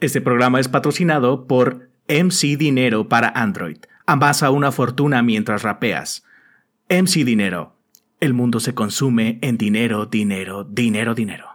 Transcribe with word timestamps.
Este 0.00 0.22
programa 0.22 0.60
es 0.60 0.68
patrocinado 0.68 1.46
por 1.46 1.90
MC 2.08 2.56
Dinero 2.56 3.08
para 3.08 3.28
Android. 3.28 3.76
Amasa 4.06 4.50
una 4.50 4.72
fortuna 4.72 5.22
mientras 5.22 5.62
rapeas. 5.62 6.24
MC 6.88 7.24
Dinero. 7.24 7.76
El 8.18 8.32
mundo 8.32 8.60
se 8.60 8.74
consume 8.74 9.38
en 9.42 9.58
dinero, 9.58 10.06
dinero, 10.06 10.64
dinero, 10.64 11.14
dinero. 11.14 11.48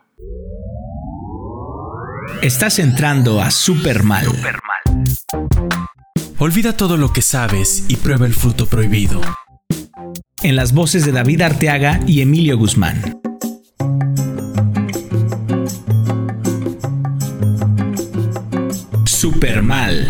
Estás 2.43 2.77
entrando 2.77 3.41
a 3.41 3.49
Supermal. 3.49 4.27
Olvida 6.37 6.77
todo 6.77 6.97
lo 6.97 7.13
que 7.13 7.23
sabes 7.23 7.85
y 7.87 7.95
prueba 7.95 8.27
el 8.27 8.35
fruto 8.35 8.67
prohibido. 8.67 9.21
En 10.43 10.55
las 10.55 10.71
voces 10.71 11.03
de 11.03 11.11
David 11.11 11.41
Arteaga 11.41 11.99
y 12.05 12.21
Emilio 12.21 12.59
Guzmán. 12.59 13.24
Super 19.25 19.63
mal. 19.63 20.05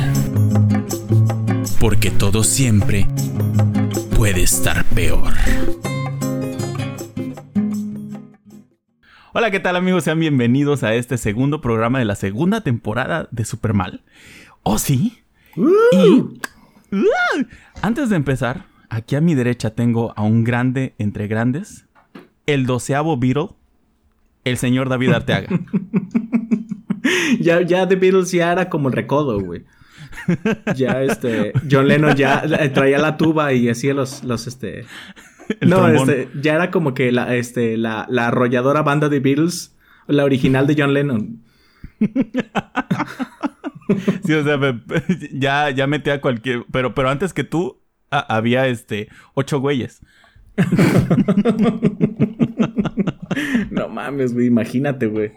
Porque 1.80 2.12
todo 2.12 2.44
siempre 2.44 3.08
puede 4.18 4.44
estar 4.44 4.84
peor. 4.88 5.32
Hola, 9.32 9.52
¿qué 9.52 9.62
tal 9.62 9.78
amigos? 9.78 10.04
Sean 10.04 10.20
bienvenidos 10.20 10.84
a 10.84 10.96
este 10.96 11.18
segundo 11.18 11.62
programa 11.62 12.00
de 12.00 12.04
la 12.04 12.16
segunda 12.16 12.60
temporada 12.60 13.30
de 13.32 13.46
Supermal. 13.46 14.04
¿Oh, 14.64 14.80
sí? 14.80 15.24
Y 15.56 15.62
¡uh! 15.62 16.38
antes 17.82 18.10
de 18.10 18.18
empezar, 18.18 18.66
aquí 18.90 19.16
a 19.16 19.22
mi 19.22 19.34
derecha 19.34 19.70
tengo 19.70 20.12
a 20.18 20.24
un 20.24 20.44
grande 20.44 20.94
entre 20.98 21.30
grandes, 21.30 21.86
el 22.48 22.66
doceavo 22.66 23.16
Beatle, 23.16 23.52
el 24.44 24.58
señor 24.58 24.90
David 24.90 25.14
Arteaga. 25.14 25.48
ya, 27.40 27.62
ya 27.62 27.88
The 27.88 27.96
Beatles 27.96 28.32
ya 28.32 28.52
era 28.52 28.70
como 28.70 28.90
el 28.90 28.94
recodo, 28.94 29.40
güey. 29.40 29.64
Ya 30.76 31.04
este, 31.04 31.54
John 31.70 31.88
Lennon 31.88 32.16
ya 32.16 32.44
traía 32.74 33.00
la 33.00 33.18
tuba 33.18 33.54
y 33.54 33.70
hacía 33.70 33.94
los, 33.94 34.24
los 34.24 34.48
este. 34.48 34.86
no, 35.62 35.88
este, 35.88 36.30
ya 36.42 36.56
era 36.56 36.72
como 36.72 36.94
que 36.94 37.12
la, 37.12 37.36
este, 37.36 37.78
la, 37.78 38.06
la 38.10 38.28
arrolladora 38.28 38.82
banda 38.82 39.10
de 39.10 39.20
Beatles, 39.20 39.76
la 40.08 40.24
original 40.24 40.68
de 40.68 40.76
John 40.78 40.94
Lennon. 40.94 41.42
sí, 44.26 44.34
o 44.34 44.44
sea, 44.44 44.60
ya, 45.32 45.70
ya 45.70 45.88
metí 45.88 46.10
a 46.10 46.22
cualquier. 46.22 46.66
Pero, 46.72 46.96
pero 46.96 47.10
antes 47.10 47.34
que 47.34 47.44
tú, 47.44 47.82
había 48.10 48.68
este 48.68 49.10
ocho 49.34 49.60
güeyes. 49.60 50.02
no 53.72 53.90
mames, 53.90 54.34
güey, 54.34 54.48
imagínate, 54.48 55.08
güey. 55.08 55.34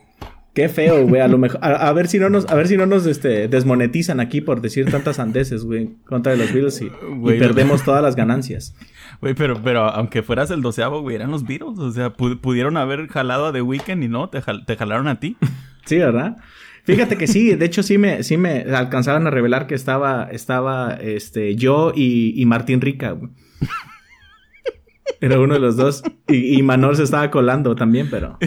Qué 0.59 0.69
feo, 0.69 1.07
güey. 1.07 1.21
A 1.21 1.29
lo 1.29 1.39
mejor. 1.39 1.61
A, 1.63 1.93
ver 1.93 2.09
si 2.09 2.19
no 2.19 2.29
nos, 2.31 2.51
a 2.51 2.57
ver 2.57 2.67
si 2.67 2.77
no 2.77 2.85
nos 2.85 3.07
este, 3.07 3.47
desmonetizan 3.47 4.19
aquí 4.19 4.41
por 4.41 4.61
decir 4.61 4.91
tantas 4.91 5.21
andeses, 5.21 5.63
güey. 5.63 5.91
Contra 6.05 6.33
de 6.33 6.39
los 6.39 6.53
Beatles 6.53 6.83
y, 6.83 6.91
perdemos 7.39 7.85
todas 7.85 8.03
las 8.03 8.17
ganancias. 8.17 8.75
Güey, 9.21 9.35
pero, 9.35 9.63
pero 9.63 9.85
aunque 9.85 10.25
fueras 10.25 10.51
el 10.51 10.61
doceavo, 10.61 11.01
güey, 11.01 11.15
eran 11.15 11.31
los 11.31 11.45
Beatles. 11.45 11.79
O 11.79 11.93
sea, 11.93 12.13
pudieron 12.13 12.77
haber 12.77 13.07
jalado 13.07 13.47
a 13.47 13.53
The 13.53 13.63
Weeknd 13.63 14.03
y 14.03 14.09
no, 14.09 14.31
te, 14.31 14.43
te 14.67 14.77
jalaron 14.77 15.07
a 15.07 15.21
ti. 15.21 15.37
sí, 15.85 15.99
¿verdad? 15.99 16.39
Fíjate 16.83 17.17
que 17.17 17.29
sí, 17.29 17.55
de 17.55 17.65
hecho 17.65 17.85
sí 17.85 17.97
me, 17.97 18.25
sí 18.25 18.37
me 18.37 18.63
alcanzaron 18.63 19.29
a 19.29 19.31
revelar 19.31 19.69
que 19.69 19.77
estaba, 19.77 20.25
estaba, 20.25 20.95
este, 20.95 21.55
yo 21.55 21.93
y, 21.95 22.33
y 22.35 22.47
Martín 22.47 22.81
Rica, 22.81 23.13
güey. 23.13 23.31
Era 25.21 25.39
uno 25.39 25.55
de 25.55 25.61
los 25.61 25.77
dos. 25.77 26.03
Y, 26.27 26.59
y 26.59 26.63
Manor 26.63 26.97
se 26.97 27.05
estaba 27.05 27.31
colando 27.31 27.77
también, 27.77 28.09
pero. 28.11 28.39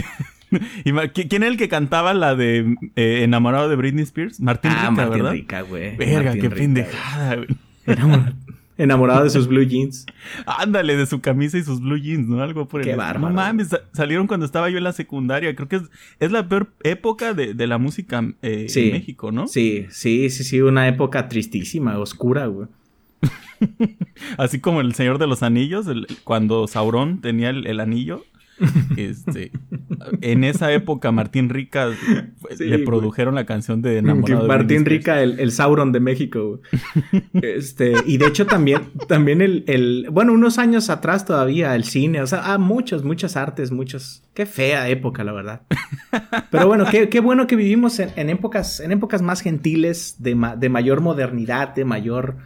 ¿Quién 1.13 1.44
es 1.44 1.49
el 1.49 1.57
que 1.57 1.69
cantaba 1.69 2.13
la 2.13 2.35
de 2.35 2.75
eh, 2.95 3.23
Enamorado 3.23 3.69
de 3.69 3.75
Britney 3.75 4.03
Spears? 4.03 4.39
Martín 4.39 4.71
ah, 4.71 4.89
Rica, 4.89 4.91
Martín 4.91 5.30
Rica, 5.30 5.61
güey. 5.61 5.95
Verga, 5.95 6.33
qué 6.33 6.49
pendejada, 6.49 7.35
güey. 7.35 7.47
Enamorado, 8.77 9.23
de 9.23 9.29
sus 9.29 9.47
blue 9.47 9.63
jeans. 9.63 10.07
Ándale, 10.45 10.95
de 10.95 11.05
su 11.05 11.22
camisa 11.22 11.57
y 11.57 11.63
sus 11.63 11.81
blue 11.81 11.97
jeans, 11.97 12.27
¿no? 12.27 12.41
Algo 12.41 12.67
por 12.67 12.81
el 12.81 12.88
Qué 12.88 12.95
bárbaro. 12.95 13.29
No 13.29 13.35
mames, 13.35 13.69
salieron 13.94 14.25
cuando 14.25 14.45
estaba 14.45 14.69
yo 14.69 14.78
en 14.79 14.84
la 14.84 14.94
secundaria. 14.94 15.56
Creo 15.56 15.67
que 15.67 15.75
es, 15.78 15.84
es 16.19 16.31
la 16.31 16.47
peor 16.47 16.73
época 16.84 17.34
de, 17.34 17.53
de 17.53 17.67
la 17.67 17.78
música 17.78 18.23
eh, 18.41 18.67
en 18.73 18.91
México, 18.91 19.31
¿no? 19.31 19.47
Sí, 19.47 19.85
sí, 19.90 20.29
sí, 20.29 20.44
sí. 20.44 20.61
Una 20.61 20.88
época 20.88 21.28
tristísima, 21.28 22.00
oscura, 22.00 22.47
güey. 22.47 22.67
Así 24.38 24.59
como 24.59 24.81
el 24.81 24.95
Señor 24.95 25.19
de 25.19 25.28
los 25.28 25.44
Anillos, 25.44 25.85
cuando 26.23 26.67
Sauron 26.67 27.22
tenía 27.22 27.51
el 27.51 27.79
anillo. 27.79 28.23
Este, 28.97 29.51
en 30.22 30.44
esa 30.44 30.72
época 30.72 31.11
Martín 31.11 31.49
Rica 31.49 31.89
le 32.59 32.79
produjeron 32.79 33.35
la 33.35 33.45
canción 33.45 33.81
de 33.81 33.97
Enamorado. 33.97 34.47
Martín 34.47 34.85
Rica, 34.85 35.22
el, 35.22 35.51
Sauron 35.51 35.91
de 35.91 35.99
México. 35.99 36.61
Este, 37.33 37.94
y 38.05 38.17
de 38.17 38.27
hecho 38.27 38.45
también, 38.45 38.91
también 39.07 39.41
el, 39.41 40.07
bueno, 40.11 40.33
unos 40.33 40.57
años 40.57 40.89
atrás 40.89 41.25
todavía 41.25 41.75
el 41.75 41.83
cine, 41.83 42.22
o 42.22 42.27
sea, 42.27 42.53
ah, 42.53 42.57
muchos, 42.57 43.03
muchas 43.03 43.35
artes, 43.35 43.72
muchos. 43.72 44.23
Qué 44.33 44.45
fea 44.45 44.89
época, 44.89 45.23
la 45.23 45.33
verdad. 45.33 45.61
Pero 46.51 46.67
bueno, 46.67 46.85
qué, 46.89 47.19
bueno 47.19 47.47
que 47.47 47.55
vivimos 47.55 47.99
en, 47.99 48.29
épocas, 48.29 48.79
en 48.79 48.91
épocas 48.91 49.22
más 49.22 49.41
gentiles, 49.41 50.16
de, 50.19 50.38
de 50.57 50.69
mayor 50.69 51.01
modernidad, 51.01 51.73
de 51.73 51.85
mayor, 51.85 52.38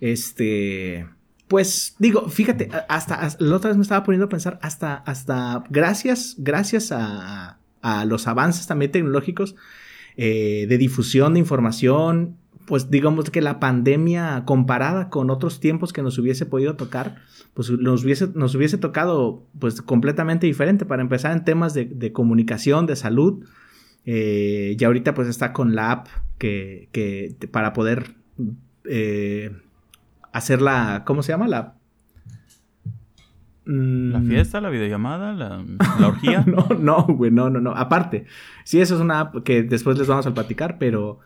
este 0.00 1.06
pues 1.48 1.94
digo, 1.98 2.28
fíjate, 2.28 2.70
hasta, 2.88 3.28
la 3.38 3.56
otra 3.56 3.68
vez 3.68 3.76
me 3.76 3.82
estaba 3.82 4.04
poniendo 4.04 4.26
a 4.26 4.28
pensar, 4.28 4.58
hasta, 4.62 4.94
hasta 4.94 5.64
gracias, 5.70 6.34
gracias 6.38 6.92
a, 6.92 7.58
a 7.82 8.04
los 8.04 8.26
avances 8.26 8.66
también 8.66 8.90
tecnológicos 8.90 9.54
eh, 10.16 10.66
de 10.68 10.78
difusión 10.78 11.34
de 11.34 11.40
información, 11.40 12.36
pues 12.66 12.90
digamos 12.90 13.30
que 13.30 13.40
la 13.40 13.60
pandemia 13.60 14.42
comparada 14.44 15.08
con 15.08 15.30
otros 15.30 15.60
tiempos 15.60 15.92
que 15.92 16.02
nos 16.02 16.18
hubiese 16.18 16.46
podido 16.46 16.74
tocar, 16.74 17.22
pues 17.54 17.70
nos 17.70 18.04
hubiese, 18.04 18.28
nos 18.34 18.54
hubiese 18.54 18.76
tocado 18.76 19.46
pues 19.60 19.82
completamente 19.82 20.46
diferente. 20.46 20.84
Para 20.84 21.02
empezar 21.02 21.32
en 21.32 21.44
temas 21.44 21.74
de, 21.74 22.12
comunicación, 22.12 22.86
de 22.86 22.96
salud, 22.96 23.44
eh, 24.04 24.76
y 24.78 24.84
ahorita 24.84 25.14
pues 25.14 25.28
está 25.28 25.52
con 25.52 25.74
la 25.74 25.92
app 25.92 26.08
que, 26.38 26.88
que 26.92 27.36
para 27.50 27.72
poder 27.72 28.16
eh, 28.84 29.52
hacer 30.36 30.62
la, 30.62 31.02
¿cómo 31.04 31.22
se 31.22 31.32
llama? 31.32 31.48
La... 31.48 31.74
Mm. 33.64 34.12
¿La 34.12 34.20
fiesta, 34.20 34.60
la 34.60 34.70
videollamada, 34.70 35.32
la, 35.32 35.64
la 35.98 36.06
orgía? 36.08 36.44
no, 36.46 36.68
no, 36.78 37.04
güey, 37.06 37.30
no, 37.30 37.50
no, 37.50 37.60
no. 37.60 37.72
Aparte, 37.72 38.26
sí, 38.64 38.80
eso 38.80 38.94
es 38.94 39.00
una 39.00 39.20
app 39.20 39.42
que 39.42 39.62
después 39.62 39.98
les 39.98 40.06
vamos 40.06 40.26
a 40.26 40.34
platicar, 40.34 40.78
pero 40.78 41.20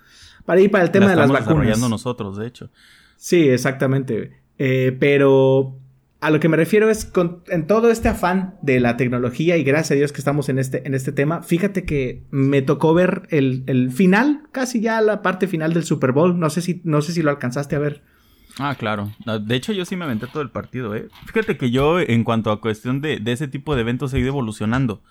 para 0.47 0.61
ir 0.61 0.71
para 0.71 0.85
el 0.85 0.91
tema 0.91 1.09
de 1.09 1.17
las 1.17 1.29
vacunas. 1.29 1.49
desarrollando 1.49 1.89
nosotros, 1.89 2.37
de 2.39 2.47
hecho. 2.47 2.71
Sí, 3.17 3.49
exactamente. 3.49 4.41
Eh, 4.59 4.97
pero 4.99 5.77
a 6.21 6.31
lo 6.31 6.41
que 6.41 6.49
me 6.49 6.57
refiero 6.57 6.91
es 6.91 7.05
con, 7.05 7.43
en 7.49 7.67
todo 7.67 7.91
este 7.91 8.09
afán 8.09 8.57
de 8.63 8.81
la 8.81 8.97
tecnología 8.97 9.57
y 9.57 9.65
gracias 9.65 9.93
a 9.93 9.95
Dios 9.95 10.13
que 10.13 10.21
estamos 10.21 10.49
en 10.49 10.59
este, 10.59 10.87
en 10.87 10.95
este 10.95 11.13
tema, 11.13 11.43
fíjate 11.43 11.85
que 11.85 12.25
me 12.31 12.63
tocó 12.63 12.93
ver 12.95 13.23
el, 13.31 13.65
el 13.67 13.91
final, 13.91 14.43
casi 14.53 14.81
ya 14.81 15.01
la 15.01 15.23
parte 15.23 15.47
final 15.47 15.73
del 15.73 15.85
Super 15.85 16.13
Bowl. 16.13 16.39
No 16.39 16.51
sé 16.51 16.61
si, 16.63 16.81
no 16.85 17.03
sé 17.03 17.13
si 17.13 17.23
lo 17.23 17.31
alcanzaste 17.31 17.77
a 17.77 17.79
ver. 17.79 18.03
Ah, 18.59 18.75
claro. 18.75 19.13
Ah, 19.27 19.39
de 19.39 19.55
hecho, 19.55 19.73
yo 19.73 19.85
sí 19.85 19.97
me 19.97 20.05
aventé 20.05 20.27
todo 20.27 20.43
el 20.43 20.51
partido, 20.51 20.95
¿eh? 20.95 21.09
Fíjate 21.27 21.57
que 21.57 21.71
yo, 21.71 22.01
en 22.01 22.25
cuanto 22.25 22.51
a 22.51 22.61
cuestión 22.61 23.01
de, 23.01 23.21
ese 23.27 23.49
tipo 23.49 23.75
de 23.75 23.83
eventos, 23.83 24.13
he 24.13 24.19
ido 24.19 24.29
evolucionando. 24.29 25.03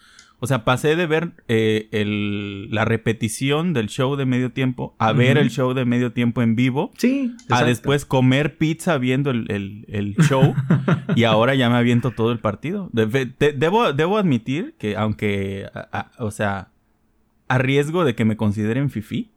O 0.42 0.48
sea, 0.48 0.64
pasé 0.64 0.96
de 0.96 1.06
ver 1.06 1.32
eh, 1.50 1.90
el, 1.92 2.70
la 2.72 2.86
repetición 2.86 3.74
del 3.74 3.88
show 3.88 4.16
de 4.16 4.26
medio 4.26 4.54
tiempo 4.54 4.96
a 4.98 5.12
ver 5.12 5.38
el 5.38 5.50
show 5.50 5.74
de 5.74 5.84
medio 5.84 6.14
tiempo 6.14 6.42
en 6.42 6.56
vivo. 6.56 6.94
Sí. 6.98 7.36
A 7.50 7.66
después 7.66 8.06
comer 8.06 8.58
pizza 8.58 8.98
viendo 8.98 9.32
el, 9.32 10.16
show. 10.22 10.56
y 11.16 11.26
ahora 11.26 11.56
ya 11.56 11.70
me 11.70 11.76
aviento 11.76 12.12
todo 12.12 12.32
el 12.32 12.40
partido. 12.40 12.90
debo, 12.94 13.92
debo 13.92 14.18
admitir 14.18 14.76
que, 14.80 14.96
aunque, 14.96 15.70
o 16.20 16.32
sea, 16.32 16.70
a 17.50 17.58
riesgo 17.58 18.06
de 18.06 18.16
que 18.16 18.24
me 18.24 18.38
consideren 18.38 18.90
fifi, 18.90 19.32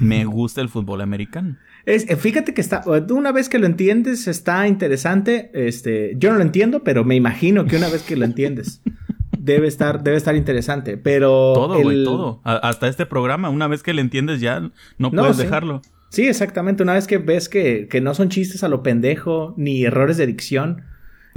me 0.00 0.24
gusta 0.24 0.60
el 0.60 0.68
fútbol 0.68 1.02
americano. 1.02 1.56
Es, 1.84 2.08
eh, 2.08 2.16
fíjate 2.16 2.54
que 2.54 2.60
está, 2.60 2.82
una 3.10 3.32
vez 3.32 3.48
que 3.48 3.58
lo 3.58 3.66
entiendes, 3.66 4.28
está 4.28 4.68
interesante. 4.68 5.50
Este, 5.54 6.14
yo 6.16 6.30
no 6.30 6.38
lo 6.38 6.42
entiendo, 6.42 6.84
pero 6.84 7.04
me 7.04 7.16
imagino 7.16 7.64
que 7.66 7.76
una 7.76 7.88
vez 7.88 8.02
que 8.02 8.16
lo 8.16 8.24
entiendes, 8.24 8.82
debe 9.38 9.66
estar, 9.66 10.02
debe 10.02 10.16
estar 10.16 10.36
interesante. 10.36 10.96
Pero. 10.96 11.52
Todo, 11.54 11.80
güey, 11.80 12.04
todo. 12.04 12.40
hasta 12.44 12.88
este 12.88 13.06
programa, 13.06 13.50
una 13.50 13.66
vez 13.66 13.82
que 13.82 13.92
lo 13.92 14.00
entiendes, 14.00 14.40
ya 14.40 14.70
no 14.98 15.10
puedes 15.10 15.36
dejarlo. 15.36 15.82
Sí, 16.10 16.28
exactamente. 16.28 16.82
Una 16.82 16.92
vez 16.92 17.06
que 17.06 17.18
ves 17.18 17.48
que, 17.48 17.88
que 17.88 18.00
no 18.00 18.14
son 18.14 18.28
chistes 18.28 18.62
a 18.62 18.68
lo 18.68 18.82
pendejo, 18.82 19.54
ni 19.56 19.84
errores 19.84 20.18
de 20.18 20.26
dicción, 20.26 20.82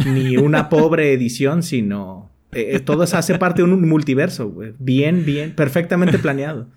ni 0.06 0.38
una 0.38 0.70
pobre 0.70 1.14
edición, 1.14 1.64
sino. 1.64 2.30
Eh, 2.52 2.76
eh, 2.76 2.80
todo 2.80 3.04
eso 3.04 3.18
hace 3.18 3.38
parte 3.38 3.62
de 3.62 3.70
un 3.70 3.88
multiverso, 3.88 4.50
güey. 4.50 4.74
Bien, 4.78 5.26
bien, 5.26 5.54
perfectamente 5.56 6.20
planeado. 6.20 6.68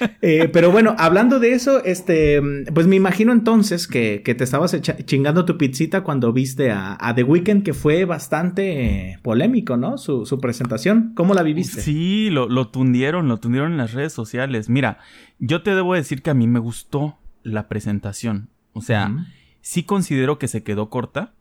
Eh, 0.24 0.48
pero 0.52 0.70
bueno, 0.70 0.94
hablando 0.98 1.40
de 1.40 1.52
eso, 1.52 1.82
este, 1.84 2.40
pues 2.72 2.86
me 2.86 2.94
imagino 2.94 3.32
entonces 3.32 3.88
que, 3.88 4.20
te 4.20 4.44
estabas 4.44 4.80
chingando 4.80 5.44
tu 5.44 5.58
pizzita 5.58 6.02
cuando 6.02 6.32
viste 6.32 6.70
a, 6.70 7.12
The 7.14 7.24
Weeknd, 7.24 7.64
que 7.64 7.74
fue 7.74 8.04
bastante 8.04 9.18
polémico, 9.22 9.76
¿no? 9.76 9.98
Su, 9.98 10.38
presentación. 10.40 11.12
¿Cómo 11.14 11.34
la 11.34 11.42
viviste? 11.42 11.80
Sí, 11.80 12.30
lo, 12.30 12.48
lo 12.48 12.68
tundieron, 12.68 13.28
lo 13.28 13.38
tundieron 13.38 13.72
en 13.72 13.78
las 13.78 13.94
redes 13.94 14.12
sociales. 14.12 14.68
Mira, 14.68 14.98
yo 15.38 15.62
te 15.62 15.74
debo 15.74 15.94
decir 15.94 16.22
que 16.22 16.30
a 16.30 16.34
mí 16.34 16.46
me 16.46 16.60
gustó 16.60 17.18
la 17.42 17.68
presentación. 17.68 18.48
O 18.72 18.80
sea, 18.80 19.26
sí 19.60 19.82
considero 19.82 20.38
que 20.38 20.48
se 20.48 20.62
quedó 20.62 20.88
corta 20.88 21.32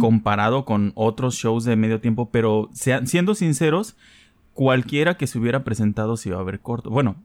comparado 0.00 0.64
con 0.64 0.92
otros 0.94 1.34
shows 1.34 1.64
de 1.64 1.76
medio 1.76 2.00
tiempo, 2.00 2.30
pero 2.30 2.70
siendo 2.72 3.34
sinceros, 3.34 3.96
cualquiera 4.52 5.16
que 5.16 5.26
se 5.26 5.38
hubiera 5.38 5.64
presentado 5.64 6.16
se 6.16 6.30
iba 6.30 6.40
a 6.40 6.44
ver 6.44 6.60
corto. 6.60 6.90
Bueno, 6.90 7.16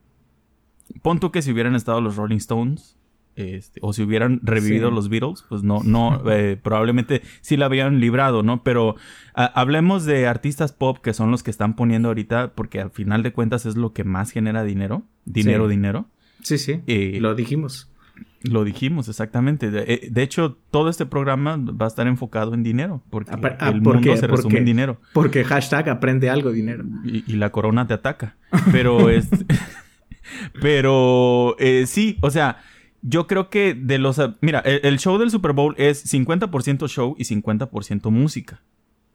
pon 1.01 1.19
tú 1.19 1.31
que 1.31 1.41
si 1.41 1.51
hubieran 1.51 1.75
estado 1.75 2.01
los 2.01 2.15
Rolling 2.15 2.37
Stones. 2.37 2.97
Este, 3.35 3.81
o 3.83 3.91
si 3.91 4.01
hubieran 4.01 4.39
revivido 4.43 4.91
los 4.91 5.09
Beatles, 5.09 5.43
pues 5.49 5.61
no, 5.61 5.81
no, 5.83 6.21
eh, 6.31 6.57
probablemente 6.61 7.21
sí 7.41 7.57
la 7.57 7.65
habían 7.65 7.99
librado, 7.99 8.43
¿no? 8.43 8.63
Pero 8.63 8.95
hablemos 9.33 10.05
de 10.05 10.25
artistas 10.25 10.71
pop 10.71 10.99
que 10.99 11.13
son 11.13 11.31
los 11.31 11.43
que 11.43 11.51
están 11.51 11.75
poniendo 11.75 12.07
ahorita, 12.07 12.53
porque 12.55 12.79
al 12.79 12.91
final 12.91 13.23
de 13.23 13.33
cuentas 13.33 13.65
es 13.65 13.75
lo 13.75 13.91
que 13.91 14.05
más 14.05 14.31
genera 14.31 14.63
dinero, 14.63 15.03
dinero, 15.25 15.67
dinero. 15.67 16.05
Sí, 16.43 16.57
sí, 16.57 16.79
eh, 16.87 17.17
lo 17.19 17.35
dijimos. 17.35 17.91
Lo 18.43 18.63
dijimos, 18.63 19.09
exactamente. 19.09 19.71
De, 19.71 19.83
eh, 19.87 20.11
hecho, 20.17 20.57
todo 20.69 20.89
este 20.89 21.05
programa 21.05 21.57
va 21.57 21.85
a 21.85 21.87
estar 21.87 22.07
enfocado 22.07 22.53
en 22.53 22.63
dinero, 22.63 23.01
porque 23.09 23.31
ah, 23.33 23.69
el 23.69 23.81
mundo 23.81 24.15
se 24.15 24.27
resume 24.27 24.59
en 24.59 24.65
dinero. 24.65 25.01
Porque 25.13 25.43
hashtag 25.43 25.89
aprende 25.89 26.29
algo 26.29 26.51
dinero. 26.51 26.85
Y, 27.03 27.33
la 27.33 27.51
corona 27.51 27.87
te 27.87 27.95
ataca. 27.95 28.35
Pero 28.71 29.09
es... 29.09 29.29
pero 30.61 31.55
eh, 31.59 31.85
sí, 31.87 32.17
o 32.21 32.31
sea, 32.31 32.63
yo 33.01 33.27
creo 33.27 33.49
que 33.49 33.73
de 33.73 33.97
los... 33.99 34.19
Mira, 34.41 34.59
el, 34.59 34.99
show 34.99 35.17
del 35.17 35.31
Super 35.31 35.53
Bowl 35.53 35.75
es 35.77 36.11
50% 36.11 36.87
show 36.87 37.15
y 37.17 37.23
50% 37.23 38.09
música. 38.09 38.61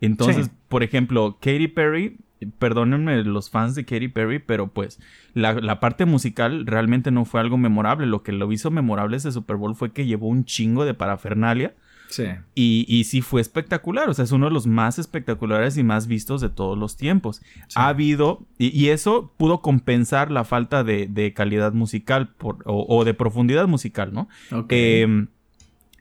Entonces, 0.01 0.51
por 0.69 0.83
ejemplo, 0.83 1.39
Katy 1.41 1.69
Perry 1.69 2.17
perdónenme 2.59 3.23
los 3.25 3.51
fans 3.51 3.75
de 3.75 3.85
Katy 3.85 4.09
Perry, 4.09 4.39
pero 4.39 4.69
pues 4.69 4.99
la, 5.35 5.81
parte 5.81 6.07
musical 6.07 6.67
realmente 6.67 7.11
no 7.11 7.25
fue 7.25 7.41
algo 7.41 7.59
memorable. 7.59 8.07
Lo 8.07 8.23
que 8.23 8.33
lo 8.33 8.51
hizo 8.53 8.71
memorable 8.71 9.17
ese 9.17 9.33
Super 9.33 9.57
Bowl 9.57 9.75
fue 9.75 9.93
que 9.93 10.07
llevó 10.07 10.29
un 10.29 10.45
chingo 10.45 10.85
de 10.85 10.95
parafernalia. 10.95 11.75
Sí. 12.11 12.25
Y, 12.55 12.85
y 12.89 13.05
sí 13.05 13.23
fue 13.23 13.41
espectacular. 13.41 14.09
O 14.09 14.15
sea, 14.15 14.25
es 14.25 14.33
uno 14.33 14.47
de 14.47 14.53
los 14.53 14.67
más 14.67 14.99
espectaculares 14.99 15.77
y 15.77 15.85
más 15.85 16.07
vistos 16.07 16.41
de 16.41 16.51
todos 16.51 16.77
los 16.77 16.97
tiempos. 16.97 17.41
Ha 17.75 17.89
habido, 17.89 18.47
y, 18.59 18.89
eso 18.89 19.33
pudo 19.37 19.63
compensar 19.63 20.31
la 20.31 20.45
falta 20.45 20.85
de, 20.85 21.33
calidad 21.35 21.73
musical 21.73 22.35
o, 22.65 23.05
de 23.05 23.15
profundidad 23.15 23.69
musical, 23.69 24.13
¿no? 24.13 24.29
Em, 24.69 25.29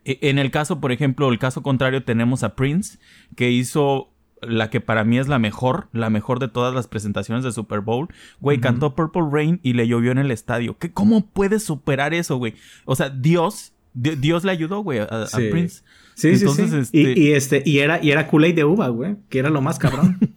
e, 0.04 0.18
en 0.22 0.38
el 0.38 0.50
caso, 0.50 0.80
por 0.80 0.92
ejemplo, 0.92 1.30
el 1.30 1.38
caso 1.38 1.62
contrario, 1.62 2.04
tenemos 2.04 2.42
a 2.42 2.54
Prince, 2.56 2.98
que 3.36 3.50
hizo 3.50 4.10
la 4.42 4.70
que 4.70 4.80
para 4.80 5.04
mí 5.04 5.18
es 5.18 5.28
la 5.28 5.38
mejor, 5.38 5.88
la 5.92 6.10
mejor 6.10 6.38
de 6.38 6.48
todas 6.48 6.74
las 6.74 6.88
presentaciones 6.88 7.44
de 7.44 7.52
Super 7.52 7.80
Bowl. 7.80 8.08
Güey, 8.40 8.58
cantó 8.58 8.94
Purple 8.94 9.28
Rain 9.30 9.60
y 9.62 9.74
le 9.74 9.86
llovió 9.86 10.12
en 10.12 10.18
el 10.18 10.30
estadio. 10.30 10.78
¿Qué, 10.78 10.92
¿Cómo 10.92 11.26
puedes 11.26 11.62
superar 11.62 12.14
eso, 12.14 12.36
güey? 12.36 12.54
O 12.84 12.96
sea, 12.96 13.10
Dios, 13.10 13.74
Dios 13.92 14.44
le 14.44 14.52
ayudó, 14.52 14.80
güey, 14.80 15.00
a, 15.00 15.26
Prince. 15.50 15.82
Sí, 16.14 16.36
sí, 16.36 16.46
sí. 16.48 16.62
Este 16.62 17.20
y, 17.20 17.32
este, 17.32 17.62
y 17.64 17.78
era, 17.78 18.02
y 18.02 18.10
era 18.10 18.28
Kool-Aid 18.28 18.54
de 18.54 18.64
uva, 18.64 18.88
güey, 18.88 19.16
que 19.28 19.38
era 19.38 19.50
lo 19.50 19.60
más 19.60 19.78
cabrón. 19.78 20.18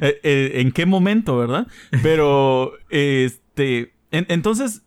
Eh, 0.00 0.18
eh, 0.24 0.52
¿En 0.56 0.72
qué 0.72 0.86
momento, 0.86 1.38
verdad? 1.38 1.68
Pero, 2.02 2.72
este, 2.90 3.94
entonces, 4.10 4.82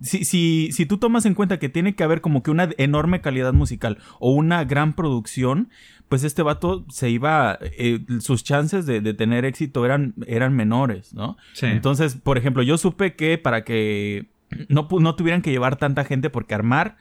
si, 0.00 0.24
si, 0.24 0.70
si 0.72 0.86
tú 0.86 0.98
tomas 0.98 1.26
en 1.26 1.34
cuenta 1.34 1.58
que 1.58 1.68
tiene 1.68 1.94
que 1.94 2.04
haber 2.04 2.20
como 2.20 2.42
que 2.42 2.52
una 2.52 2.70
enorme 2.78 3.20
calidad 3.20 3.52
musical 3.52 3.98
o 4.20 4.30
una 4.30 4.64
gran 4.64 4.94
producción, 4.94 5.68
pues 6.08 6.22
este 6.24 6.42
vato 6.42 6.84
se 6.88 7.10
iba, 7.10 7.58
eh, 7.60 8.00
sus 8.20 8.44
chances 8.44 8.86
de, 8.86 9.00
tener 9.14 9.44
éxito 9.44 9.84
eran, 9.84 10.14
eran 10.26 10.54
menores, 10.54 11.12
¿no? 11.12 11.36
Sí. 11.52 11.66
Entonces, 11.66 12.14
por 12.14 12.38
ejemplo, 12.38 12.62
yo 12.62 12.78
supe 12.78 13.16
que 13.16 13.38
para 13.38 13.64
que 13.64 14.28
no, 14.68 14.88
no 14.90 15.14
tuvieran 15.14 15.42
que 15.42 15.50
llevar 15.50 15.76
tanta 15.76 16.04
gente 16.04 16.30
porque 16.30 16.54
armar 16.54 16.96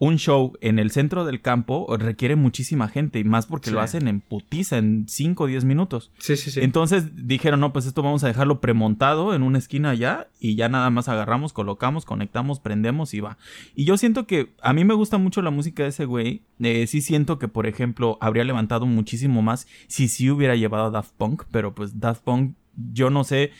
un 0.00 0.16
show 0.16 0.54
en 0.62 0.78
el 0.78 0.90
centro 0.90 1.26
del 1.26 1.42
campo 1.42 1.86
requiere 1.98 2.34
muchísima 2.34 2.88
gente 2.88 3.18
y 3.18 3.24
más 3.24 3.44
porque 3.44 3.70
lo 3.70 3.82
hacen 3.82 4.08
en 4.08 4.22
putiza 4.22 4.78
en 4.78 5.04
5 5.06 5.44
o 5.44 5.46
10 5.46 5.64
minutos. 5.66 6.10
Sí, 6.16 6.38
sí, 6.38 6.50
sí. 6.50 6.60
Entonces 6.62 7.26
dijeron, 7.26 7.60
no, 7.60 7.74
pues 7.74 7.84
esto 7.84 8.02
vamos 8.02 8.24
a 8.24 8.26
dejarlo 8.26 8.62
premontado 8.62 9.34
en 9.34 9.42
una 9.42 9.58
esquina 9.58 9.90
allá 9.90 10.28
y 10.40 10.54
ya 10.54 10.70
nada 10.70 10.88
más 10.88 11.10
agarramos, 11.10 11.52
colocamos, 11.52 12.06
conectamos, 12.06 12.60
prendemos 12.60 13.12
y 13.12 13.20
va. 13.20 13.36
Y 13.74 13.84
yo 13.84 13.98
siento 13.98 14.26
que 14.26 14.54
a 14.62 14.72
mí 14.72 14.86
me 14.86 14.94
gusta 14.94 15.18
mucho 15.18 15.42
la 15.42 15.50
música 15.50 15.82
de 15.82 15.90
ese 15.90 16.06
güey. 16.06 16.44
Eh, 16.60 16.86
sí 16.86 17.02
siento 17.02 17.38
que, 17.38 17.48
por 17.48 17.66
ejemplo, 17.66 18.16
habría 18.22 18.44
levantado 18.44 18.86
muchísimo 18.86 19.42
más 19.42 19.68
si 19.86 20.08
sí 20.08 20.30
hubiera 20.30 20.56
llevado 20.56 20.86
a 20.86 20.90
Daft 20.90 21.12
Punk, 21.18 21.42
pero 21.50 21.74
pues 21.74 22.00
Daft 22.00 22.22
Punk, 22.22 22.54
yo 22.74 23.10
no 23.10 23.22
sé 23.22 23.50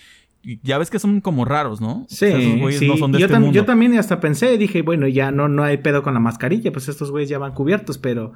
ya 0.43 0.79
ves 0.79 0.91
que 0.91 0.99
son 0.99 1.21
como 1.21 1.45
raros, 1.45 1.81
¿no? 1.81 2.07
Sí, 2.09 2.33
sí. 2.73 2.89
No 2.89 2.97
son 2.97 3.13
de 3.13 3.19
yo, 3.19 3.27
este 3.27 3.53
yo, 3.53 3.65
también 3.65 3.99
hasta 3.99 4.21
pensé, 4.21 4.57
dije, 4.57 4.83
bueno, 4.83 5.07
ya 5.07 5.31
no, 5.31 5.49
no 5.49 5.63
hay 5.63 5.79
pedo 5.79 6.03
con 6.03 6.15
la 6.15 6.21
mascarilla, 6.21 6.73
pues 6.73 6.89
estos 6.89 7.11
güeyes 7.11 7.29
ya 7.29 7.39
van 7.39 7.53
cubiertos, 7.53 7.99
pero... 7.99 8.33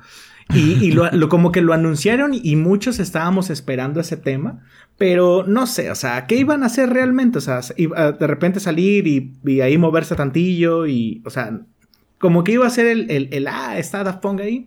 Y, 0.54 0.90
lo, 0.90 1.28
como 1.30 1.52
que 1.52 1.62
lo 1.62 1.72
anunciaron 1.72 2.32
y 2.34 2.56
muchos 2.56 2.98
estábamos 2.98 3.48
esperando 3.48 4.00
ese 4.00 4.18
tema, 4.18 4.62
pero 4.98 5.44
no 5.46 5.66
sé, 5.66 5.90
o 5.90 5.94
sea, 5.94 6.26
¿qué 6.26 6.36
iban 6.36 6.62
a 6.62 6.66
hacer 6.66 6.90
realmente? 6.90 7.38
O 7.38 7.40
sea, 7.40 7.60
de 7.60 8.26
repente 8.26 8.60
salir 8.60 9.06
y, 9.06 9.60
ahí 9.62 9.78
moverse 9.78 10.14
tantillo 10.14 10.86
y, 10.86 11.22
o 11.24 11.30
sea, 11.30 11.62
como 12.18 12.44
que 12.44 12.52
iba 12.52 12.66
a 12.66 12.70
ser 12.70 12.86
el, 12.86 13.10
el, 13.10 13.28
el 13.32 13.48
ah, 13.48 13.78
está 13.78 14.04
Daft 14.04 14.20
Punk 14.20 14.42
ahí, 14.42 14.66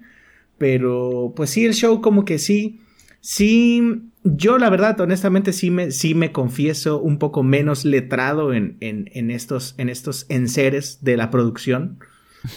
pero 0.58 1.34
pues 1.36 1.52
sí, 1.52 1.66
el 1.66 1.76
show 1.76 2.02
como 2.02 2.26
que 2.26 2.40
sí, 2.40 2.82
sí 3.22 4.10
yo, 4.36 4.58
la 4.58 4.70
verdad, 4.70 5.00
honestamente, 5.00 5.54
sí 5.54 5.72
me, 5.72 5.92
sí 5.92 6.16
me 6.16 6.32
confieso 6.32 7.00
un 7.00 7.20
poco 7.20 7.44
menos 7.44 7.86
letrado 7.86 8.54
en, 8.54 8.78
en, 8.80 9.10
en 9.14 9.32
estos, 9.32 9.76
en 9.78 9.90
estos 9.90 10.26
enseres 10.30 11.00
de 11.04 11.18
la 11.18 11.30
producción. 11.30 12.00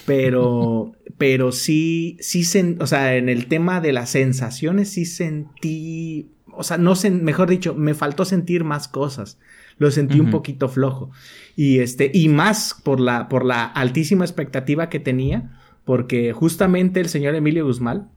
Pero, 0.07 0.93
pero 1.19 1.53
sí, 1.53 2.17
sí, 2.21 2.45
o 2.79 2.87
sea, 2.87 3.17
en 3.17 3.29
el 3.29 3.47
tema 3.47 3.81
de 3.81 3.93
las 3.93 4.11
sensaciones 4.11 4.91
sí 4.91 5.05
sentí, 5.05 6.31
o 6.53 6.63
sea, 6.63 6.79
no 6.79 6.95
sé, 6.95 7.11
mejor 7.11 7.49
dicho, 7.49 7.75
me 7.75 7.95
faltó 7.95 8.25
sentir 8.25 8.65
más 8.65 8.89
cosas. 8.89 9.39
Lo 9.79 9.91
sentí 9.91 10.21
un 10.21 10.31
poquito 10.31 10.69
flojo. 10.69 11.11
Y 11.57 11.79
este, 11.79 12.11
y 12.13 12.29
más 12.29 12.79
por 12.85 13.01
la, 13.01 13.31
por 13.31 13.47
la 13.47 13.65
altísima 13.65 14.27
expectativa 14.27 14.91
que 14.91 15.01
tenía, 15.01 15.59
porque 15.87 16.35
justamente 16.35 17.01
el 17.01 17.09
señor 17.09 17.35
Emilio 17.35 17.65
Guzmán, 17.65 18.11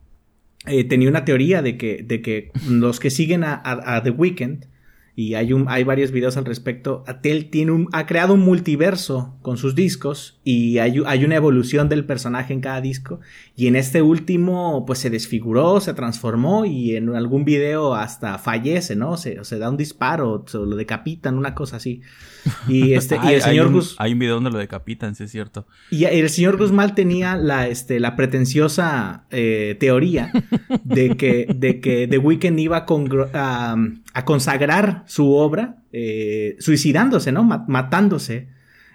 eh, 0.65 0.83
tenía 0.83 1.10
una 1.10 1.25
teoría 1.25 1.62
de 1.62 1.77
que, 1.77 2.04
de 2.04 2.21
que 2.21 2.51
los 2.68 3.00
que 3.00 3.10
siguen 3.10 3.44
a, 3.44 3.62
a, 3.63 4.01
The 4.04 4.12
Weeknd, 4.12 4.65
y 5.15 5.36
hay, 5.36 5.54
un, 5.54 5.65
hay 5.69 5.83
varios 5.83 6.12
videos 6.12 6.38
al 6.38 6.45
respecto, 6.45 7.04
Atel 7.06 7.50
tiene 7.51 7.71
un, 7.71 7.88
ha 7.92 8.07
creado 8.07 8.33
un 8.33 8.39
multiverso 8.39 9.36
con 9.44 9.57
sus 9.57 9.75
discos 9.75 10.39
y 10.44 10.80
hay, 10.80 11.01
hay, 11.06 11.24
una 11.24 11.36
evolución 11.36 11.87
del 11.87 12.06
personaje 12.06 12.52
en 12.52 12.61
cada 12.61 12.81
disco 12.81 13.19
y 13.56 13.68
en 13.68 13.76
este 13.76 14.02
último 14.02 14.85
pues 14.87 14.99
se 14.99 15.11
desfiguró, 15.11 15.80
se 15.81 15.94
transformó 15.94 16.66
y 16.66 16.95
en 16.95 17.16
algún 17.16 17.45
video 17.45 17.94
hasta 17.94 18.40
fallece, 18.40 18.95
¿no? 18.95 19.18
Se, 19.18 19.44
se 19.44 19.59
da 19.59 19.69
un 19.69 19.78
disparo, 19.78 20.45
se 20.47 20.57
lo 20.57 20.76
decapitan, 20.76 21.37
una 21.37 21.54
cosa 21.54 21.78
así. 21.78 22.02
Y, 22.68 22.94
este, 22.95 23.19
y 23.23 23.33
el 23.33 23.42
señor 23.42 23.68
hay 23.68 23.73
un, 23.73 23.83
hay 23.97 24.14
un 24.14 24.19
video 24.19 24.35
donde 24.35 24.49
lo 24.49 24.57
decapitan, 24.57 25.16
sí 25.16 25.26
es 25.26 25.31
cierto. 25.31 25.68
Y 25.92 26.06
el 26.06 26.30
señor 26.30 26.57
Guzmán 26.57 26.95
tenía 26.95 27.35
la, 27.35 27.68
este, 27.68 27.99
la 27.99 28.16
pretenciosa 28.16 29.26
eh, 29.30 29.78
teoría 29.80 30.31
de 30.83 31.16
que, 31.18 31.47
de 31.56 31.80
que 31.80 32.07
The 32.07 32.18
Weeknd 32.18 32.59
iba 32.59 32.85
a, 33.33 33.76
a, 34.14 34.26
consagrar 34.26 35.03
su 35.06 35.31
obra 35.33 35.83
eh, 35.92 36.56
suicidándose, 36.60 37.31
¿no? 37.31 37.44
matándose 37.44 38.48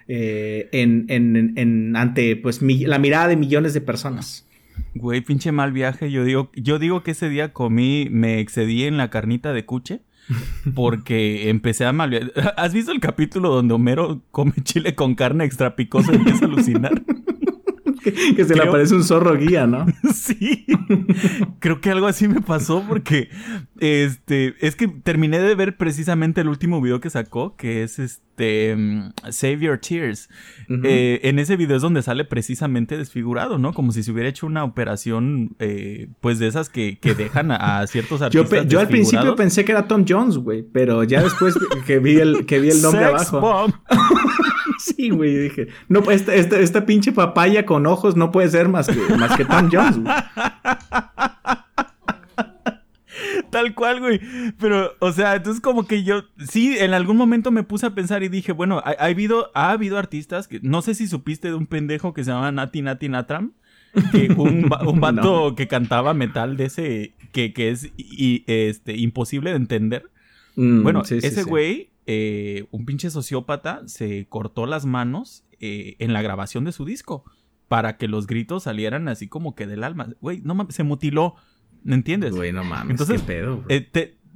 eh, 0.07 0.69
en, 0.71 1.05
en, 1.09 1.53
en, 1.57 1.95
ante 1.95 2.35
pues, 2.35 2.61
la 2.61 2.99
mirada 2.99 3.27
de 3.27 3.37
millones 3.37 3.73
de 3.73 3.81
personas. 3.81 4.47
Güey, 4.95 5.21
pinche 5.21 5.51
mal 5.51 5.71
viaje. 5.71 6.11
Yo 6.11 6.23
digo, 6.23 6.51
yo 6.55 6.79
digo 6.79 7.03
que 7.03 7.11
ese 7.11 7.29
día 7.29 7.53
comí, 7.53 8.07
me 8.09 8.39
excedí 8.39 8.85
en 8.85 8.97
la 8.97 9.09
carnita 9.09 9.53
de 9.53 9.65
cuche 9.65 10.01
porque 10.73 11.49
empecé 11.49 11.85
a 11.85 11.93
mal. 11.93 12.31
¿Has 12.57 12.73
visto 12.73 12.91
el 12.91 12.99
capítulo 12.99 13.49
donde 13.49 13.73
Homero 13.73 14.21
come 14.31 14.53
chile 14.63 14.95
con 14.95 15.15
carne 15.15 15.45
extra 15.45 15.75
picosa 15.75 16.13
y 16.13 16.15
empieza 16.15 16.45
a 16.45 16.47
alucinar? 16.47 17.03
que, 18.35 18.45
se 18.45 18.55
le 18.55 18.63
aparece 18.63 18.95
un 18.95 19.03
zorro 19.03 19.35
guía, 19.37 19.67
¿no? 19.67 19.85
sí. 20.13 20.65
Creo 21.59 21.81
que 21.81 21.89
algo 21.89 22.07
así 22.07 22.27
me 22.27 22.41
pasó 22.41 22.83
porque 22.87 23.29
este 23.79 24.55
es 24.65 24.75
que 24.75 24.87
terminé 24.87 25.39
de 25.39 25.55
ver 25.55 25.77
precisamente 25.77 26.41
el 26.41 26.49
último 26.49 26.81
video 26.81 26.99
que 26.99 27.09
sacó, 27.09 27.55
que 27.55 27.83
es 27.83 27.99
este 27.99 28.75
mm, 28.75 29.11
Save 29.29 29.59
Your 29.59 29.77
Tears. 29.79 30.29
Eh, 30.83 31.21
en 31.23 31.39
ese 31.39 31.55
video 31.57 31.77
es 31.77 31.81
donde 31.81 32.01
sale 32.01 32.25
precisamente 32.25 32.97
desfigurado, 32.97 33.57
¿no? 33.57 33.73
Como 33.73 33.91
si 33.91 34.03
se 34.03 34.11
hubiera 34.11 34.29
hecho 34.29 34.45
una 34.45 34.63
operación, 34.63 35.55
eh, 35.59 36.09
pues 36.21 36.39
de 36.39 36.47
esas 36.47 36.69
que, 36.69 36.97
dejan 37.01 37.51
a, 37.51 37.85
ciertos 37.87 38.21
artistas. 38.21 38.67
Yo, 38.67 38.79
al 38.79 38.87
principio 38.87 39.35
pensé 39.35 39.65
que 39.65 39.71
era 39.71 39.87
Tom 39.87 40.05
Jones, 40.07 40.37
güey, 40.37 40.63
pero 40.63 41.03
ya 41.03 41.23
después 41.23 41.55
que 41.85 41.99
vi 41.99 42.17
el, 42.17 42.45
que 42.45 42.59
vi 42.59 42.69
el 42.69 42.81
nombre 42.81 43.05
abajo. 43.05 43.67
sí, 44.95 45.09
güey. 45.09 45.35
Dije, 45.35 45.67
no, 45.87 45.99
esta, 46.11 46.33
esta, 46.35 46.59
esta, 46.59 46.85
pinche 46.85 47.11
papaya 47.11 47.65
con 47.65 47.85
ojos 47.85 48.15
no 48.15 48.31
puede 48.31 48.49
ser 48.49 48.69
más 48.69 48.87
que, 48.87 49.15
más 49.15 49.35
que 49.35 49.45
Tom 49.45 49.69
Jones, 49.71 49.97
güey. 49.99 50.13
Tal 53.49 53.73
cual, 53.73 53.99
güey. 53.99 54.19
Pero, 54.59 54.91
o 54.99 55.11
sea, 55.11 55.35
entonces 55.35 55.61
como 55.61 55.87
que 55.87 56.03
yo, 56.03 56.23
sí, 56.37 56.77
en 56.77 56.93
algún 56.93 57.17
momento 57.17 57.51
me 57.51 57.63
puse 57.63 57.87
a 57.87 57.95
pensar 57.95 58.23
y 58.23 58.29
dije, 58.29 58.51
bueno, 58.51 58.81
ha, 58.85 58.91
habido, 58.91 59.51
ha 59.53 59.71
habido 59.71 59.97
artistas 59.97 60.47
que, 60.47 60.59
no 60.61 60.81
sé 60.81 60.93
si 60.95 61.07
supiste 61.07 61.49
de 61.49 61.55
un 61.55 61.67
pendejo 61.67 62.13
que 62.13 62.23
se 62.23 62.31
llama 62.31 62.51
Nati 62.51 62.81
Nati 62.81 63.09
Natram. 63.09 63.53
Que 64.11 64.31
un, 64.37 64.69
un 64.85 64.99
vato 65.01 65.55
que 65.55 65.67
cantaba 65.67 66.13
metal 66.13 66.57
de 66.57 66.65
ese, 66.65 67.13
que, 67.31 67.53
que 67.53 67.71
es 67.71 67.91
y, 67.97 68.43
este, 68.45 68.95
imposible 68.95 69.49
de 69.49 69.55
entender. 69.55 70.09
Mm, 70.55 70.83
bueno, 70.83 71.01
ese 71.01 71.43
güey, 71.43 71.88
eh, 72.11 72.65
un 72.71 72.85
pinche 72.85 73.11
sociópata, 73.11 73.83
se 73.85 74.25
cortó 74.29 74.65
las 74.65 74.83
manos 74.83 75.45
eh, 75.59 75.95
en 75.99 76.11
la 76.11 76.23
grabación 76.23 76.63
de 76.65 76.71
su 76.71 76.83
disco 76.83 77.23
para 77.67 77.97
que 77.97 78.07
los 78.07 78.25
gritos 78.25 78.63
salieran 78.63 79.07
así 79.07 79.27
como 79.27 79.53
que 79.53 79.67
del 79.67 79.83
alma. 79.83 80.09
Güey, 80.19 80.41
no 80.41 80.55
mames, 80.55 80.73
se 80.73 80.81
mutiló. 80.81 81.35
¿Me 81.83 81.93
entiendes? 81.93 82.31
Güey, 82.33 82.51
no 82.51 82.63
mames, 82.63 82.89
Entonces, 82.89 83.21
qué 83.21 83.27
pedo. 83.27 83.63
Eh, 83.69 83.87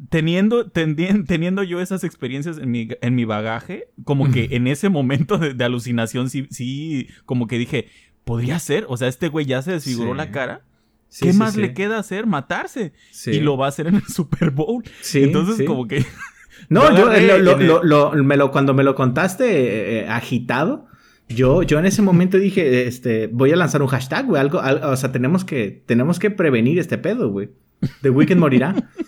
teniendo, 0.09 0.69
teniendo 0.69 1.63
yo 1.63 1.81
esas 1.81 2.03
experiencias 2.03 2.59
en 2.59 2.69
mi, 2.69 2.89
en 3.01 3.15
mi 3.15 3.25
bagaje, 3.25 3.87
como 4.03 4.29
que 4.29 4.49
en 4.51 4.67
ese 4.67 4.89
momento 4.89 5.39
de, 5.39 5.63
alucinación 5.63 6.29
sí, 6.29 6.45
sí, 6.51 7.07
como 7.25 7.47
que 7.47 7.57
dije, 7.57 7.87
podría 8.23 8.59
ser, 8.59 8.85
o 8.87 8.97
sea, 8.97 9.07
este 9.07 9.29
güey 9.29 9.47
ya 9.47 9.63
se 9.63 9.71
desfiguró 9.71 10.13
la 10.13 10.29
cara. 10.29 10.63
¿Qué 11.19 11.33
más 11.33 11.55
le 11.55 11.73
queda 11.73 11.97
hacer? 11.97 12.27
Matarse. 12.27 12.93
Y 13.25 13.39
lo 13.39 13.57
va 13.57 13.65
a 13.65 13.69
hacer 13.69 13.87
en 13.87 13.95
el 13.95 14.03
Super 14.07 14.51
Bowl. 14.51 14.83
Entonces, 15.15 15.65
como 15.65 15.87
que. 15.87 16.05
No, 16.69 16.95
yo, 16.95 17.09
lo, 17.83 18.11
me 18.13 18.37
lo, 18.37 18.51
cuando 18.51 18.73
me 18.73 18.83
lo 18.83 18.95
contaste 18.95 19.45
eh, 19.45 19.99
eh, 19.99 20.07
agitado, 20.09 20.87
yo, 21.29 21.63
yo 21.63 21.79
en 21.79 21.85
ese 21.85 22.01
momento 22.01 22.37
dije, 22.37 22.87
este, 22.87 23.27
voy 23.27 23.51
a 23.51 23.55
lanzar 23.55 23.81
un 23.81 23.87
hashtag, 23.87 24.25
güey, 24.25 24.41
algo, 24.41 24.59
o 24.59 24.95
sea, 24.95 25.11
tenemos 25.11 25.45
que, 25.45 25.83
tenemos 25.85 26.19
que 26.19 26.31
prevenir 26.31 26.79
este 26.79 26.97
pedo, 26.97 27.29
güey. 27.29 27.49
The 28.01 28.09
Weeknd 28.09 28.39
morirá. 28.39 28.75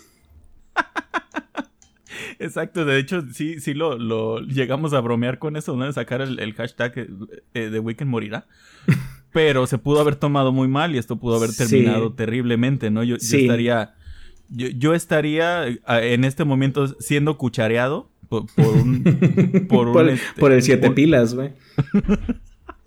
Exacto, 2.40 2.84
de 2.86 3.00
hecho, 3.00 3.24
sí, 3.32 3.60
sí 3.60 3.74
lo, 3.74 3.98
lo 3.98 4.40
llegamos 4.42 4.94
a 4.94 5.00
bromear 5.00 5.40
con 5.40 5.56
eso, 5.56 5.76
¿no? 5.76 5.86
De 5.86 5.94
sacar 5.94 6.22
el, 6.22 6.54
hashtag 6.54 6.94
de 6.96 7.44
eh, 7.54 7.70
The 7.72 7.80
Weeknd 7.80 8.10
morirá. 8.10 8.48
Pero 9.32 9.68
se 9.68 9.78
pudo 9.78 10.00
haber 10.00 10.16
tomado 10.16 10.52
muy 10.52 10.68
mal 10.68 10.96
y 10.96 10.98
esto 10.98 11.18
pudo 11.18 11.36
haber 11.36 11.54
terminado 11.54 12.14
terriblemente, 12.14 12.90
¿no? 12.90 13.04
Yo, 13.04 13.18
yo 13.18 13.38
estaría. 13.38 13.96
Yo, 14.50 14.94
estaría 14.94 15.66
en 15.68 16.24
este 16.24 16.46
momento 16.46 16.88
siendo 17.00 17.38
cuchareado 17.38 18.10
por, 18.30 18.46
un. 18.58 19.04
Por, 19.68 19.88
un, 19.88 20.10
este, 20.10 20.40
por, 20.40 20.52
el 20.52 20.62
siete 20.62 20.92
pilas, 20.92 21.36
güey. 21.36 21.54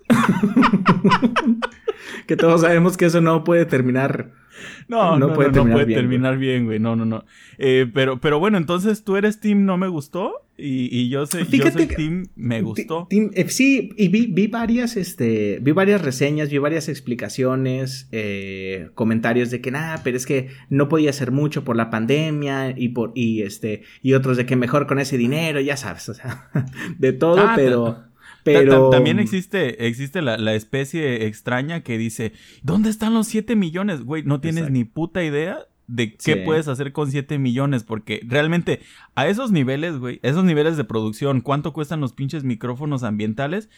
que 2.27 2.35
todos 2.35 2.61
sabemos 2.61 2.97
que 2.97 3.05
eso 3.05 3.21
no 3.21 3.43
puede 3.43 3.65
terminar. 3.65 4.31
No, 4.87 5.19
no, 5.19 5.33
puede, 5.33 5.51
terminar, 5.51 6.37
bien, 6.37 6.65
güey. 6.65 6.79
No, 6.79 6.95
no, 6.95 7.05
no. 7.05 7.25
Eh, 7.57 7.89
pero, 7.93 8.19
pero 8.19 8.39
bueno, 8.39 8.57
entonces 8.57 9.03
tú 9.03 9.17
eres 9.17 9.39
Team 9.39 9.65
No 9.65 9.77
Me 9.77 9.87
Gustó 9.87 10.33
y, 10.61 11.09
yo, 11.09 11.25
sé, 11.25 11.45
yo 11.45 11.71
soy 11.71 11.87
Team 11.87 12.27
Me 12.35 12.61
Gustó. 12.61 13.07
Eh, 13.09 13.49
sí, 13.49 13.91
y 13.97 14.07
vi, 14.09 14.27
vi, 14.27 14.47
varias, 14.47 14.97
este, 14.97 15.59
vi 15.61 15.71
varias 15.71 16.01
reseñas, 16.01 16.49
vi 16.49 16.57
varias 16.57 16.89
explicaciones, 16.89 18.09
eh, 18.11 18.89
comentarios 18.95 19.51
de 19.51 19.61
que 19.61 19.71
nada, 19.71 20.01
pero 20.03 20.17
es 20.17 20.25
que 20.25 20.49
no 20.69 20.89
podía 20.89 21.11
hacer 21.11 21.31
mucho 21.31 21.63
por 21.63 21.75
la 21.75 21.89
pandemia 21.89 22.73
y 22.77 22.89
por, 22.89 23.11
y 23.15 23.43
este, 23.43 23.83
y 24.01 24.13
otros 24.13 24.37
de 24.37 24.45
que 24.45 24.55
mejor 24.55 24.87
con 24.87 24.99
ese 24.99 25.17
dinero, 25.17 25.61
ya 25.61 25.77
sabes, 25.77 26.09
o 26.09 26.13
sea, 26.13 26.49
de 26.97 27.13
todo, 27.13 27.39
ah, 27.39 27.53
pero... 27.55 28.08
Pero... 28.43 28.89
También 28.89 29.19
existe, 29.19 29.87
existe 29.87 30.21
la, 30.21 30.53
especie 30.53 31.25
extraña 31.25 31.81
que 31.81 31.97
dice, 31.97 32.33
¿dónde 32.63 32.89
están 32.89 33.13
los 33.13 33.27
7 33.27 33.55
millones? 33.55 34.03
Güey, 34.03 34.23
no 34.23 34.39
tienes 34.41 34.69
ni 34.71 34.83
puta 34.83 35.23
idea 35.23 35.67
de 35.87 36.15
qué 36.15 36.37
puedes 36.37 36.67
hacer 36.67 36.91
con 36.91 37.09
7 37.09 37.39
millones, 37.39 37.83
porque 37.83 38.21
realmente 38.25 38.81
a 39.15 39.27
esos 39.27 39.51
niveles, 39.51 39.97
güey, 39.97 40.19
esos 40.21 40.43
niveles 40.43 40.77
de 40.77 40.83
producción, 40.83 41.41
¿cuánto 41.41 41.73
cuestan 41.73 41.99
los 41.99 42.13
pinches 42.13 42.43
micrófonos 42.43 43.03
ambientales? 43.03 43.69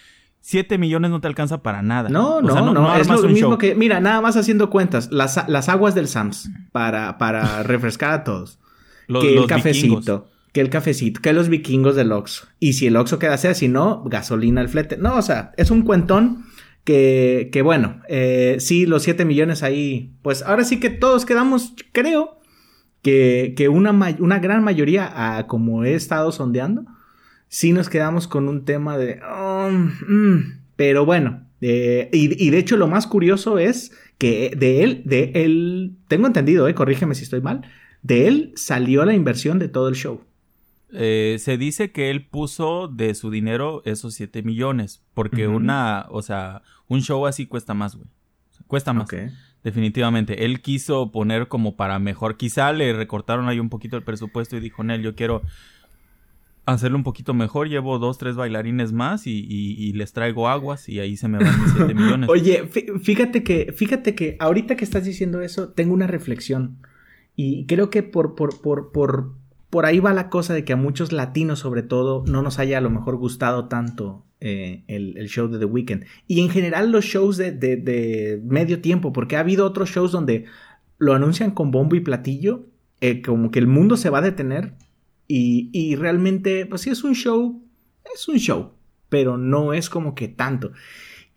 7 0.41 0.77
millones 0.77 1.11
no 1.11 1.21
te 1.21 1.27
alcanza 1.27 1.61
para 1.61 1.81
nada. 1.81 2.09
No, 2.09 2.41
no, 2.41 2.73
no, 2.73 2.95
es 2.95 3.07
lo 3.07 3.29
mismo 3.29 3.57
que, 3.57 3.75
mira, 3.75 3.99
nada 3.99 4.21
más 4.21 4.35
haciendo 4.35 4.69
cuentas, 4.69 5.09
las, 5.11 5.47
las 5.47 5.69
aguas 5.69 5.95
del 5.95 6.07
Sams 6.07 6.49
para, 6.71 7.17
para 7.17 7.63
refrescar 7.63 8.11
a 8.11 8.23
todos. 8.23 8.59
que 9.07 9.37
el 9.37 9.45
cafecito 9.45 10.30
que 10.51 10.62
el 10.62 10.70
cafecito, 10.70 11.22
que 11.22 11.34
los 11.34 11.50
vikingos 11.50 11.96
del 11.96 12.12
Oxxo. 12.12 12.48
Y 12.60 12.74
si 12.74 12.88
el 12.88 12.98
Oxxo 12.98 13.20
queda 13.20 13.36
así, 13.36 13.53
si 13.53 13.67
no, 13.67 14.03
gasolina 14.05 14.62
al 14.62 14.70
flete. 14.70 14.98
No, 14.98 15.15
o 15.15 15.22
sea, 15.22 15.53
es 15.58 15.72
un 15.72 15.84
cuentón 15.84 16.46
que, 16.84 17.50
que 17.51 17.62
bueno, 17.62 18.01
eh, 18.10 18.58
sí, 18.60 18.86
los 18.86 19.03
7 19.03 19.24
millones 19.25 19.63
ahí, 19.63 20.13
pues 20.22 20.43
ahora 20.43 20.63
sí 20.63 20.79
que 20.79 20.89
todos 20.89 21.25
quedamos, 21.25 21.74
creo, 21.91 22.39
que, 23.01 23.53
que 23.55 23.70
una, 23.70 23.91
una 24.20 24.39
gran 24.39 24.63
mayoría, 24.63 25.38
a 25.38 25.48
como 25.48 25.84
he 25.86 25.96
estado 25.96 26.31
sondeando, 26.31 26.86
sí 27.48 27.72
nos 27.74 27.89
quedamos 27.89 28.27
con 28.27 28.48
un 28.48 28.65
tema 28.65 28.98
de... 28.98 29.20
Um, 29.24 29.91
mm, 30.08 30.62
pero 30.75 31.05
bueno, 31.05 31.46
eh, 31.62 32.10
y, 32.12 32.43
y, 32.43 32.50
de 32.50 32.58
hecho 32.58 32.75
lo 32.75 32.88
más 32.88 33.08
curioso 33.08 33.60
es 33.60 33.91
que 34.17 34.53
de 34.58 34.84
él, 34.84 35.03
de 35.05 35.31
él, 35.36 35.96
tengo 36.08 36.27
entendido, 36.27 36.67
eh, 36.67 36.74
corrígeme 36.74 37.15
si 37.15 37.24
estoy 37.24 37.41
mal, 37.41 37.62
de 38.01 38.27
él 38.27 38.51
salió 38.55 39.05
la 39.05 39.13
inversión 39.13 39.60
de 39.60 39.67
todo 39.67 39.88
el 39.88 39.96
show. 39.96 40.22
Eh, 40.93 41.38
se 41.39 41.57
dice 41.57 41.91
que 41.91 42.10
él 42.10 42.25
puso 42.25 42.88
de 42.88 43.15
su 43.15 43.31
dinero 43.31 43.81
esos 43.86 44.13
7 44.15 44.43
millones. 44.43 45.03
Porque 45.13 45.48
una, 45.48 46.05
o 46.10 46.21
sea, 46.21 46.62
un 46.88 47.01
show 47.01 47.25
así 47.25 47.45
cuesta 47.45 47.74
más, 47.74 47.95
güey. 47.95 48.07
Cuesta 48.67 48.93
más. 48.93 49.10
Definitivamente. 49.63 50.45
Él 50.45 50.62
quiso 50.62 51.12
poner 51.12 51.48
como 51.48 51.75
para 51.75 52.00
mejor. 52.00 52.38
Quizá 52.38 52.71
le 52.74 52.93
recortaron 52.93 53.48
ahí 53.48 53.60
un 53.60 53.69
poquito 53.69 53.98
el 53.98 54.03
presupuesto 54.03 54.57
y 54.57 54.60
dijo, 54.60 54.83
Nel, 54.83 55.01
yo 55.01 55.15
quiero 55.15 55.41
hacerlo 56.65 56.98
un 56.98 57.03
poquito 57.03 57.33
mejor. 57.33 57.69
Llevo 57.69 58.00
dos, 58.00 58.17
tres 58.17 58.36
bailarines 58.36 58.91
más 58.91 59.27
y, 59.27 59.93
les 59.93 60.13
traigo 60.13 60.50
aguas 60.50 60.89
y 60.89 61.00
ahí 61.00 61.17
se 61.17 61.27
me 61.27 61.38
van 61.38 61.62
mis 61.62 61.74
7 61.74 61.93
millones. 61.93 62.29
Oye, 62.29 62.67
fíjate 62.67 63.43
que, 63.43 63.74
fíjate 63.74 64.15
que 64.15 64.36
ahorita 64.39 64.75
que 64.75 64.86
estás 64.86 65.05
diciendo 65.05 65.41
eso, 65.41 65.69
tengo 65.69 65.93
una 65.93 66.07
reflexión. 66.07 66.77
Y 67.36 67.65
creo 67.65 67.89
que 67.89 68.03
por, 68.03 68.36
por, 68.36 68.62
por, 68.62 68.91
por 68.91 69.40
por 69.71 69.85
ahí 69.85 69.99
va 69.99 70.13
la 70.13 70.29
cosa 70.29 70.53
de 70.53 70.65
que 70.65 70.73
a 70.73 70.77
muchos 70.77 71.13
latinos 71.13 71.59
sobre 71.59 71.81
todo 71.81 72.23
no 72.27 72.43
nos 72.43 72.59
haya 72.59 72.77
a 72.77 72.81
lo 72.81 72.89
mejor 72.89 73.15
gustado 73.15 73.69
tanto 73.69 74.25
eh, 74.41 74.83
el, 74.87 75.27
show 75.29 75.47
de 75.47 75.59
The 75.59 75.65
Weeknd. 75.65 76.03
Y 76.27 76.41
en 76.41 76.49
general 76.49 76.91
los 76.91 77.05
shows 77.05 77.37
de, 77.37 78.41
medio 78.43 78.81
tiempo, 78.81 79.13
porque 79.13 79.37
ha 79.37 79.39
habido 79.39 79.65
otros 79.65 79.89
shows 79.89 80.11
donde 80.11 80.45
lo 80.97 81.13
anuncian 81.13 81.51
con 81.51 81.71
bombo 81.71 81.95
y 81.95 82.01
platillo, 82.01 82.67
eh, 82.99 83.21
como 83.21 83.49
que 83.49 83.59
el 83.59 83.67
mundo 83.67 83.95
se 83.95 84.09
va 84.09 84.19
a 84.19 84.23
detener 84.23 84.73
y, 85.27 85.69
y 85.71 85.95
realmente, 85.95 86.65
pues 86.65 86.81
sí 86.81 86.89
es 86.89 87.05
un 87.05 87.15
show, 87.15 87.63
es 88.13 88.27
un 88.27 88.37
show, 88.37 88.73
pero 89.07 89.37
no 89.37 89.73
es 89.73 89.89
como 89.89 90.15
que 90.15 90.27
tanto. 90.27 90.73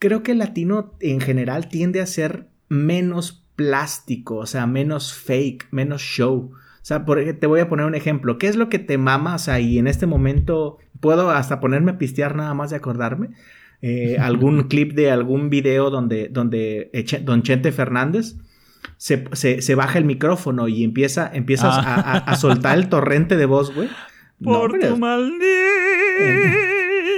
Creo 0.01 0.25
que 0.25 0.33
el 0.33 0.39
latino 0.39 0.95
en 0.99 1.21
general 1.21 1.69
tiende 1.69 2.01
a 2.01 2.07
ser 2.07 2.49
menos 2.69 3.45
plástico, 3.55 4.39
o 4.39 4.47
sea, 4.47 4.67
menos 4.67 5.15
fake, 5.15 5.69
menos 5.71 6.03
show. 6.03 6.53
O 6.85 6.87
sea, 6.87 7.03
te 7.07 7.47
voy 7.47 7.61
a 7.61 7.69
poner 7.71 7.87
un 7.87 7.95
ejemplo. 7.95 8.37
¿Qué 8.37 8.47
es 8.47 8.57
lo 8.57 8.69
que 8.69 8.79
te 8.79 8.99
mamas 8.99 9.49
ahí 9.49 9.79
en 9.79 9.87
este 9.87 10.05
momento 10.05 10.77
puedo 11.01 11.31
hasta 11.31 11.59
ponerme 11.59 11.93
a 11.93 11.99
pistear 11.99 12.37
nada 12.37 12.53
más 12.53 12.69
de 12.69 12.77
acordarme? 12.77 13.31
Eh, 13.81 14.17
algún 14.21 14.65
clip 14.65 14.93
de 14.93 15.11
algún 15.11 15.49
video 15.49 15.89
donde, 15.89 16.29
donde 16.29 16.91
Don 17.23 17.43
Chente 17.43 17.73
Fernández 17.73 18.35
se, 18.99 19.75
baja 19.75 19.97
el 19.97 20.05
micrófono 20.05 20.69
y 20.69 20.85
empieza, 20.85 21.31
empiezas 21.33 21.75
a, 21.75 22.37
soltar 22.37 22.77
el 22.77 22.91
torrente 22.91 23.39
de 23.39 23.47
voz, 23.47 23.75
güey. 23.75 23.89
Por 24.45 24.79
tu 24.79 24.99
maldito. 24.99 25.47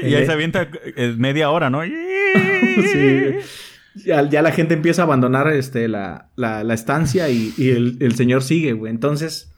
y 0.04 0.14
ahí 0.14 0.26
se 0.26 0.32
avienta 0.32 0.68
eh, 0.96 1.16
media 1.18 1.50
hora, 1.50 1.70
¿no? 1.70 1.82
sí. 1.82 4.04
Ya, 4.04 4.22
la 4.22 4.52
gente 4.52 4.74
empieza 4.74 5.02
a 5.02 5.06
abandonar 5.06 5.52
este, 5.52 5.88
la, 5.88 6.28
estancia 6.72 7.28
y, 7.30 7.52
el, 7.58 7.96
el, 7.98 8.14
señor 8.14 8.44
sigue, 8.44 8.72
güey. 8.72 8.92
Entonces, 8.92 9.52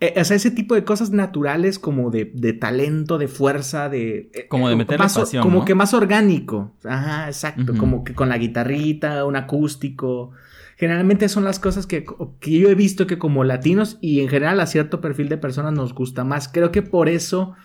eh, 0.00 0.14
o 0.16 0.24
sea, 0.24 0.36
ese 0.36 0.52
tipo 0.52 0.76
de 0.76 0.84
cosas 0.84 1.10
naturales 1.10 1.80
como 1.80 2.10
de, 2.10 2.24
talento, 2.52 3.18
de 3.18 3.26
fuerza, 3.26 3.88
de... 3.88 4.30
Eh, 4.32 4.46
como 4.48 4.68
de 4.68 4.74
eh, 4.74 4.76
meter 4.76 4.96
pasión, 4.96 5.42
Como 5.42 5.64
que 5.64 5.74
más 5.74 5.92
orgánico. 5.92 6.72
Ajá, 6.84 7.26
exacto. 7.26 7.76
Como 7.76 8.04
que 8.04 8.14
con 8.14 8.28
la 8.28 8.38
guitarrita, 8.38 9.24
un 9.24 9.34
acústico. 9.34 10.30
Generalmente 10.76 11.28
son 11.28 11.42
las 11.42 11.58
cosas 11.58 11.88
que, 11.88 12.04
que, 12.38 12.58
yo 12.60 12.68
he 12.68 12.76
visto 12.76 13.08
que 13.08 13.18
como 13.18 13.42
latinos 13.42 13.98
y 14.00 14.20
en 14.20 14.28
general 14.28 14.60
a 14.60 14.66
cierto 14.66 15.00
perfil 15.00 15.28
de 15.28 15.36
personas 15.36 15.72
nos 15.72 15.92
gusta 15.92 16.22
más. 16.22 16.48
Creo 16.48 16.70
que 16.70 16.82
por 16.82 17.08
eso 17.08 17.56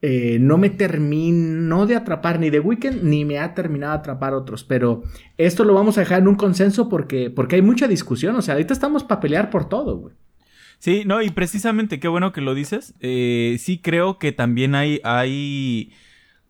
no 0.00 0.58
me 0.58 0.68
terminó 0.68 1.86
de 1.86 1.96
atrapar 1.96 2.38
ni 2.38 2.50
de 2.50 2.60
Weekend 2.60 3.04
ni 3.04 3.24
me 3.24 3.38
ha 3.38 3.54
terminado 3.54 3.92
de 3.92 3.98
atrapar 4.00 4.32
otros. 4.32 4.64
Pero 4.64 5.02
esto 5.36 5.64
lo 5.64 5.74
vamos 5.74 5.98
a 5.98 6.00
dejar 6.00 6.20
en 6.20 6.28
un 6.28 6.34
consenso 6.34 6.88
porque, 6.88 7.30
porque 7.30 7.56
hay 7.56 7.62
mucha 7.62 7.88
discusión. 7.88 8.36
O 8.36 8.42
sea, 8.42 8.54
ahorita 8.54 8.72
estamos 8.72 9.04
para 9.04 9.20
pelear 9.20 9.50
por 9.50 9.68
todo, 9.68 9.98
güey. 9.98 10.14
Sí, 10.84 11.04
no, 11.06 11.22
y 11.22 11.30
precisamente 11.30 11.98
qué 11.98 12.08
bueno 12.08 12.34
que 12.34 12.42
lo 12.42 12.54
dices. 12.54 12.92
Eh, 13.00 13.56
sí 13.58 13.78
creo 13.78 14.18
que 14.18 14.32
también 14.32 14.74
hay, 14.74 15.00
hay 15.02 15.94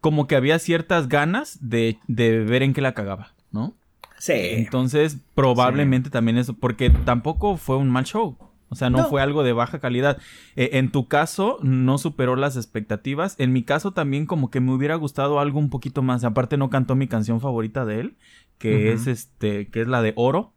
como 0.01 0.27
que 0.27 0.35
había 0.35 0.59
ciertas 0.59 1.09
ganas 1.09 1.57
de, 1.61 1.99
de 2.09 2.41
ver 2.41 2.65
en 2.65 2.73
qué 2.73 2.81
la 2.81 2.95
cagaba, 2.95 3.33
¿no? 3.53 3.77
Sí. 4.19 4.33
Entonces, 4.35 5.19
probablemente 5.37 6.11
también 6.11 6.37
eso, 6.37 6.55
porque 6.55 6.91
tampoco 6.91 7.57
fue 7.57 7.77
un 7.77 7.91
mal 7.91 8.07
show. 8.07 8.37
O 8.71 8.75
sea, 8.75 8.91
no, 8.91 8.99
No. 8.99 9.09
fue 9.09 9.23
algo 9.23 9.45
de 9.45 9.53
baja 9.53 9.79
calidad. 9.79 10.19
Eh, 10.57 10.71
en 10.73 10.91
tu 10.91 11.07
caso, 11.07 11.59
no 11.63 11.97
superó 11.97 12.35
las 12.35 12.57
expectativas. 12.57 13.37
En 13.39 13.53
mi 13.53 13.63
caso, 13.63 13.93
también 13.93 14.27
como 14.27 14.51
que 14.51 14.59
me 14.59 14.73
hubiera 14.73 14.97
gustado 14.97 15.39
algo 15.39 15.61
un 15.61 15.71
poquito 15.71 16.03
más. 16.03 16.25
Aparte, 16.25 16.57
no 16.57 16.71
cantó 16.71 16.97
mi 16.97 17.07
canción 17.07 17.41
favorita 17.41 17.85
de 17.85 18.01
él, 18.01 18.17
que 18.59 18.91
es 18.93 19.07
este, 19.07 19.69
que 19.69 19.83
es 19.83 19.87
la 19.87 20.03
de 20.03 20.13
Oro. 20.17 20.54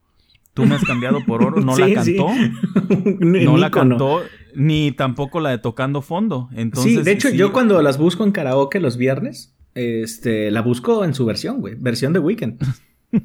Tú 0.57 0.65
me 0.65 0.73
has 0.73 0.83
cambiado 0.83 1.23
por 1.23 1.43
oro, 1.43 1.61
no 1.61 1.75
Sí, 1.75 1.81
la 1.81 1.93
cantó. 1.93 2.27
No 3.19 3.57
la 3.57 3.69
cantó, 3.69 4.23
ni 4.55 4.91
tampoco 4.91 5.39
la 5.39 5.51
de 5.51 5.59
Tocando 5.59 6.01
Fondo. 6.01 6.49
Entonces, 6.55 6.93
sí, 6.93 7.03
de 7.03 7.11
hecho, 7.11 7.29
sí. 7.29 7.37
yo 7.37 7.53
cuando 7.53 7.79
las 7.83 7.99
busco 7.99 8.23
en 8.23 8.31
karaoke 8.31 8.79
los 8.79 8.97
viernes, 8.97 9.55
este, 9.75 10.49
la 10.49 10.61
busco 10.63 11.05
en 11.05 11.13
su 11.13 11.25
versión, 11.25 11.61
güey. 11.61 11.75
Versión 11.77 12.11
de 12.13 12.19
Weekend. 12.19 12.59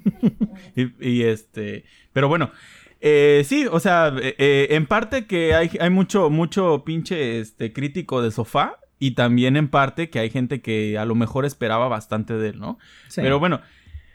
Y, 0.77 0.93
y, 1.01 1.23
este, 1.23 1.85
pero 2.13 2.29
bueno, 2.29 2.53
eh, 3.01 3.43
sí, 3.45 3.67
o 3.69 3.81
sea, 3.81 4.15
eh, 4.17 4.37
eh, 4.39 4.69
en 4.71 4.87
parte 4.87 5.27
que 5.27 5.55
hay, 5.55 5.71
hay 5.81 5.91
mucho, 5.91 6.31
mucho 6.31 6.85
pinche 6.85 7.41
este, 7.41 7.73
crítico 7.73 8.23
de 8.23 8.31
sofá 8.31 8.79
y 9.01 9.17
también 9.17 9.57
en 9.57 9.69
parte 9.69 10.09
que 10.09 10.21
hay 10.21 10.31
gente 10.31 10.63
que 10.63 10.97
a 10.99 11.05
lo 11.05 11.17
mejor 11.17 11.45
esperaba 11.45 11.89
bastante 11.89 12.35
de 12.35 12.51
él, 12.51 12.61
¿no? 12.61 12.79
Sí. 13.09 13.21
Pero 13.21 13.41
bueno, 13.41 13.61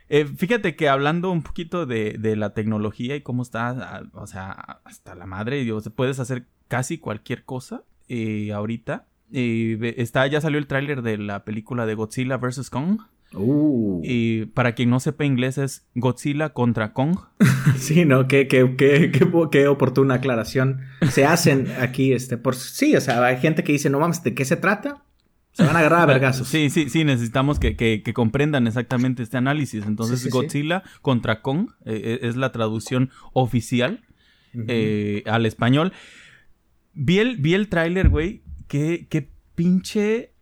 eh, 0.09 0.25
fíjate 0.25 0.75
que 0.75 0.89
hablando 0.89 1.31
un 1.31 1.43
poquito 1.43 1.85
de, 1.85 2.17
de 2.19 2.35
la 2.35 2.53
tecnología 2.53 3.15
y 3.15 3.21
cómo 3.21 3.43
está, 3.43 4.03
o 4.13 4.27
sea, 4.27 4.79
hasta 4.83 5.15
la 5.15 5.25
madre, 5.25 5.57
digo, 5.57 5.81
puedes 5.95 6.19
hacer 6.19 6.45
casi 6.67 6.97
cualquier 6.97 7.43
cosa 7.43 7.83
eh, 8.07 8.51
ahorita. 8.53 9.05
Eh, 9.33 9.95
está, 9.97 10.25
ya 10.27 10.39
salió 10.39 10.57
el 10.57 10.67
tráiler 10.67 11.01
de 11.01 11.17
la 11.17 11.43
película 11.43 11.85
de 11.85 11.95
Godzilla 11.95 12.37
vs. 12.37 12.69
Kong. 12.69 12.99
Uh. 13.33 13.99
Y 14.05 14.45
para 14.45 14.73
quien 14.73 14.89
no 14.89 15.01
sepa 15.01 15.25
inglés 15.25 15.57
es 15.57 15.85
Godzilla 15.95 16.49
contra 16.49 16.93
Kong. 16.93 17.17
Sí, 17.77 18.05
¿no? 18.05 18.27
Qué, 18.27 18.47
qué, 18.47 18.75
qué, 18.77 19.11
qué, 19.11 19.49
qué 19.51 19.67
oportuna 19.67 20.15
aclaración. 20.15 20.79
Se 21.11 21.25
hacen 21.25 21.67
aquí, 21.79 22.13
este, 22.13 22.37
por... 22.37 22.55
Sí, 22.55 22.95
o 22.95 23.01
sea, 23.01 23.23
hay 23.23 23.37
gente 23.37 23.63
que 23.63 23.73
dice, 23.73 23.89
no 23.89 23.99
mames, 23.99 24.23
¿de 24.23 24.33
qué 24.33 24.45
se 24.45 24.55
trata? 24.55 25.03
Se 25.57 25.63
van 25.65 25.75
a 25.75 25.79
agarrar 25.79 26.01
a 26.01 26.05
vergazos. 26.13 26.47
Sí, 26.47 26.69
sí, 26.69 26.89
sí, 26.89 27.03
necesitamos 27.03 27.59
que, 27.59 27.75
que- 27.75 28.01
que 28.03 28.13
comprendan 28.13 28.67
exactamente 28.67 29.23
este 29.23 29.37
análisis. 29.37 29.85
Entonces, 29.85 30.19
Sí, 30.19 30.25
sí, 30.25 30.29
sí. 30.31 30.37
Godzilla 30.37 30.83
contra 31.01 31.41
Kong 31.41 31.71
eh, 31.85 32.19
es 32.21 32.35
la 32.35 32.51
traducción 32.51 33.09
oficial 33.33 34.05
eh, 34.67 35.23
al 35.25 35.45
español. 35.45 35.91
Vi 36.93 37.19
el, 37.19 37.37
vi 37.37 37.53
el 37.53 37.67
tráiler, 37.69 38.09
güey. 38.09 38.43
Qué, 38.67 39.07
qué 39.09 39.29
pinche. 39.55 40.33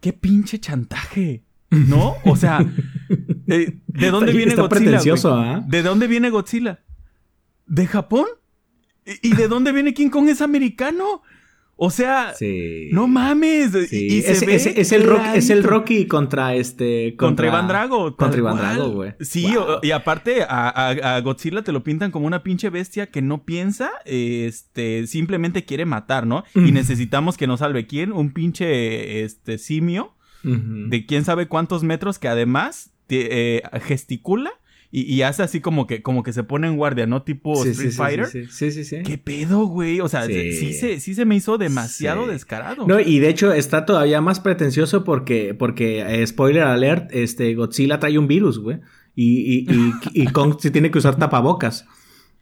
Qué 0.00 0.12
pinche 0.12 0.58
chantaje. 0.60 1.44
¿No? 1.70 2.16
O 2.24 2.34
sea, 2.36 2.58
eh, 3.46 3.78
¿de 3.86 4.10
dónde 4.10 4.30
Está- 4.32 4.36
viene 4.36 4.50
está 4.50 4.62
Godzilla? 4.62 5.00
¿ah? 5.26 5.64
¿De 5.66 5.82
dónde 5.82 6.06
viene 6.08 6.30
Godzilla? 6.30 6.80
¿De 7.66 7.86
Japón? 7.86 8.26
¿Y 9.06 9.28
y 9.30 9.34
de 9.34 9.46
dónde 9.48 9.70
viene 9.72 9.94
King 9.94 10.08
Kong? 10.10 10.28
¿Es 10.28 10.40
americano? 10.42 11.22
O 11.82 11.88
sea, 11.90 12.34
Sí. 12.34 12.90
no 12.92 13.08
mames. 13.08 13.70
Sí. 13.88 14.06
Y, 14.18 14.20
se 14.22 14.32
es, 14.32 14.44
ve 14.44 14.54
es- 14.54 14.66
es 14.66 14.92
el 14.92 15.02
Rocky, 15.04 15.28
es 15.34 15.48
el. 15.48 15.62
Rocky 15.64 16.06
contra 16.06 16.54
este. 16.54 17.16
Contra 17.16 17.46
Iván 17.46 17.68
Drago. 17.68 18.16
Contra 18.16 18.38
Iván. 18.38 18.58
Drago, 18.58 18.90
güey. 18.90 19.14
Sí, 19.20 19.54
Wow. 19.54 19.62
o- 19.62 19.80
y 19.82 19.90
aparte 19.92 20.42
a, 20.42 20.68
a- 20.68 21.16
a 21.16 21.20
Godzilla 21.22 21.62
te 21.62 21.72
lo 21.72 21.82
pintan 21.82 22.10
como 22.10 22.26
una 22.26 22.42
pinche 22.42 22.68
bestia 22.68 23.06
que 23.10 23.22
no 23.22 23.44
piensa, 23.44 23.90
este, 24.04 25.06
simplemente 25.06 25.64
quiere 25.64 25.86
matar, 25.86 26.26
¿no? 26.26 26.44
Y 26.54 26.70
necesitamos 26.72 27.36
que 27.38 27.46
nos 27.46 27.60
salve. 27.60 27.86
¿Quién? 27.86 28.12
Un 28.12 28.32
pinche, 28.32 29.24
este, 29.24 29.56
simio 29.58 30.14
de 30.42 31.04
quién 31.06 31.24
sabe 31.24 31.48
cuántos 31.48 31.82
metros 31.82 32.18
que 32.18 32.28
además 32.28 32.92
te- 33.06 33.56
eh, 33.58 33.62
gesticula 33.82 34.50
y, 34.92 35.02
y 35.02 35.22
hace 35.22 35.42
así 35.42 35.60
como 35.60 35.86
que, 35.86 36.02
como 36.02 36.22
que 36.22 36.32
se 36.32 36.42
pone 36.42 36.66
en 36.66 36.76
guardia, 36.76 37.06
¿no? 37.06 37.22
Tipo 37.22 37.62
Sí, 37.62 37.70
Street 37.70 37.90
sí, 37.92 37.96
Fighter. 37.96 38.26
Sí, 38.26 38.46
sí, 38.50 38.70
sí. 38.72 38.84
sí. 38.84 39.02
¿Qué 39.04 39.18
pedo, 39.18 39.66
güey? 39.66 40.00
O 40.00 40.08
sea, 40.08 40.26
Sí. 40.26 40.72
se, 40.74 40.98
sí 41.00 41.14
se 41.14 41.24
me 41.24 41.36
hizo 41.36 41.58
demasiado 41.58 42.26
descarado. 42.26 42.86
No, 42.86 42.98
y 42.98 43.18
de 43.20 43.28
hecho 43.28 43.52
está 43.52 43.84
todavía 43.86 44.20
más 44.20 44.40
pretencioso 44.40 45.04
porque, 45.04 45.54
porque 45.54 46.00
eh, 46.02 46.26
spoiler 46.26 46.64
alert, 46.64 47.10
este 47.12 47.54
Godzilla 47.54 48.00
trae 48.00 48.18
un 48.18 48.26
virus, 48.26 48.58
güey. 48.58 48.78
Y, 49.14 49.66
y, 49.68 49.92
y, 50.12 50.22
y 50.22 50.26
Kong 50.32 50.56
sí 50.60 50.70
tiene 50.70 50.90
que 50.90 50.98
usar 50.98 51.16
tapabocas. 51.16 51.86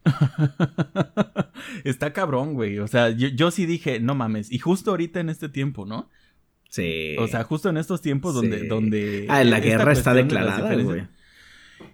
Está 1.84 2.12
cabrón, 2.12 2.54
güey. 2.54 2.78
O 2.78 2.86
sea, 2.86 3.10
yo, 3.10 3.28
yo 3.28 3.50
sí 3.50 3.66
dije, 3.66 4.00
no 4.00 4.14
mames. 4.14 4.50
Y 4.50 4.58
justo 4.58 4.90
ahorita 4.90 5.20
en 5.20 5.28
este 5.28 5.48
tiempo, 5.48 5.86
¿no? 5.86 6.08
Sí. 6.70 7.16
O 7.18 7.26
sea, 7.28 7.44
justo 7.44 7.68
en 7.68 7.76
estos 7.78 8.00
tiempos 8.00 8.34
donde, 8.34 8.66
donde. 8.68 9.26
Ah, 9.28 9.44
la 9.44 9.60
guerra 9.60 9.92
está 9.92 10.14
declarada, 10.14 10.74
güey. 10.76 11.06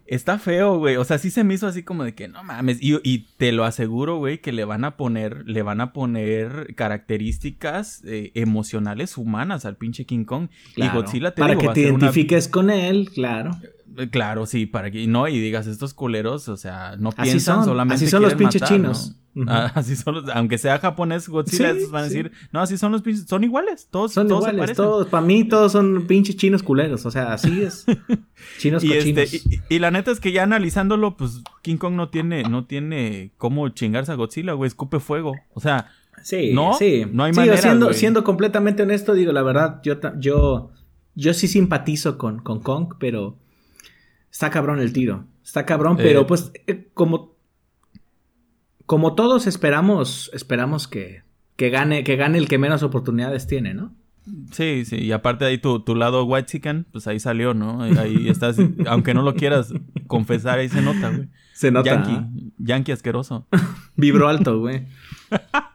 Está 0.07 0.39
feo, 0.39 0.79
güey. 0.79 0.97
O 0.97 1.05
sea, 1.05 1.19
sí 1.19 1.31
se 1.31 1.45
me 1.45 1.55
hizo 1.55 1.67
así 1.67 1.83
como 1.83 2.05
de 2.05 2.15
que 2.15 2.29
no 2.29 2.43
mames. 2.45 2.79
Y, 2.83 2.99
y 3.03 3.27
te 3.39 3.53
lo 3.53 3.65
aseguro, 3.65 4.19
güey, 4.19 4.41
que 4.41 4.53
le 4.53 4.65
van 4.65 4.85
a 4.85 4.97
poner, 4.97 5.45
le 5.47 5.63
van 5.63 5.81
a 5.81 5.93
poner 5.95 6.75
características 6.75 8.03
eh, 8.05 8.31
emocionales 8.35 9.17
humanas 9.17 9.65
al 9.65 9.77
pinche 9.77 10.05
King 10.05 10.25
Kong. 10.25 10.49
Claro. 10.75 10.99
Y 10.99 11.03
Godzilla 11.03 11.31
te 11.35 11.41
Para 11.41 11.53
digo, 11.55 11.61
que 11.61 11.67
va 11.69 11.73
a 11.73 11.75
te 11.75 11.91
una- 11.91 11.99
identifiques 12.05 12.49
con 12.49 12.71
él, 12.71 13.11
claro. 13.15 13.53
Eh, 13.63 14.09
Claro, 14.11 14.45
sí, 14.47 14.67
para 14.67 14.91
que 14.91 15.07
no, 15.07 15.29
y 15.29 15.39
digas, 15.39 15.69
estos 15.69 15.95
culeros, 15.95 16.49
o 16.49 16.57
sea, 16.57 16.97
no 16.99 17.11
Así 17.11 17.23
piensan, 17.31 17.57
son, 17.59 17.65
solamente 17.67 17.95
así 18.05 18.09
son 18.11 18.23
los 18.23 18.35
pinches 18.35 18.63
chinos. 18.63 19.11
¿no? 19.11 19.24
Ah, 19.49 19.73
así 19.75 19.97
son 19.97 20.15
los, 20.15 20.29
aunque 20.31 20.59
sea 20.59 20.79
japonés 20.79 21.29
Godzilla, 21.29 21.75
Sí, 21.75 21.87
van 21.91 22.05
a 22.05 22.09
sí. 22.09 22.15
decir, 22.15 22.33
no, 22.53 22.61
así 22.61 22.79
son 22.79 22.93
los 22.93 23.03
pinches, 23.03 23.27
son 23.27 23.43
iguales, 23.45 23.89
todos, 23.91 24.13
Son 24.13 24.29
todos 24.29 24.53
iguales, 24.53 24.77
todos. 24.77 25.09
Para 25.09 25.27
mí 25.27 25.45
todos 25.45 25.73
son 25.73 26.07
pinches 26.07 26.37
chinos 26.37 26.63
culeros. 26.63 27.05
O 27.07 27.11
sea, 27.11 27.33
así 27.33 27.63
es. 27.63 27.85
Chinos 28.59 28.85
Y, 28.85 28.89
cochinos. 28.89 29.33
este, 29.33 29.51
y, 29.71 29.77
y 29.77 29.79
la 29.79 29.91
neta 29.91 30.11
es 30.11 30.21
que 30.21 30.31
ya 30.33 30.43
analizándolo, 30.45 31.17
pues 31.17 31.43
King 31.63 31.77
Kong 31.79 31.95
no 31.95 32.11
tiene, 32.11 32.43
no 32.45 32.67
tiene 32.67 33.33
cómo 33.39 33.69
chingarse 33.71 34.13
a 34.13 34.17
Godzilla, 34.17 34.53
güey, 34.53 34.69
escupe 34.69 35.01
fuego. 35.01 35.35
O 35.55 35.61
sea, 35.61 35.91
Sí, 36.23 36.53
¿No? 36.55 36.75
sí. 36.75 37.05
No 37.13 37.25
hay 37.25 37.33
Sí, 37.35 37.41
manera, 37.41 37.57
siendo, 37.59 37.87
güey. 37.87 37.99
siendo 37.99 38.23
completamente 38.25 38.83
honesto, 38.85 39.15
digo, 39.15 39.33
la 39.33 39.43
verdad, 39.43 39.81
yo, 39.83 39.97
yo, 40.19 40.71
yo 41.17 41.35
sí 41.35 41.49
simpatizo 41.49 42.17
con, 42.19 42.39
con 42.39 42.61
Kong, 42.61 42.95
pero 43.01 43.37
está 44.31 44.49
cabrón 44.51 44.79
el 44.79 44.93
tiro. 44.93 45.27
Está 45.45 45.67
cabrón, 45.67 45.97
Eh. 45.99 46.03
pero 46.03 46.27
pues 46.27 46.53
eh, 46.67 46.89
como, 46.95 47.34
como 48.87 49.15
todos 49.15 49.47
esperamos, 49.47 50.31
esperamos 50.33 50.89
que, 50.89 51.23
que 51.57 51.71
gane, 51.71 52.05
que 52.05 52.17
gane 52.17 52.39
el 52.39 52.49
que 52.49 52.59
menos 52.59 52.83
oportunidades 52.83 53.47
tiene, 53.47 53.75
¿no? 53.75 53.93
sí, 54.53 54.85
sí, 54.87 54.97
y 54.97 55.13
aparte 55.13 55.45
ahí 55.45 55.59
tu, 55.59 55.81
tu 55.81 55.95
lado 55.95 56.25
white 56.25 56.47
chicken, 56.47 56.87
pues 56.91 57.07
ahí 57.07 57.21
salió, 57.21 57.53
¿no? 57.53 57.83
Ahí, 57.83 58.29
estás, 58.29 58.57
aunque 58.87 59.15
no 59.15 59.23
lo 59.23 59.35
quieras 59.35 59.73
confesar, 60.07 60.59
ahí 60.59 60.69
se 60.69 60.81
nota, 60.81 61.11
güey. 61.11 61.29
Se 61.53 61.71
nota. 61.71 61.93
¿ah? 61.93 62.05
Yankee, 62.07 62.53
yankee 62.59 62.93
asqueroso. 62.93 63.47
Vibro 63.97 64.29
alto, 64.29 64.59
güey. 64.59 64.87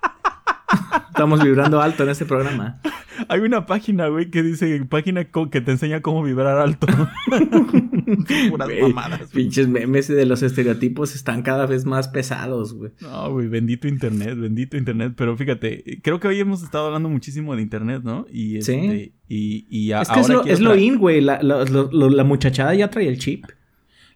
Estamos 1.10 1.43
vibrando 1.43 1.82
alto 1.82 2.04
en 2.04 2.10
este 2.10 2.25
programa. 2.25 2.80
Hay 3.28 3.41
una 3.41 3.65
página, 3.65 4.08
güey, 4.08 4.30
que 4.32 4.41
dice 4.43 4.86
página 4.89 5.25
que 5.25 5.62
te 5.62 5.71
enseña 5.71 6.02
cómo 6.02 6.23
vibrar 6.23 6.58
alto. 6.58 6.88
Puras 8.49 8.69
mamadas. 8.82 9.30
Pinches 9.32 9.67
memes 9.67 10.08
de 10.08 10.25
los 10.25 10.41
estereotipos 10.43 11.15
están 11.15 11.41
cada 11.41 11.65
vez 11.65 11.86
más 11.86 12.08
pesados, 12.08 12.73
güey. 12.73 12.91
No, 13.02 13.32
güey, 13.32 13.47
bendito 13.47 13.88
internet, 13.88 14.38
bendito 14.38 14.78
internet. 14.78 15.13
Pero 15.15 15.36
fíjate, 15.38 15.99
creo 16.02 16.19
que 16.19 16.28
hoy 16.28 16.39
hemos 16.39 16.63
estado 16.63 16.88
hablando 16.88 17.10
muchísimo 17.10 17.56
de 17.56 17.62
internet, 17.62 18.02
¿no? 18.04 18.25
Y 18.32 18.62
Sí. 18.62 18.73
este, 18.73 19.13
y, 19.28 19.65
y 19.69 19.91
a- 19.91 20.02
Es 20.02 20.10
que 20.10 20.19
es 20.19 20.30
ahora 20.30 20.34
lo, 20.36 20.41
quiero 20.43 20.54
es 20.56 20.60
lo 20.62 20.75
in, 20.75 20.97
güey. 20.97 21.21
La, 21.21 21.41
la- 21.43 21.65
lo- 21.65 21.89
lo- 21.91 22.10
la 22.10 22.23
muchachada 22.23 22.73
ya 22.73 22.89
trae 22.89 23.08
el 23.08 23.19
chip. 23.19 23.45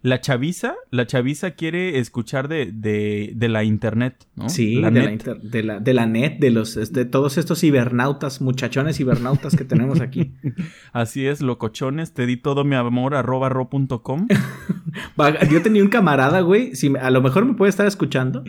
La 0.04 0.20
chaviza, 0.20 0.74
la 0.90 1.06
chaviza 1.06 1.52
quiere 1.52 1.98
escuchar 1.98 2.46
de, 2.48 2.70
de, 2.74 3.32
de 3.34 3.48
la 3.48 3.64
internet, 3.64 4.26
¿no? 4.36 4.50
Sí, 4.50 4.74
la 4.74 4.90
de, 4.90 5.00
la 5.00 5.06
net. 5.06 5.12
inter- 5.12 5.40
de, 5.40 5.62
la, 5.62 5.80
de 5.80 5.94
la 5.94 6.04
net, 6.06 6.38
de 6.40 6.50
los 6.50 6.74
de 6.92 7.04
todos 7.06 7.38
estos 7.38 7.60
cibernautas, 7.60 8.42
muchachones 8.42 8.98
cibernautas 8.98 9.56
que 9.56 9.64
tenemos 9.64 10.02
aquí. 10.02 10.34
Así 10.92 11.26
es, 11.26 11.40
locochones, 11.40 12.12
te 12.12 12.26
di 12.26 12.36
todo 12.36 12.64
mi 12.64 12.74
amor, 12.76 13.14
arroba 13.14 13.48
ro 13.48 13.70
punto 13.70 14.02
com. 14.02 14.28
Va, 15.18 15.40
Yo 15.48 15.62
tenía 15.62 15.82
un 15.82 15.88
camarada, 15.88 16.42
güey, 16.42 16.74
si 16.76 16.90
me- 16.90 16.98
a 16.98 17.08
lo 17.10 17.22
mejor 17.22 17.46
me 17.46 17.54
puede 17.54 17.70
estar 17.70 17.86
escuchando, 17.86 18.44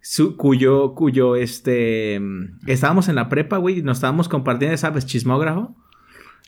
su- 0.00 0.36
cuyo, 0.36 0.94
cuyo, 0.94 1.34
este, 1.34 2.20
mm, 2.20 2.60
estábamos 2.68 3.08
en 3.08 3.16
la 3.16 3.28
prepa, 3.28 3.56
güey, 3.56 3.80
y 3.80 3.82
nos 3.82 3.96
estábamos 3.96 4.28
compartiendo, 4.28 4.76
¿sabes? 4.76 5.04
Chismógrafo. 5.04 5.74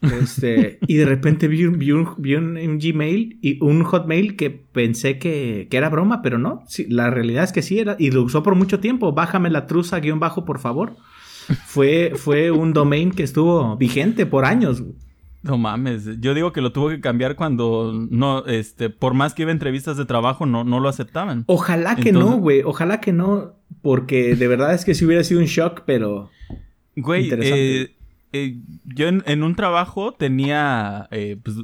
Este, 0.01 0.79
y 0.87 0.95
de 0.95 1.05
repente 1.07 1.49
vi 1.49 1.65
un, 1.65 1.79
vi 1.79 1.91
un, 1.93 2.09
vi 2.19 2.35
un- 2.37 2.57
un 2.57 2.79
Gmail 2.79 3.39
y 3.43 3.63
un 3.65 3.83
Hotmail 3.83 4.37
que 4.37 4.51
pensé 4.51 5.19
que, 5.19 5.67
que 5.71 5.77
era 5.77 5.89
broma, 5.89 6.23
pero 6.23 6.39
no. 6.39 6.63
Sí, 6.69 6.87
la 6.89 7.11
realidad 7.11 7.45
es 7.45 7.53
que 7.53 7.63
sí 7.63 7.79
era. 7.79 7.97
Y 7.99 8.11
lo 8.11 8.23
usó 8.23 8.43
por 8.43 8.55
mucho 8.55 8.79
tiempo. 8.81 9.13
Bájame 9.13 9.51
la 9.51 9.67
truza 9.67 9.99
guion 10.01 10.21
bajo, 10.21 10.45
por 10.45 10.59
favor. 10.61 10.97
Fue, 11.67 12.13
fue 12.15 12.51
un 12.51 12.73
domain 12.73 13.11
que 13.11 13.23
estuvo 13.23 13.77
vigente 13.77 14.27
por 14.27 14.45
años. 14.45 14.83
No 15.43 15.57
mames, 15.57 16.21
yo 16.21 16.35
digo 16.35 16.53
que 16.53 16.61
lo 16.61 16.73
tuvo 16.73 16.89
que 16.91 17.01
cambiar 17.01 17.37
cuando 17.37 17.93
no, 18.11 18.45
este, 18.47 18.91
por 18.91 19.15
más 19.15 19.35
que 19.35 19.43
iba 19.43 19.51
a 19.51 19.53
entrevistas 19.53 19.97
de 19.97 20.05
trabajo, 20.05 20.47
no, 20.47 20.65
no 20.65 20.81
lo 20.81 20.89
aceptaban. 20.89 21.45
Ojalá 21.47 21.95
que 21.97 22.11
Entonces- 22.11 22.31
no, 22.33 22.39
güey. 22.39 22.63
Ojalá 22.65 23.01
que 23.01 23.13
no. 23.13 23.55
Porque 23.83 24.35
de 24.35 24.49
verdad 24.49 24.75
es 24.75 24.85
que 24.85 24.95
sí 24.95 25.05
hubiera 25.05 25.23
sido 25.25 25.41
un 25.41 25.47
shock, 25.47 25.83
pero. 25.87 26.31
Güey, 26.97 27.31
eh, 27.33 27.91
eh, 28.33 28.59
yo 28.85 29.09
en, 29.09 29.43
un 29.43 29.55
trabajo 29.55 30.13
tenía, 30.13 31.09
eh, 31.11 31.39
pues, 31.43 31.57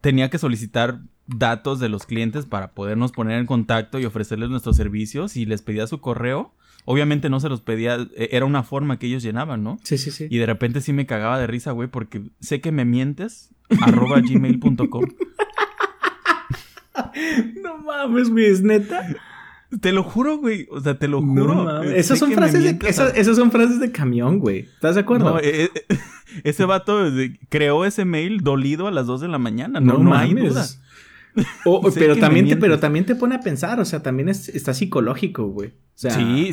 tenía 0.00 0.30
que 0.30 0.38
solicitar 0.38 1.00
datos 1.26 1.78
de 1.78 1.88
los 1.88 2.06
clientes 2.06 2.46
para 2.46 2.72
podernos 2.72 3.12
poner 3.12 3.38
en 3.38 3.46
contacto 3.46 3.98
y 3.98 4.04
ofrecerles 4.04 4.50
nuestros 4.50 4.76
servicios 4.76 5.36
y 5.36 5.46
les 5.46 5.62
pedía 5.62 5.86
su 5.86 6.00
correo. 6.00 6.52
Obviamente 6.86 7.28
no 7.28 7.40
se 7.40 7.48
los 7.48 7.60
pedía, 7.60 7.98
e, 8.16 8.30
era 8.32 8.46
una 8.46 8.62
forma 8.62 8.98
que 8.98 9.06
ellos 9.06 9.22
llenaban, 9.22 9.62
¿no? 9.62 9.78
Sí, 9.84 9.98
sí, 9.98 10.10
sí. 10.10 10.26
Y 10.30 10.38
de 10.38 10.46
repente 10.46 10.80
sí 10.80 10.92
me 10.92 11.06
cagaba 11.06 11.38
de 11.38 11.46
risa, 11.46 11.72
güey, 11.72 11.88
porque 11.88 12.22
sé 12.40 12.60
que 12.60 12.72
me 12.72 12.84
mientes, 12.84 13.50
arroba 13.82 14.20
gmail.com. 14.20 15.04
no 17.62 17.78
mames, 17.78 18.30
güey, 18.30 18.46
es 18.46 18.62
neta. 18.62 19.06
Te 19.80 19.92
lo 19.92 20.02
juro, 20.02 20.38
güey. 20.38 20.66
O 20.70 20.80
sea, 20.80 20.98
te 20.98 21.06
lo 21.06 21.22
juro. 21.22 21.82
esas 21.82 22.18
son 22.18 22.32
frases 22.32 22.64
de, 22.64 22.88
esas, 22.88 23.36
son 23.36 23.52
frases 23.52 23.78
de 23.78 23.92
camión, 23.92 24.40
güey. 24.40 24.60
¿Estás 24.60 24.96
de 24.96 25.02
acuerdo? 25.02 25.34
No, 25.34 25.38
eh, 25.38 25.70
eh, 25.74 25.98
ese 26.44 26.64
vato 26.64 27.04
creó 27.48 27.84
ese 27.84 28.04
mail 28.04 28.40
dolido 28.40 28.88
a 28.88 28.90
las 28.90 29.06
2 29.06 29.20
de 29.20 29.28
la 29.28 29.38
mañana. 29.38 29.80
No, 29.80 29.98
no, 29.98 30.14
hay 30.14 30.34
duda. 30.34 30.66
pero, 31.94 32.16
también 32.16 32.48
te, 32.48 32.56
pero 32.56 32.80
también 32.80 33.06
te 33.06 33.14
pone 33.14 33.36
a 33.36 33.40
pensar, 33.40 33.78
o 33.78 33.84
sea, 33.84 34.02
también 34.02 34.28
está 34.28 34.74
psicológico, 34.74 35.46
güey. 35.46 35.72
sí, 35.94 36.52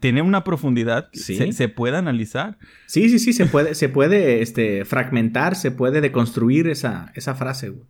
tiene 0.00 0.22
una 0.22 0.42
profundidad, 0.42 1.08
se, 1.12 1.52
se, 1.52 1.68
puede 1.68 1.96
analizar. 1.96 2.58
Sí, 2.86 3.08
sí, 3.08 3.20
sí, 3.20 3.32
se 3.32 3.46
puede, 3.46 3.76
se 3.76 3.88
puede 3.88 4.42
este, 4.42 4.84
fragmentar, 4.84 5.54
se 5.54 5.70
puede 5.70 6.00
deconstruir 6.00 6.66
esa, 6.66 7.12
esa 7.14 7.36
frase, 7.36 7.70
güey. 7.70 7.86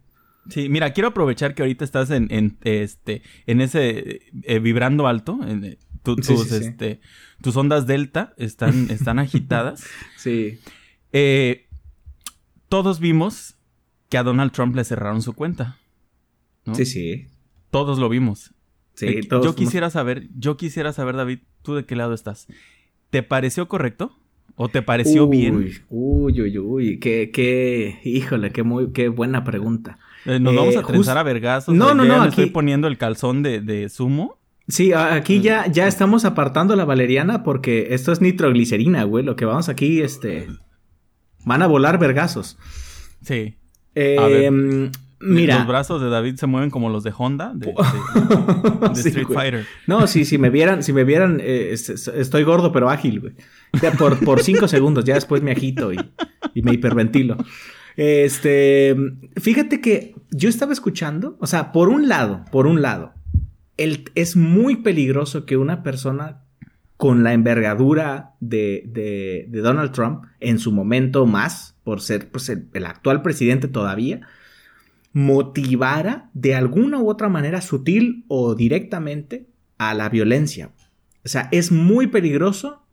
Sí, 0.49 0.69
mira, 0.69 0.93
quiero 0.93 1.09
aprovechar 1.09 1.55
que 1.55 1.63
ahorita 1.63 1.85
estás 1.85 2.11
en, 2.11 2.27
en 2.31 2.59
este, 2.63 3.23
en 3.47 3.61
ese 3.61 4.21
eh, 4.43 4.59
vibrando 4.59 5.07
alto, 5.07 5.39
en, 5.47 5.65
eh, 5.65 5.79
tus, 6.03 6.53
este, 6.53 7.01
tus 7.41 7.57
ondas 7.57 7.87
delta 7.87 8.35
están, 8.37 8.75
están 8.91 9.19
agitadas. 9.19 9.85
Sí. 10.17 10.59
Eh, 11.13 11.69
todos 12.69 13.01
vimos 13.01 13.57
que 14.09 14.19
a 14.19 14.23
Donald 14.23 14.53
Trump 14.53 14.75
le 14.75 14.85
cerraron 14.85 15.23
su 15.23 15.33
cuenta. 15.35 15.79
Sí, 16.75 16.87
sí. 16.87 17.27
Todos 17.71 17.99
lo 17.99 18.09
vimos. 18.09 18.55
Sí, 18.95 19.21
todos. 19.23 19.45
Yo 19.45 19.55
quisiera 19.55 19.91
saber, 19.91 20.29
yo 20.37 20.57
quisiera 20.57 20.93
saber, 20.93 21.17
David, 21.17 21.41
¿tú 21.63 21.75
de 21.75 21.85
qué 21.85 21.97
lado 21.97 22.15
estás? 22.15 22.47
¿Te 23.11 23.23
pareció 23.23 23.69
correcto? 23.69 24.19
¿O 24.55 24.69
te 24.69 24.83
pareció 24.83 25.29
bien? 25.29 25.57
Uy, 25.89 26.41
uy, 26.41 26.59
uy, 26.59 26.99
qué, 26.99 27.31
qué, 27.33 28.01
híjole, 28.05 28.51
qué 28.51 28.63
muy, 28.63 28.93
qué 28.93 29.09
buena 29.09 29.45
pregunta. 29.45 29.99
Eh, 30.25 30.39
nos 30.39 30.55
vamos 30.55 30.77
a 30.77 30.81
eh, 30.81 30.85
trenzar 30.87 31.19
a 31.19 31.23
vergazos. 31.23 31.75
No, 31.75 31.95
no, 31.95 32.05
no. 32.05 32.25
estoy 32.25 32.47
poniendo 32.47 32.89
el 32.89 32.99
calzón 32.99 33.43
de, 33.43 33.61
de 33.61 33.89
sumo. 33.89 34.39
Sí, 34.69 34.93
aquí 34.93 35.41
ya, 35.41 35.67
ya 35.67 35.89
estamos 35.89 36.25
apartando 36.25 36.77
la 36.77 36.85
valeriana 36.85 37.43
porque 37.43 37.89
esto 37.91 38.13
es 38.13 38.21
nitroglicerina, 38.21 39.05
güey. 39.05 39.25
Lo 39.25 39.37
que 39.37 39.45
vamos 39.45 39.69
aquí, 39.69 40.01
este. 40.01 40.49
Van 41.45 41.63
a 41.63 41.67
volar 41.67 41.99
vergazos. 41.99 42.59
Sí. 43.23 43.57
Eh, 43.95 44.51
mira. 45.21 45.59
Los 45.59 45.67
brazos 45.67 46.01
de 46.01 46.09
David 46.09 46.37
se 46.37 46.47
mueven 46.47 46.71
como 46.71 46.89
los 46.89 47.03
de 47.03 47.13
Honda, 47.17 47.53
de, 47.55 47.75
Street 48.95 49.27
Fighter. 49.27 49.67
No, 49.89 50.07
sí, 50.07 50.25
si 50.25 50.39
me 50.39 50.51
vieran, 50.51 50.85
si 50.85 50.93
me 50.93 51.03
vieran, 51.03 51.41
estoy 51.43 52.45
gordo 52.45 52.71
pero 52.71 52.89
ágil, 52.89 53.21
güey. 53.21 53.33
Por, 53.99 54.25
por 54.25 54.43
cinco 54.43 54.69
segundos, 54.69 55.05
ya 55.05 55.15
después 55.15 55.43
me 55.43 55.51
agito 55.51 55.93
y, 55.93 55.99
y 56.55 56.63
me 56.63 56.73
hiperventilo. 56.75 57.37
Este, 57.97 58.97
fíjate 59.37 59.81
que 59.81 60.15
yo 60.31 60.49
estaba 60.49 60.73
escuchando, 60.73 61.37
o 61.41 61.47
sea, 61.47 61.73
por 61.73 61.89
un 61.89 62.09
lado, 62.09 62.45
por 62.51 62.67
un 62.67 62.83
lado, 62.83 63.13
el, 63.77 64.05
es 64.15 64.37
muy 64.37 64.77
peligroso 64.77 65.45
que 65.45 65.57
una 65.57 65.83
persona 65.83 66.43
con 66.97 67.25
la 67.25 67.33
envergadura 67.33 68.35
de, 68.41 68.85
de, 69.51 69.61
Donald 69.61 69.93
Trump, 69.93 70.25
en 70.41 70.59
su 70.59 70.71
momento 70.71 71.27
más, 71.27 71.75
por 71.83 72.01
ser 72.01 72.31
pues, 72.31 72.49
el, 72.49 72.87
actual 72.87 73.23
presidente 73.23 73.67
todavía, 73.67 74.21
motivara 75.13 76.31
de 76.33 76.55
alguna 76.55 77.01
u 77.01 77.11
otra 77.11 77.29
manera 77.29 77.61
sutil 77.61 78.25
o 78.29 78.55
directamente 78.55 79.47
a 79.79 79.95
la 79.95 80.09
violencia. 80.09 80.71
O 81.25 81.29
sea, 81.29 81.49
es 81.51 81.73
muy 81.73 82.07
peligroso 82.07 82.87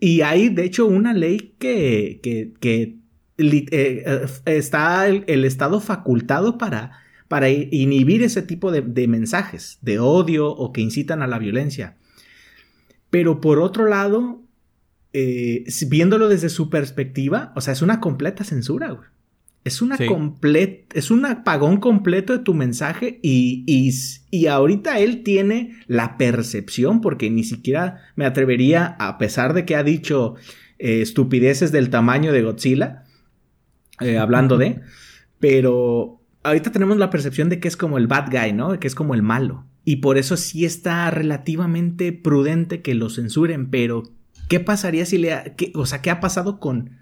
y 0.00 0.22
hay, 0.22 0.48
de 0.48 0.64
hecho, 0.64 0.86
una 0.86 1.12
ley 1.12 1.54
que, 1.58 2.20
que 2.60 2.96
eh, 3.38 3.66
eh, 3.70 4.26
está 4.46 5.06
el, 5.08 5.44
Estado 5.44 5.80
facultado 5.80 6.56
para, 6.56 7.02
para 7.28 7.50
inhibir 7.50 8.22
ese 8.22 8.42
tipo 8.42 8.72
de, 8.72 9.08
mensajes 9.08 9.78
de 9.82 9.98
odio 9.98 10.48
o 10.48 10.72
que 10.72 10.80
incitan 10.80 11.22
a 11.22 11.26
la 11.26 11.38
violencia. 11.38 11.96
Pero 13.10 13.40
por 13.40 13.58
otro 13.58 13.86
lado, 13.88 14.42
eh, 15.12 15.64
viéndolo 15.88 16.28
desde 16.28 16.48
su 16.48 16.70
perspectiva, 16.70 17.52
o 17.56 17.60
sea, 17.60 17.72
es 17.72 17.82
una 17.82 18.00
completa 18.00 18.42
censura, 18.42 18.98
Es 19.64 19.82
una 19.82 19.98
es 20.94 21.10
un 21.10 21.26
apagón 21.26 21.78
completo 21.78 22.32
de 22.32 22.42
tu 22.42 22.54
mensaje 22.54 23.20
y, 23.22 23.64
y, 23.66 23.92
y, 24.30 24.46
ahorita 24.46 24.98
él 24.98 25.22
tiene 25.24 25.76
la 25.86 26.16
percepción, 26.16 27.00
porque 27.00 27.30
ni 27.30 27.44
siquiera 27.44 28.02
me 28.16 28.24
atrevería, 28.24 28.96
a 28.98 29.18
pesar 29.18 29.52
de 29.52 29.66
que 29.66 29.76
ha 29.76 29.82
dicho 29.82 30.36
estupideces 30.78 31.72
del 31.72 31.88
tamaño 31.90 32.32
de 32.32 32.42
Godzilla, 32.42 33.05
eh, 34.00 34.18
hablando 34.18 34.58
de, 34.58 34.80
pero 35.38 36.20
ahorita 36.42 36.72
tenemos 36.72 36.96
la 36.96 37.10
percepción 37.10 37.48
de 37.48 37.60
que 37.60 37.68
es 37.68 37.76
como 37.76 37.98
el 37.98 38.06
bad 38.06 38.30
guy, 38.30 38.52
¿no? 38.52 38.78
Que 38.78 38.86
es 38.86 38.94
como 38.94 39.14
el 39.14 39.22
malo. 39.22 39.66
Y 39.84 39.96
por 39.96 40.18
eso 40.18 40.36
sí 40.36 40.64
está 40.64 41.10
relativamente 41.10 42.12
prudente 42.12 42.82
que 42.82 42.94
lo 42.94 43.08
censuren, 43.10 43.70
pero 43.70 44.02
¿qué 44.48 44.60
pasaría 44.60 45.06
si 45.06 45.18
le... 45.18 45.54
o 45.74 45.86
sea, 45.86 46.02
¿qué 46.02 46.10
ha 46.10 46.20
pasado 46.20 46.58
con... 46.58 46.98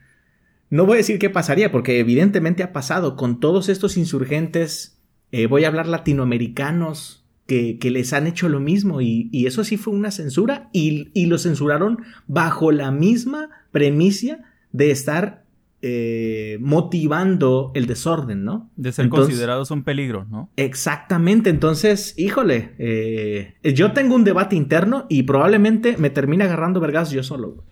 No 0.71 0.87
voy 0.87 0.95
a 0.95 0.99
decir 0.99 1.19
qué 1.19 1.31
pasaría, 1.31 1.71
porque 1.71 1.99
evidentemente 1.99 2.63
ha 2.63 2.73
pasado 2.73 3.17
con 3.17 3.39
todos 3.39 3.69
estos 3.69 3.97
insurgentes, 3.97 4.99
eh, 5.31 5.47
voy 5.47 5.65
a 5.65 5.69
hablar 5.69 5.87
latinoamericanos, 5.87 7.25
que, 7.47 7.79
que, 7.79 7.91
les 7.91 8.13
han 8.13 8.27
hecho 8.27 8.49
lo 8.49 8.59
mismo 8.59 9.03
y, 9.03 9.29
y 9.31 9.47
eso 9.47 9.65
sí 9.65 9.77
fue 9.77 9.93
una 9.93 10.11
censura 10.11 10.71
y, 10.73 11.11
y, 11.13 11.27
lo 11.27 11.37
censuraron 11.37 12.03
bajo 12.27 12.73
la 12.73 12.91
misma 12.91 13.51
premisa 13.71 14.39
de 14.73 14.91
estar 14.91 15.44
eh, 15.87 16.57
motivando 16.62 17.70
el 17.75 17.85
desorden, 17.87 18.42
¿no? 18.42 18.70
De 18.75 18.90
ser 18.90 19.11
considerados 19.11 19.70
un 19.70 19.83
peligro, 19.83 20.25
¿no? 20.31 20.49
Exactamente, 20.57 21.51
entonces, 21.51 22.14
híjole, 22.16 22.75
eh, 22.79 23.55
yo 23.75 23.92
tengo 23.92 24.14
un 24.14 24.25
debate 24.25 24.57
interno 24.57 25.05
y 25.11 25.25
probablemente 25.25 25.99
me 25.99 26.09
termine 26.09 26.44
agarrando 26.44 26.81
vergas 26.81 27.11
yo 27.11 27.23
solo. 27.23 27.64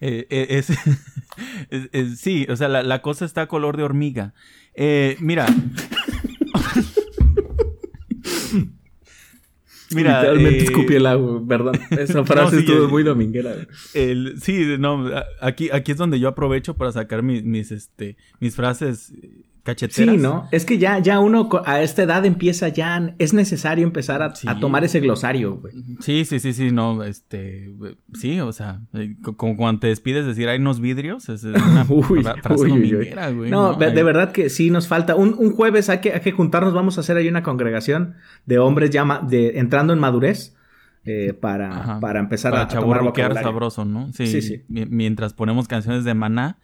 Eh, 0.00 0.62
sí, 2.16 2.46
o 2.48 2.56
sea, 2.56 2.68
la, 2.68 3.02
cosa 3.02 3.26
está 3.26 3.42
a 3.42 3.48
color 3.48 3.76
de 3.76 3.82
hormiga. 3.82 4.32
mira. 5.20 5.44
Mira, 9.94 10.20
Literalmente 10.20 10.58
eh, 10.58 10.64
escupí 10.64 10.94
el 10.94 11.06
agua, 11.06 11.40
¿verdad? 11.42 11.72
Esa 11.90 12.24
frase 12.24 12.60
estuvo 12.60 12.88
muy 12.88 13.02
dominguera. 13.02 13.54
El, 13.94 14.40
sí, 14.40 14.76
no, 14.78 15.10
aquí, 15.40 15.70
aquí 15.70 15.92
es 15.92 15.98
donde 15.98 16.20
yo 16.20 16.28
aprovecho 16.28 16.74
para 16.74 16.92
sacar 16.92 17.22
mis, 17.22 17.44
mis, 17.44 17.72
este, 17.72 18.16
mis 18.40 18.54
frases 18.54 19.12
cacheteras. 19.62 20.14
Sí, 20.14 20.20
¿no? 20.20 20.48
Es 20.52 20.64
que 20.64 20.78
ya, 20.78 20.98
ya 20.98 21.20
uno 21.20 21.48
a 21.64 21.82
esta 21.82 22.02
edad 22.02 22.24
empieza 22.24 22.68
ya, 22.68 23.14
es 23.18 23.32
necesario 23.32 23.84
empezar 23.84 24.22
a, 24.22 24.32
tomar 24.60 24.84
ese 24.84 25.00
glosario, 25.00 25.56
güey. 25.56 25.74
Sí, 26.00 26.24
sí, 26.24 26.38
sí, 26.38 26.52
sí, 26.52 26.70
no, 26.70 27.02
este, 27.04 27.72
sí, 28.14 28.40
o 28.40 28.52
sea, 28.52 28.80
eh, 28.94 29.16
como 29.36 29.56
cuando 29.56 29.80
te 29.80 29.86
despides 29.88 30.26
decir 30.26 30.48
hay 30.48 30.58
unos 30.58 30.80
vidrios, 30.80 31.28
es 31.28 31.44
una 31.44 31.86
uy, 31.88 32.22
frase 32.42 32.64
uy, 32.64 32.92
güey. 32.92 33.50
No, 33.50 33.74
de, 33.74 34.02
verdad 34.02 34.32
que 34.32 34.50
sí 34.50 34.70
nos 34.70 34.88
falta. 34.88 35.14
Un, 35.14 35.34
un 35.38 35.52
jueves 35.52 35.88
hay 35.88 35.98
que, 35.98 36.12
hay 36.12 36.20
que 36.20 36.32
juntarnos, 36.32 36.74
vamos 36.74 36.96
a 36.98 37.00
hacer 37.00 37.16
ahí 37.16 37.28
una 37.28 37.42
congregación 37.42 38.14
de 38.46 38.58
hombres 38.58 38.90
ya 38.90 39.22
de, 39.26 39.58
entrando 39.58 39.92
en 39.92 39.98
madurez. 39.98 40.54
Eh, 41.04 41.32
para, 41.32 42.00
para 42.00 42.20
empezar 42.20 42.54
a, 42.54 42.62
a 42.62 42.68
tomar 42.68 43.00
sabroso, 43.42 43.86
¿no? 43.86 44.12
Sí, 44.12 44.26
sí, 44.26 44.42
sí. 44.42 44.64
Mientras 44.68 45.32
ponemos 45.32 45.66
canciones 45.66 46.04
de 46.04 46.12
maná 46.12 46.58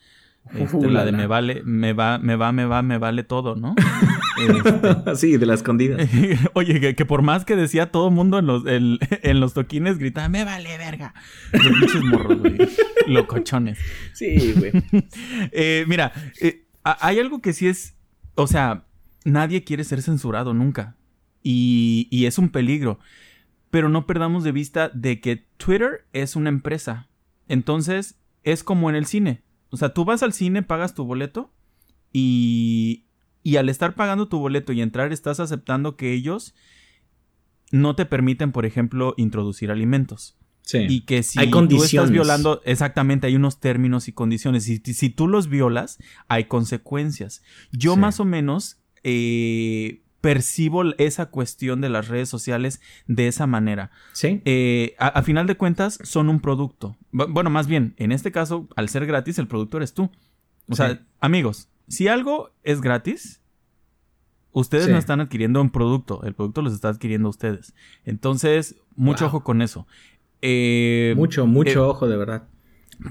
este, 0.52 0.90
la 0.90 1.04
de 1.04 1.12
me 1.12 1.26
vale, 1.26 1.62
me 1.64 1.92
va, 1.92 2.18
me 2.18 2.36
va, 2.36 2.52
me 2.52 2.66
va, 2.66 2.82
me 2.82 2.98
vale 2.98 3.24
todo, 3.24 3.56
¿no? 3.56 3.74
Este, 4.36 5.14
sí, 5.14 5.36
de 5.36 5.46
la 5.46 5.54
escondida. 5.54 5.96
Oye, 6.54 6.96
que, 6.96 7.06
por 7.06 7.22
más 7.22 7.44
que 7.44 7.54
decía 7.54 7.92
todo 7.92 8.10
mundo 8.10 8.40
en 8.40 8.46
los, 8.46 8.64
en, 8.66 9.40
los 9.40 9.54
toquines, 9.54 9.98
gritaba, 9.98 10.28
me 10.28 10.44
vale 10.44 10.76
verga. 10.76 11.14
Los 11.52 11.78
pinches 11.78 12.02
morros, 12.02 12.40
güey. 12.40 12.58
Locochones. 13.06 13.78
Sí, 14.12 14.54
güey. 14.58 14.72
Eh, 15.52 15.84
mira, 15.86 16.12
eh, 16.40 16.66
hay 16.82 17.20
algo 17.20 17.40
que 17.40 17.52
sí 17.52 17.68
es, 17.68 17.96
o 18.34 18.48
sea, 18.48 18.86
nadie 19.24 19.62
quiere 19.62 19.84
ser 19.84 20.02
censurado 20.02 20.52
nunca. 20.52 20.96
Y, 21.44 22.08
y 22.10 22.26
es 22.26 22.36
un 22.36 22.48
peligro. 22.48 22.98
Pero 23.70 23.88
no 23.88 24.04
perdamos 24.04 24.42
de 24.42 24.50
vista 24.50 24.88
de 24.88 25.20
que 25.20 25.46
Twitter 25.58 26.06
es 26.12 26.34
una 26.34 26.48
empresa. 26.48 27.06
Entonces, 27.46 28.16
es 28.42 28.64
como 28.64 28.90
en 28.90 28.96
el 28.96 29.06
cine 29.06 29.44
o 29.74 29.76
sea, 29.76 29.92
tú 29.92 30.04
vas 30.04 30.22
al 30.22 30.32
cine, 30.32 30.62
pagas 30.62 30.94
tu 30.94 31.04
boleto 31.04 31.52
y, 32.12 33.06
y 33.42 33.56
al 33.56 33.68
estar 33.68 33.96
pagando 33.96 34.28
tu 34.28 34.38
boleto 34.38 34.72
y 34.72 34.80
entrar 34.80 35.12
estás 35.12 35.40
aceptando 35.40 35.96
que 35.96 36.12
ellos 36.12 36.54
no 37.72 37.96
te 37.96 38.06
permiten, 38.06 38.52
por 38.52 38.66
ejemplo, 38.66 39.14
introducir 39.16 39.72
alimentos. 39.72 40.38
Sí. 40.62 40.86
Y 40.88 41.00
que 41.00 41.24
si 41.24 41.44
tú 41.50 41.82
estás 41.82 42.12
violando, 42.12 42.62
exactamente, 42.64 43.26
hay 43.26 43.34
unos 43.34 43.58
términos 43.58 44.06
y 44.06 44.12
condiciones. 44.12 44.68
Y 44.68 44.78
si, 44.78 45.10
tú 45.10 45.26
los 45.26 45.48
violas, 45.48 45.98
hay 46.28 46.44
consecuencias. 46.44 47.42
Yo 47.72 47.96
más 47.96 48.20
o 48.20 48.24
menos 48.24 48.78
eh, 49.02 50.03
percibo 50.24 50.84
esa 50.96 51.26
cuestión 51.26 51.82
de 51.82 51.90
las 51.90 52.08
redes 52.08 52.30
sociales 52.30 52.80
de 53.06 53.28
esa 53.28 53.46
manera. 53.46 53.90
Sí. 54.14 54.40
Eh, 54.46 54.94
a, 54.98 55.20
final 55.20 55.46
de 55.46 55.58
cuentas, 55.58 55.98
son 56.02 56.30
un 56.30 56.40
producto. 56.40 56.96
bueno, 57.12 57.50
más 57.50 57.66
bien, 57.66 57.94
en 57.98 58.10
este 58.10 58.32
caso, 58.32 58.66
al 58.74 58.88
ser 58.88 59.04
gratis, 59.04 59.38
el 59.38 59.48
producto 59.48 59.76
eres 59.76 59.92
tú. 59.92 60.10
O 60.66 60.76
sea, 60.76 61.04
amigos, 61.20 61.68
si 61.88 62.08
algo 62.08 62.54
es 62.62 62.80
gratis, 62.80 63.42
ustedes 64.52 64.88
no 64.88 64.96
están 64.96 65.20
adquiriendo 65.20 65.60
un 65.60 65.68
producto, 65.68 66.22
el 66.22 66.32
producto 66.32 66.62
los 66.62 66.72
está 66.72 66.88
adquiriendo 66.88 67.28
ustedes. 67.28 67.74
Entonces, 68.06 68.76
mucho 68.96 69.26
ojo 69.26 69.44
con 69.44 69.60
eso. 69.60 69.86
Eh, 70.40 71.12
mucho, 71.18 71.46
mucho 71.46 71.84
eh, 71.84 71.86
ojo, 71.86 72.08
de 72.08 72.16
verdad. 72.16 72.48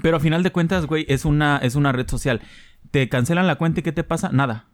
Pero 0.02 0.16
a 0.16 0.20
final 0.20 0.42
de 0.42 0.50
cuentas, 0.50 0.86
güey, 0.86 1.06
es 1.08 1.24
una, 1.24 1.58
es 1.58 1.76
una 1.76 1.92
red 1.92 2.08
social. 2.08 2.40
Te 2.90 3.08
cancelan 3.08 3.46
la 3.46 3.54
cuenta 3.54 3.78
y 3.78 3.82
¿qué 3.84 3.92
te 3.92 4.02
pasa? 4.02 4.30
Nada. 4.32 4.66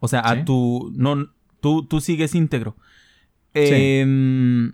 O 0.00 0.08
sea, 0.08 0.22
a 0.24 0.46
tu. 0.46 0.90
No, 0.94 1.28
tú, 1.60 1.86
tú 1.86 2.00
sigues 2.00 2.34
íntegro. 2.34 2.76
Em, 3.54 4.72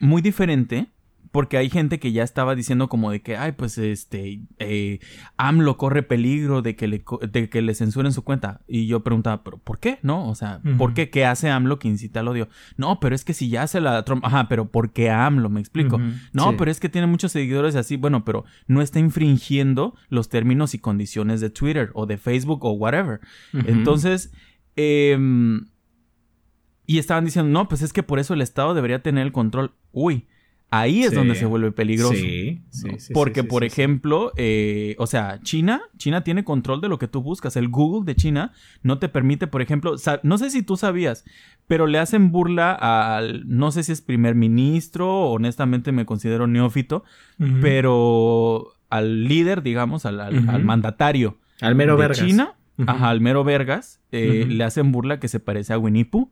muy 0.00 0.22
diferente 0.22 0.88
porque 1.30 1.56
hay 1.56 1.68
gente 1.68 1.98
que 1.98 2.12
ya 2.12 2.22
estaba 2.22 2.54
diciendo 2.54 2.88
como 2.88 3.10
de 3.10 3.20
que, 3.20 3.36
ay, 3.36 3.52
pues 3.52 3.78
este, 3.78 4.40
eh, 4.58 4.98
AMLO 5.36 5.76
corre 5.76 6.02
peligro 6.02 6.62
de 6.62 6.76
que, 6.76 6.88
le, 6.88 7.04
de 7.30 7.48
que 7.48 7.62
le 7.62 7.74
censuren 7.74 8.12
su 8.12 8.22
cuenta. 8.24 8.62
Y 8.66 8.86
yo 8.86 9.04
preguntaba, 9.04 9.44
¿pero 9.44 9.58
por 9.58 9.78
qué? 9.78 9.98
¿No? 10.02 10.28
O 10.28 10.34
sea, 10.34 10.60
¿por 10.78 10.94
qué? 10.94 11.10
¿Qué 11.10 11.26
hace 11.26 11.50
AMLO 11.50 11.78
que 11.78 11.88
incita 11.88 12.20
al 12.20 12.28
odio? 12.28 12.48
No, 12.76 12.98
pero 13.00 13.14
es 13.14 13.24
que 13.24 13.34
si 13.34 13.48
ya 13.48 13.62
hace 13.62 13.80
la 13.80 14.02
Trump, 14.04 14.24
ajá, 14.24 14.48
pero 14.48 14.70
¿por 14.70 14.92
qué 14.92 15.10
AMLO? 15.10 15.50
Me 15.50 15.60
explico. 15.60 16.00
No, 16.32 16.56
pero 16.56 16.70
es 16.70 16.80
que 16.80 16.88
tiene 16.88 17.06
muchos 17.06 17.32
seguidores 17.32 17.74
así, 17.76 17.96
bueno, 17.96 18.24
pero 18.24 18.44
no 18.66 18.82
está 18.82 18.98
infringiendo 18.98 19.94
los 20.08 20.28
términos 20.28 20.74
y 20.74 20.78
condiciones 20.78 21.40
de 21.40 21.50
Twitter 21.50 21.90
o 21.94 22.06
de 22.06 22.18
Facebook 22.18 22.64
o 22.64 22.72
whatever. 22.72 23.20
Entonces, 23.52 24.32
eh, 24.78 25.18
y 26.86 26.98
estaban 26.98 27.24
diciendo, 27.26 27.50
no, 27.50 27.68
pues 27.68 27.82
es 27.82 27.92
que 27.92 28.02
por 28.02 28.18
eso 28.18 28.32
el 28.32 28.40
Estado 28.40 28.72
debería 28.72 29.02
tener 29.02 29.26
el 29.26 29.32
control. 29.32 29.72
Uy, 29.92 30.26
Ahí 30.70 31.02
es 31.02 31.14
donde 31.14 31.34
se 31.34 31.46
vuelve 31.46 31.72
peligroso. 31.72 32.12
Sí, 32.12 32.60
sí, 32.68 32.90
sí 32.98 33.14
Porque, 33.14 33.42
por 33.42 33.64
ejemplo, 33.64 34.32
eh, 34.36 34.96
o 34.98 35.06
sea, 35.06 35.40
China, 35.42 35.80
China 35.96 36.22
tiene 36.24 36.44
control 36.44 36.82
de 36.82 36.90
lo 36.90 36.98
que 36.98 37.08
tú 37.08 37.22
buscas. 37.22 37.56
El 37.56 37.68
Google 37.68 38.04
de 38.04 38.14
China 38.14 38.52
no 38.82 38.98
te 38.98 39.08
permite, 39.08 39.46
por 39.46 39.62
ejemplo, 39.62 39.94
no 40.22 40.36
sé 40.36 40.50
si 40.50 40.62
tú 40.62 40.76
sabías, 40.76 41.24
pero 41.66 41.86
le 41.86 41.98
hacen 41.98 42.30
burla 42.32 42.72
al, 42.74 43.48
no 43.48 43.72
sé 43.72 43.82
si 43.82 43.92
es 43.92 44.02
primer 44.02 44.34
ministro, 44.34 45.30
honestamente 45.30 45.90
me 45.90 46.04
considero 46.04 46.46
neófito, 46.46 47.02
pero 47.62 48.74
al 48.90 49.24
líder, 49.24 49.62
digamos, 49.62 50.04
al, 50.04 50.64
mandatario. 50.64 51.38
Al 51.62 51.74
mero 51.76 51.96
de 51.96 52.10
China, 52.10 52.57
ajá, 52.86 53.10
al 53.10 53.20
mero 53.20 53.44
Vergas, 53.44 54.00
eh, 54.12 54.46
le 54.48 54.64
hacen 54.64 54.92
burla 54.92 55.20
que 55.20 55.28
se 55.28 55.40
parece 55.40 55.72
a 55.72 55.78
Winnie 55.78 56.04
Pooh. 56.04 56.30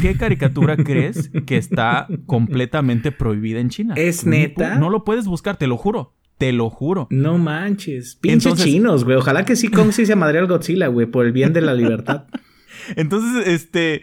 ¿Qué 0.00 0.16
caricatura 0.16 0.76
crees 0.84 1.30
que 1.46 1.56
está 1.56 2.06
completamente 2.26 3.12
prohibida 3.12 3.60
en 3.60 3.70
China? 3.70 3.94
Es 3.96 4.26
neta. 4.26 4.76
No 4.76 4.90
lo 4.90 5.04
puedes 5.04 5.26
buscar, 5.26 5.56
te 5.56 5.66
lo 5.66 5.76
juro. 5.76 6.14
Te 6.38 6.52
lo 6.52 6.68
juro. 6.68 7.06
No 7.10 7.38
manches. 7.38 8.16
Pinches 8.16 8.56
chinos, 8.56 9.04
güey. 9.04 9.16
Ojalá 9.16 9.44
que 9.44 9.56
sí, 9.56 9.68
como 9.68 9.92
si 9.92 10.04
se 10.04 10.16
madre 10.16 10.38
al 10.38 10.46
Godzilla, 10.46 10.88
güey, 10.88 11.06
por 11.06 11.24
el 11.24 11.32
bien 11.32 11.52
de 11.52 11.62
la 11.62 11.72
libertad. 11.72 12.26
Entonces, 12.96 13.46
este. 13.46 14.02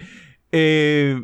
Eh, 0.51 1.21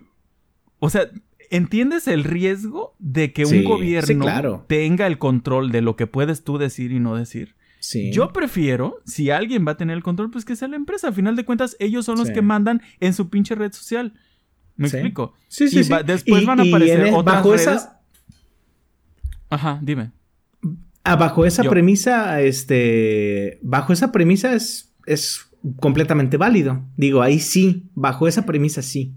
o 0.77 0.89
sea, 0.89 1.09
¿entiendes 1.49 2.07
el 2.07 2.23
riesgo 2.23 2.95
de 2.99 3.33
que 3.33 3.45
un 3.45 3.63
gobierno 3.63 4.65
tenga 4.67 5.07
el 5.07 5.17
control 5.17 5.71
de 5.71 5.81
lo 5.81 5.95
que 5.95 6.05
puedes 6.05 6.43
tú 6.43 6.57
decir 6.57 6.91
y 6.91 6.99
no 6.99 7.15
decir? 7.15 7.55
Sí. 7.79 8.11
Yo 8.11 8.33
prefiero, 8.33 9.01
si 9.05 9.29
alguien 9.31 9.65
va 9.65 9.71
a 9.71 9.77
tener 9.77 9.95
el 9.95 10.03
control, 10.03 10.31
pues 10.31 10.45
que 10.45 10.55
sea 10.55 10.67
la 10.67 10.75
empresa. 10.75 11.09
A 11.09 11.11
final 11.11 11.35
de 11.35 11.45
cuentas, 11.45 11.75
ellos 11.79 12.05
son 12.05 12.17
los 12.17 12.29
que 12.29 12.41
mandan 12.41 12.81
en 12.99 13.13
su 13.13 13.29
pinche 13.29 13.55
red 13.55 13.71
social. 13.71 14.13
¿Me 14.75 14.87
explico? 14.87 15.33
Sí, 15.47 15.69
sí, 15.69 15.83
sí. 15.83 15.93
después 16.05 16.45
van 16.45 16.59
a 16.59 16.63
aparecer 16.63 17.07
e- 17.07 17.13
otras 17.13 17.35
bajo 17.37 17.53
Esa... 17.53 18.01
Ajá, 19.49 19.79
dime. 19.81 20.11
Ah, 21.03 21.15
bajo 21.15 21.45
esa 21.45 21.63
premisa, 21.63 22.41
este... 22.41 23.59
Bajo 23.61 23.93
esa 23.93 24.11
premisa 24.11 24.53
es, 24.53 24.93
es 25.05 25.49
completamente 25.79 26.37
válido. 26.37 26.85
Digo, 26.97 27.21
ahí 27.21 27.39
sí. 27.39 27.89
Bajo 27.95 28.27
esa 28.27 28.45
premisa 28.45 28.81
sí. 28.81 29.13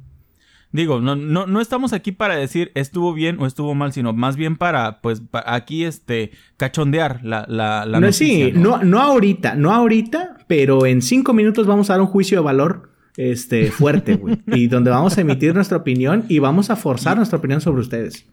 Digo, 0.72 1.00
no, 1.00 1.16
no, 1.16 1.46
no 1.46 1.60
estamos 1.60 1.92
aquí 1.92 2.12
para 2.12 2.34
decir 2.34 2.72
estuvo 2.74 3.12
bien 3.12 3.36
o 3.38 3.46
estuvo 3.46 3.74
mal, 3.74 3.92
sino 3.92 4.14
más 4.14 4.36
bien 4.36 4.56
para, 4.56 5.02
pues, 5.02 5.22
aquí, 5.44 5.84
este, 5.84 6.30
cachondear 6.56 7.20
la, 7.22 7.44
la, 7.46 7.84
la 7.84 8.00
no, 8.00 8.10
Sí, 8.10 8.52
¿no? 8.54 8.82
no, 8.82 8.98
ahorita, 9.00 9.54
no 9.54 9.70
ahorita, 9.70 10.38
pero 10.46 10.86
en 10.86 11.02
cinco 11.02 11.34
minutos 11.34 11.66
vamos 11.66 11.90
a 11.90 11.94
dar 11.94 12.00
un 12.00 12.06
juicio 12.06 12.38
de 12.38 12.44
valor 12.44 12.90
este, 13.18 13.70
fuerte, 13.70 14.14
güey. 14.14 14.40
y 14.46 14.68
donde 14.68 14.90
vamos 14.90 15.18
a 15.18 15.20
emitir 15.20 15.54
nuestra 15.54 15.76
opinión 15.76 16.24
y 16.28 16.38
vamos 16.38 16.70
a 16.70 16.76
forzar 16.76 17.18
nuestra 17.18 17.38
opinión 17.38 17.60
sobre 17.60 17.82
ustedes. 17.82 18.26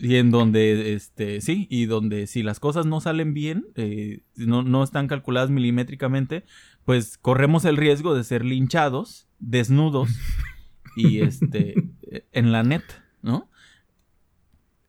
Y 0.00 0.16
en 0.16 0.30
donde, 0.30 0.92
este, 0.92 1.40
sí, 1.40 1.66
y 1.70 1.86
donde 1.86 2.26
si 2.26 2.42
las 2.42 2.60
cosas 2.60 2.86
no 2.86 3.00
salen 3.00 3.34
bien, 3.34 3.66
eh, 3.74 4.20
no, 4.36 4.62
no 4.62 4.84
están 4.84 5.08
calculadas 5.08 5.50
milimétricamente, 5.50 6.44
pues 6.84 7.18
corremos 7.18 7.64
el 7.64 7.76
riesgo 7.76 8.14
de 8.14 8.22
ser 8.24 8.44
linchados, 8.44 9.26
desnudos 9.40 10.10
y 10.98 11.20
este, 11.20 11.74
en 12.32 12.52
la 12.52 12.62
net, 12.62 12.82
¿no? 13.22 13.50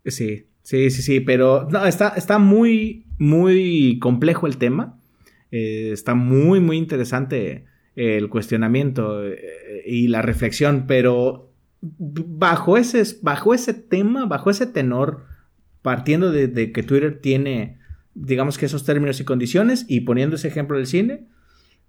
Sí, 0.05 0.47
sí, 0.61 0.89
sí, 0.89 1.01
sí, 1.01 1.19
pero 1.19 1.67
no, 1.69 1.85
está, 1.85 2.09
está 2.09 2.39
muy, 2.39 3.05
muy 3.17 3.99
complejo 3.99 4.47
el 4.47 4.57
tema. 4.57 4.99
Eh, 5.51 5.91
está 5.93 6.15
muy, 6.15 6.59
muy 6.59 6.77
interesante 6.77 7.65
el 7.95 8.29
cuestionamiento 8.29 9.25
eh, 9.25 9.83
y 9.85 10.07
la 10.07 10.21
reflexión, 10.21 10.85
pero 10.87 11.51
bajo 11.81 12.77
ese, 12.77 13.03
bajo 13.21 13.53
ese 13.53 13.73
tema, 13.73 14.25
bajo 14.25 14.49
ese 14.49 14.65
tenor, 14.65 15.25
partiendo 15.81 16.31
de, 16.31 16.71
que 16.71 16.83
Twitter 16.83 17.19
tiene, 17.21 17.79
digamos 18.13 18.57
que 18.57 18.65
esos 18.65 18.85
términos 18.85 19.19
y 19.19 19.25
condiciones, 19.25 19.85
y 19.87 20.01
poniendo 20.01 20.35
ese 20.35 20.47
ejemplo 20.47 20.77
del 20.77 20.87
cine, 20.87 21.27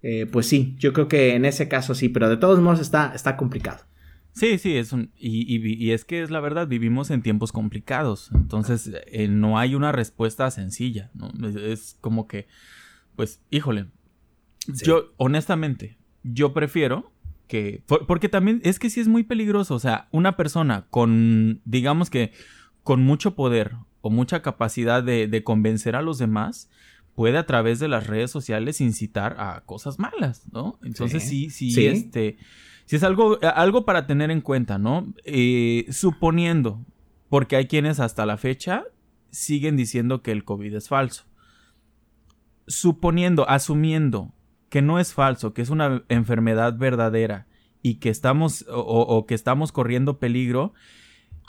eh, 0.01 0.25
pues 0.31 0.47
sí, 0.47 0.75
yo 0.79 0.93
creo 0.93 1.07
que 1.07 1.35
en 1.35 1.45
ese 1.45 1.67
caso 1.67 1.93
sí, 1.93 2.09
pero 2.09 2.29
de 2.29 2.37
todos 2.37 2.59
modos 2.59 2.79
está, 2.79 3.13
está 3.13 3.37
complicado. 3.37 3.83
Sí, 4.33 4.57
sí, 4.57 4.77
es 4.77 4.93
un, 4.93 5.11
y, 5.17 5.91
es 5.91 6.05
que 6.05 6.21
es 6.21 6.31
la 6.31 6.39
verdad, 6.39 6.67
vivimos 6.67 7.11
en 7.11 7.21
tiempos 7.21 7.51
complicados, 7.51 8.31
entonces 8.33 8.91
eh, 9.07 9.27
no 9.27 9.59
hay 9.59 9.75
una 9.75 9.91
respuesta 9.91 10.49
sencilla, 10.51 11.11
¿no? 11.13 11.31
Es, 11.59 11.97
como 11.99 12.27
que, 12.27 12.47
pues, 13.15 13.41
híjole, 13.49 13.87
yo 14.67 15.13
honestamente, 15.17 15.97
yo 16.23 16.53
prefiero 16.53 17.11
que... 17.47 17.83
porque 18.07 18.29
también 18.29 18.61
es 18.63 18.79
que 18.79 18.89
sí 18.89 18.99
es 18.99 19.07
muy 19.07 19.23
peligroso. 19.23 19.75
O 19.75 19.79
sea, 19.79 20.07
una 20.11 20.37
persona 20.37 20.85
con, 20.89 21.61
digamos 21.65 22.09
que, 22.09 22.31
con 22.83 23.03
mucho 23.03 23.35
poder 23.35 23.75
o 24.01 24.09
mucha 24.09 24.41
capacidad 24.41 25.03
de, 25.03 25.43
convencer 25.43 25.95
a 25.95 26.01
los 26.01 26.17
demás, 26.17 26.69
puede 27.15 27.37
a 27.37 27.45
través 27.45 27.79
de 27.79 27.87
las 27.87 28.07
redes 28.07 28.31
sociales 28.31 28.81
incitar 28.81 29.35
a 29.39 29.61
cosas 29.65 29.99
malas, 29.99 30.47
¿no? 30.51 30.79
Entonces 30.83 31.23
sí, 31.23 31.49
sí, 31.49 31.85
este... 31.85 32.37
Sí 32.91 32.97
es 32.97 33.03
algo, 33.03 33.39
algo 33.41 33.85
para 33.85 34.05
tener 34.05 34.31
en 34.31 34.41
cuenta, 34.41 34.77
¿no? 34.77 35.13
Eh, 35.23 35.85
suponiendo, 35.91 36.83
porque 37.29 37.55
hay 37.55 37.67
quienes 37.67 38.01
hasta 38.01 38.25
la 38.25 38.35
fecha 38.35 38.83
siguen 39.29 39.77
diciendo 39.77 40.21
que 40.21 40.33
el 40.33 40.43
COVID 40.43 40.75
es 40.75 40.89
falso. 40.89 41.23
Suponiendo, 42.67 43.49
asumiendo 43.49 44.33
que 44.67 44.81
no 44.81 44.99
es 44.99 45.13
falso, 45.13 45.53
que 45.53 45.61
es 45.61 45.69
una 45.69 46.03
enfermedad 46.09 46.77
verdadera 46.77 47.47
y 47.81 47.99
que 47.99 48.09
estamos 48.09 48.65
o, 48.69 49.25
que 49.25 49.35
estamos 49.35 49.71
corriendo 49.71 50.19
peligro, 50.19 50.73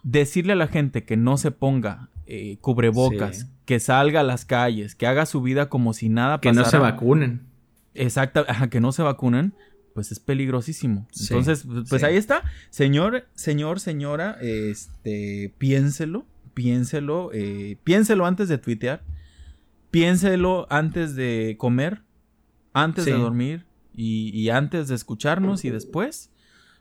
decirle 0.05 0.53
a 0.53 0.55
la 0.55 0.69
gente 0.69 1.05
que 1.05 1.17
no 1.17 1.39
se 1.39 1.51
ponga 1.51 2.09
eh, 2.25 2.59
cubrebocas, 2.61 3.51
que 3.65 3.81
salga 3.81 4.21
a 4.21 4.23
las 4.23 4.45
calles, 4.45 4.95
que 4.95 5.09
haga 5.09 5.27
su 5.27 5.43
vida 5.43 5.69
como 5.69 5.93
si 5.93 6.09
nada 6.09 6.41
pasara. 6.41 6.53
Que 6.53 6.57
no 6.63 6.65
se 6.67 6.79
vacunen. 6.79 7.47
Exacto, 7.95 8.47
que 8.71 8.81
no 8.81 8.93
se 8.93 9.03
vacunen, 9.03 9.55
pues 9.95 10.13
es 10.13 10.21
peligrosísimo. 10.21 11.07
Entonces, 11.21 11.67
pues 11.89 12.03
ahí 12.03 12.17
está. 12.17 12.43
Señor, 12.71 13.27
señor, 13.35 13.81
señora, 13.81 14.39
este, 14.41 15.55
piénselo, 15.59 16.27
piénselo, 16.55 17.31
eh, 17.33 17.77
piénselo 17.85 18.27
antes 18.27 18.49
de 18.49 18.59
tuitear, 18.59 19.03
piénselo 19.91 20.67
antes 20.71 21.15
de 21.15 21.57
comer, 21.59 22.03
antes 22.73 23.05
de 23.05 23.13
dormir 23.13 23.67
y, 23.95 24.49
antes 24.49 24.89
de 24.89 24.95
escucharnos 24.95 25.65
y 25.65 25.71
después. 25.71 26.31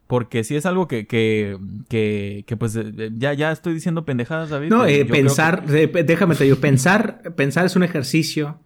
Porque 0.07 0.43
si 0.43 0.57
es 0.57 0.65
algo 0.65 0.89
que, 0.89 1.07
que, 1.07 1.57
que, 1.87 2.57
pues 2.57 2.75
eh, 2.75 3.11
ya, 3.15 3.33
ya 3.33 3.51
estoy 3.51 3.73
diciendo 3.73 4.03
pendejadas, 4.03 4.49
David. 4.49 4.69
No, 4.69 4.85
eh, 4.85 5.05
pensar, 5.05 5.65
déjame 5.65 6.35
te 6.35 6.43
digo, 6.43 6.57
pensar, 6.57 7.33
pensar 7.35 7.65
es 7.65 7.77
un 7.77 7.83
ejercicio 7.83 8.59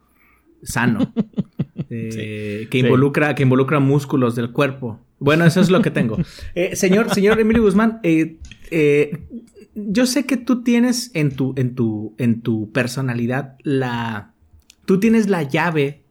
sano. 0.63 1.13
Eh, 2.17 2.67
que 2.69 2.79
involucra, 2.79 3.35
que 3.35 3.43
involucra 3.43 3.79
músculos 3.79 4.35
del 4.35 4.51
cuerpo. 4.51 4.99
Bueno, 5.19 5.45
eso 5.45 5.61
es 5.61 5.69
lo 5.69 5.81
que 5.81 5.91
tengo. 5.91 6.17
señor, 6.73 7.13
señor 7.13 7.39
Emilio 7.39 7.63
Guzmán, 7.63 8.01
yo 9.75 10.05
sé 10.05 10.25
que 10.25 10.37
tú 10.37 10.63
tienes 10.63 11.11
en 11.13 11.35
tu, 11.35 11.53
en 11.57 11.75
tu, 11.75 12.15
en 12.17 12.41
tu 12.41 12.71
personalidad 12.71 13.57
la, 13.63 14.33
tú 14.85 14.99
tienes 14.99 15.29
la 15.29 15.43
llave 15.43 16.03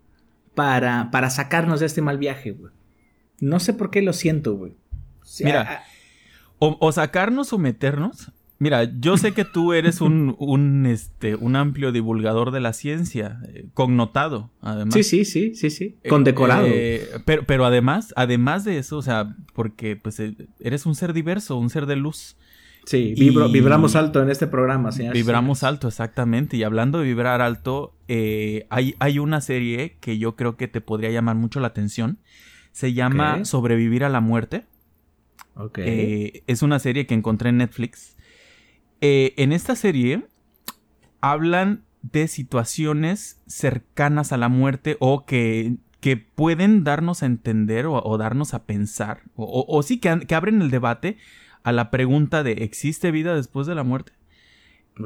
para, 0.54 1.10
para 1.10 1.30
sacarnos 1.30 1.80
de 1.80 1.86
este 1.86 2.02
mal 2.02 2.18
viaje, 2.18 2.52
güey. 2.52 2.72
No 3.40 3.60
sé 3.60 3.72
por 3.72 3.90
qué 3.90 4.02
lo 4.02 4.12
siento, 4.12 4.54
güey. 4.54 4.76
Mira, 5.40 5.82
o, 6.58 6.92
sacarnos 6.92 7.52
o 7.52 7.58
meternos. 7.58 8.30
Mira, 8.58 8.84
yo 9.00 9.16
sé 9.16 9.32
que 9.32 9.44
tú 9.44 9.72
eres 9.72 10.00
un, 10.00 10.36
un, 10.38 10.86
este, 10.86 11.34
un 11.34 11.56
amplio 11.56 11.92
divulgador 11.92 12.50
de 12.52 12.60
la 12.60 12.72
ciencia, 12.72 13.40
eh, 13.48 13.66
connotado, 13.74 14.50
además. 14.60 14.94
Sí, 14.94 15.02
sí, 15.02 15.24
sí, 15.24 15.54
sí, 15.54 15.70
sí, 15.70 15.98
eh, 16.02 16.08
condecorado. 16.08 16.66
Eh, 16.68 17.08
pero, 17.24 17.44
pero 17.44 17.66
además, 17.66 18.12
además 18.16 18.64
de 18.64 18.78
eso, 18.78 18.96
o 18.96 19.02
sea, 19.02 19.36
porque 19.54 19.96
pues 19.96 20.22
eres 20.60 20.86
un 20.86 20.94
ser 20.94 21.12
diverso, 21.12 21.56
un 21.56 21.68
ser 21.68 21.86
de 21.86 21.96
luz. 21.96 22.36
Sí, 22.86 23.14
vibramos 23.16 23.96
alto 23.96 24.22
en 24.22 24.30
este 24.30 24.46
programa, 24.46 24.92
señor. 24.92 25.14
Vibramos 25.14 25.62
alto, 25.62 25.88
exactamente. 25.88 26.56
Y 26.56 26.62
hablando 26.64 26.98
de 26.98 27.06
vibrar 27.06 27.40
alto, 27.40 27.94
hay, 28.08 28.94
hay 28.98 29.18
una 29.18 29.40
serie 29.40 29.96
que 30.00 30.18
yo 30.18 30.36
creo 30.36 30.56
que 30.56 30.68
te 30.68 30.82
podría 30.82 31.10
llamar 31.10 31.36
mucho 31.36 31.60
la 31.60 31.68
atención. 31.68 32.18
Se 32.72 32.92
llama 32.92 33.44
Sobrevivir 33.46 34.04
a 34.04 34.10
la 34.10 34.20
muerte. 34.20 34.64
Eh, 35.76 36.42
es 36.46 36.62
una 36.62 36.78
serie 36.78 37.06
que 37.06 37.14
encontré 37.14 37.50
en 37.50 37.58
Netflix. 37.58 38.13
Eh, 39.06 39.34
en 39.36 39.52
esta 39.52 39.76
serie 39.76 40.24
hablan 41.20 41.82
de 42.00 42.26
situaciones 42.26 43.38
cercanas 43.46 44.32
a 44.32 44.38
la 44.38 44.48
muerte 44.48 44.96
o 44.98 45.26
que, 45.26 45.76
que 46.00 46.16
pueden 46.16 46.84
darnos 46.84 47.22
a 47.22 47.26
entender 47.26 47.84
o, 47.86 48.16
darnos 48.16 48.54
a 48.54 48.64
pensar, 48.64 49.20
o, 49.36 49.82
sí 49.82 49.98
que, 49.98 50.08
abren 50.34 50.62
el 50.62 50.70
debate 50.70 51.18
a 51.64 51.72
la 51.72 51.90
pregunta 51.90 52.42
de 52.42 52.52
¿existe 52.52 53.10
vida 53.10 53.34
después 53.34 53.66
de 53.66 53.74
la 53.74 53.82
muerte? 53.82 54.12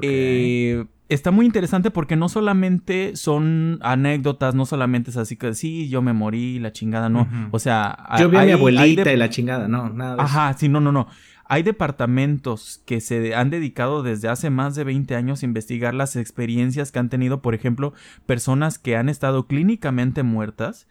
Eh, 0.03 0.85
está 1.09 1.33
muy 1.33 1.45
interesante 1.45 1.91
porque 1.91 2.15
no 2.15 2.29
solamente 2.29 3.17
son 3.17 3.81
anécdotas, 3.83 4.55
no 4.55 4.65
solamente 4.65 5.11
es 5.11 5.17
así 5.17 5.35
que 5.35 5.55
sí, 5.55 5.89
yo 5.89 6.03
me 6.03 6.13
morí, 6.13 6.61
la 6.61 6.71
chingada, 6.71 7.09
no. 7.09 7.29
O 7.51 7.59
sea, 7.59 7.99
yo 8.17 8.29
vi 8.29 8.37
a 8.37 8.45
mi 8.45 8.53
abuelita 8.53 9.13
y 9.13 9.17
la 9.17 9.29
chingada, 9.29 9.67
no, 9.67 9.89
nada 9.89 10.15
de 10.15 10.23
Ajá, 10.23 10.53
sí, 10.55 10.69
no, 10.69 10.79
no, 10.79 10.93
no. 10.93 11.09
Hay 11.51 11.63
departamentos 11.63 12.83
que 12.85 13.01
se 13.01 13.35
han 13.35 13.49
dedicado 13.49 14.03
desde 14.03 14.29
hace 14.29 14.51
más 14.51 14.75
de 14.75 14.85
20 14.85 15.15
años 15.17 15.43
a 15.43 15.47
investigar 15.47 15.95
las 15.95 16.15
experiencias 16.15 16.93
que 16.93 16.99
han 16.99 17.09
tenido, 17.09 17.41
por 17.41 17.55
ejemplo, 17.55 17.95
personas 18.27 18.79
que 18.79 18.97
han 18.97 19.09
estado 19.09 19.47
clínicamente 19.47 20.23
muertas, 20.23 20.87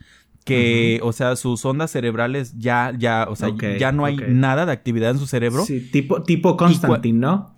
que, 0.45 0.99
o 1.03 1.13
sea, 1.13 1.35
sus 1.35 1.63
ondas 1.63 1.91
cerebrales 1.91 2.57
ya, 2.57 2.91
ya, 2.97 3.27
o 3.29 3.35
sea, 3.35 3.49
ya 3.77 3.91
no 3.91 4.05
hay 4.05 4.17
nada 4.29 4.65
de 4.65 4.71
actividad 4.71 5.11
en 5.11 5.19
su 5.19 5.27
cerebro. 5.27 5.63
Sí, 5.63 5.79
tipo, 5.91 6.23
tipo 6.23 6.57
Constantine, 6.57 7.19
¿no? 7.19 7.53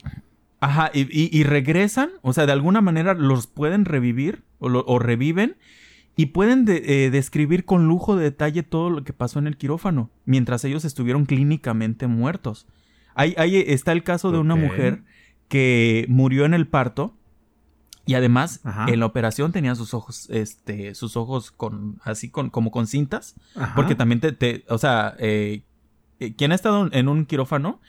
Ajá, 0.59 0.91
y, 0.93 1.43
regresan, 1.43 2.09
o 2.21 2.33
sea, 2.33 2.45
de 2.45 2.51
alguna 2.51 2.81
manera 2.81 3.13
los 3.13 3.47
pueden 3.47 3.85
revivir 3.85 4.43
o, 4.59 4.99
reviven 4.99 5.55
y 6.17 6.27
pueden 6.27 6.65
eh, 6.67 7.09
describir 7.11 7.63
con 7.63 7.87
lujo 7.87 8.17
de 8.17 8.25
detalle 8.25 8.63
todo 8.63 8.89
lo 8.89 9.05
que 9.05 9.13
pasó 9.13 9.39
en 9.39 9.47
el 9.47 9.55
quirófano, 9.55 10.09
mientras 10.25 10.65
ellos 10.65 10.83
estuvieron 10.83 11.25
clínicamente 11.25 12.07
muertos. 12.07 12.67
Ahí, 13.19 13.63
está 13.67 13.91
el 13.91 14.03
caso 14.03 14.31
de 14.31 14.37
una 14.37 14.55
mujer 14.55 15.03
que 15.47 16.05
murió 16.07 16.45
en 16.45 16.53
el 16.53 16.67
parto 16.67 17.15
y 18.05 18.15
además 18.15 18.61
en 18.87 18.99
la 18.99 19.05
operación 19.05 19.51
tenía 19.51 19.75
sus 19.75 19.93
ojos, 19.93 20.29
este, 20.29 20.95
sus 20.95 21.17
ojos 21.17 21.51
con, 21.51 21.99
así 22.03 22.29
con, 22.29 22.49
como 22.49 22.71
con 22.71 22.87
cintas, 22.87 23.35
porque 23.75 23.95
también 23.95 24.19
te, 24.19 24.63
o 24.69 24.77
sea, 24.77 25.15
eh, 25.19 25.63
eh, 26.19 26.33
quien 26.35 26.51
ha 26.51 26.55
estado 26.55 26.89
en 26.91 27.07
un 27.07 27.25
quirófano 27.25 27.79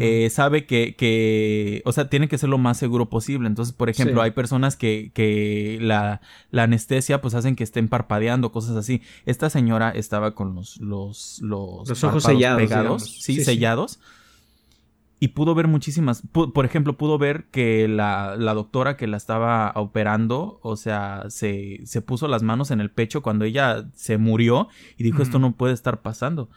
eh, 0.00 0.30
sabe 0.30 0.66
que, 0.66 0.96
que, 0.96 1.82
o 1.84 1.92
sea, 1.92 2.08
tiene 2.08 2.28
que 2.28 2.38
ser 2.38 2.48
lo 2.48 2.58
más 2.58 2.76
seguro 2.76 3.08
posible. 3.08 3.46
Entonces, 3.46 3.72
por 3.72 3.88
ejemplo, 3.88 4.20
hay 4.20 4.32
personas 4.32 4.76
que, 4.76 5.12
que 5.14 5.78
la, 5.80 6.20
la, 6.50 6.64
anestesia 6.64 7.20
pues 7.20 7.34
hacen 7.34 7.54
que 7.54 7.62
estén 7.64 7.88
parpadeando, 7.88 8.50
cosas 8.50 8.76
así. 8.76 9.02
Esta 9.26 9.48
señora 9.48 9.90
estaba 9.90 10.34
con 10.34 10.54
los, 10.54 10.78
los, 10.78 11.40
los, 11.40 12.04
ojos 12.04 12.24
sellados. 12.24 12.60
Pegados, 12.60 13.22
sí, 13.22 13.44
sellados. 13.44 14.00
Y 15.18 15.28
pudo 15.28 15.54
ver 15.54 15.66
muchísimas, 15.66 16.22
por 16.30 16.66
ejemplo, 16.66 16.98
pudo 16.98 17.16
ver 17.16 17.46
que 17.50 17.88
la, 17.88 18.36
la, 18.36 18.52
doctora 18.52 18.98
que 18.98 19.06
la 19.06 19.16
estaba 19.16 19.72
operando, 19.74 20.58
o 20.62 20.76
sea, 20.76 21.24
se, 21.28 21.80
se 21.86 22.02
puso 22.02 22.28
las 22.28 22.42
manos 22.42 22.70
en 22.70 22.82
el 22.82 22.90
pecho 22.90 23.22
cuando 23.22 23.46
ella 23.46 23.88
se 23.94 24.18
murió 24.18 24.68
y 24.98 25.04
dijo, 25.04 25.22
esto 25.22 25.38
no 25.38 25.52
puede 25.52 25.72
estar 25.72 26.02
pasando. 26.02 26.50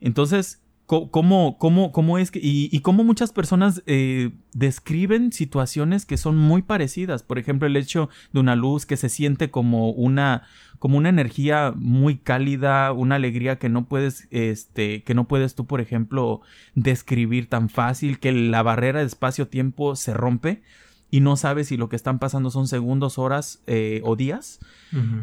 Entonces, 0.00 0.62
cómo, 0.88 1.58
cómo, 1.58 1.92
cómo 1.92 2.18
es 2.18 2.30
que, 2.30 2.38
y, 2.38 2.70
y 2.72 2.80
cómo 2.80 3.04
muchas 3.04 3.30
personas 3.30 3.82
eh, 3.86 4.30
describen 4.54 5.32
situaciones 5.32 6.06
que 6.06 6.16
son 6.16 6.36
muy 6.38 6.62
parecidas. 6.62 7.22
Por 7.22 7.38
ejemplo, 7.38 7.68
el 7.68 7.76
hecho 7.76 8.08
de 8.32 8.40
una 8.40 8.56
luz 8.56 8.86
que 8.86 8.96
se 8.96 9.10
siente 9.10 9.50
como 9.50 9.90
una, 9.90 10.44
como 10.78 10.96
una 10.96 11.10
energía 11.10 11.74
muy 11.76 12.16
cálida, 12.16 12.92
una 12.92 13.16
alegría 13.16 13.58
que 13.58 13.68
no 13.68 13.86
puedes, 13.86 14.28
este, 14.30 15.02
que 15.02 15.14
no 15.14 15.28
puedes 15.28 15.54
tú, 15.54 15.66
por 15.66 15.82
ejemplo, 15.82 16.40
describir 16.74 17.50
tan 17.50 17.68
fácil, 17.68 18.18
que 18.18 18.32
la 18.32 18.62
barrera 18.62 19.00
de 19.00 19.06
espacio-tiempo 19.06 19.94
se 19.94 20.14
rompe 20.14 20.62
y 21.10 21.20
no 21.20 21.36
sabes 21.36 21.68
si 21.68 21.76
lo 21.76 21.88
que 21.88 21.96
están 21.96 22.18
pasando 22.18 22.50
son 22.50 22.68
segundos, 22.68 23.18
horas 23.18 23.62
eh, 23.66 24.02
o 24.04 24.14
días. 24.16 24.60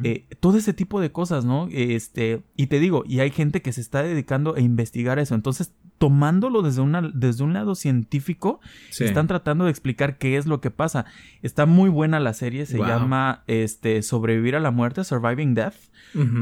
Eh, 0.04 0.26
todo 0.39 0.58
ese 0.58 0.74
tipo 0.74 1.02
de 1.02 1.12
cosas, 1.12 1.45
¿no? 1.45 1.67
Este, 1.71 2.41
y 2.56 2.67
te 2.67 2.80
digo, 2.80 3.04
y 3.08 3.19
hay 3.19 3.32
gente 3.32 3.62
que 3.62 3.71
se 3.71 3.82
está 3.82 4.04
dedicando 4.04 4.56
a 4.56 4.60
investigar 4.60 5.19
eso. 5.19 5.36
Entonces, 5.36 5.74
tomándolo 5.98 6.62
desde, 6.62 6.82
una, 6.82 7.02
desde 7.02 7.43
un 7.43 7.54
lado 7.54 7.76
científico, 7.76 8.60
están 9.00 9.28
tratando 9.28 9.65
de 9.65 9.71
explicar 9.71 10.17
qué 10.17 10.38
es 10.38 10.48
lo 10.48 10.60
que 10.60 10.71
pasa. 10.71 11.06
Está 11.41 11.65
muy 11.65 11.89
buena 11.89 12.19
la 12.19 12.34
serie, 12.34 12.65
se 12.65 12.80
llama 12.80 13.43
este, 13.48 14.02
Sobrevivir 14.02 14.56
a 14.56 14.60
la 14.60 14.71
muerte, 14.71 15.04
Surviving 15.04 15.54
Death. 15.54 15.76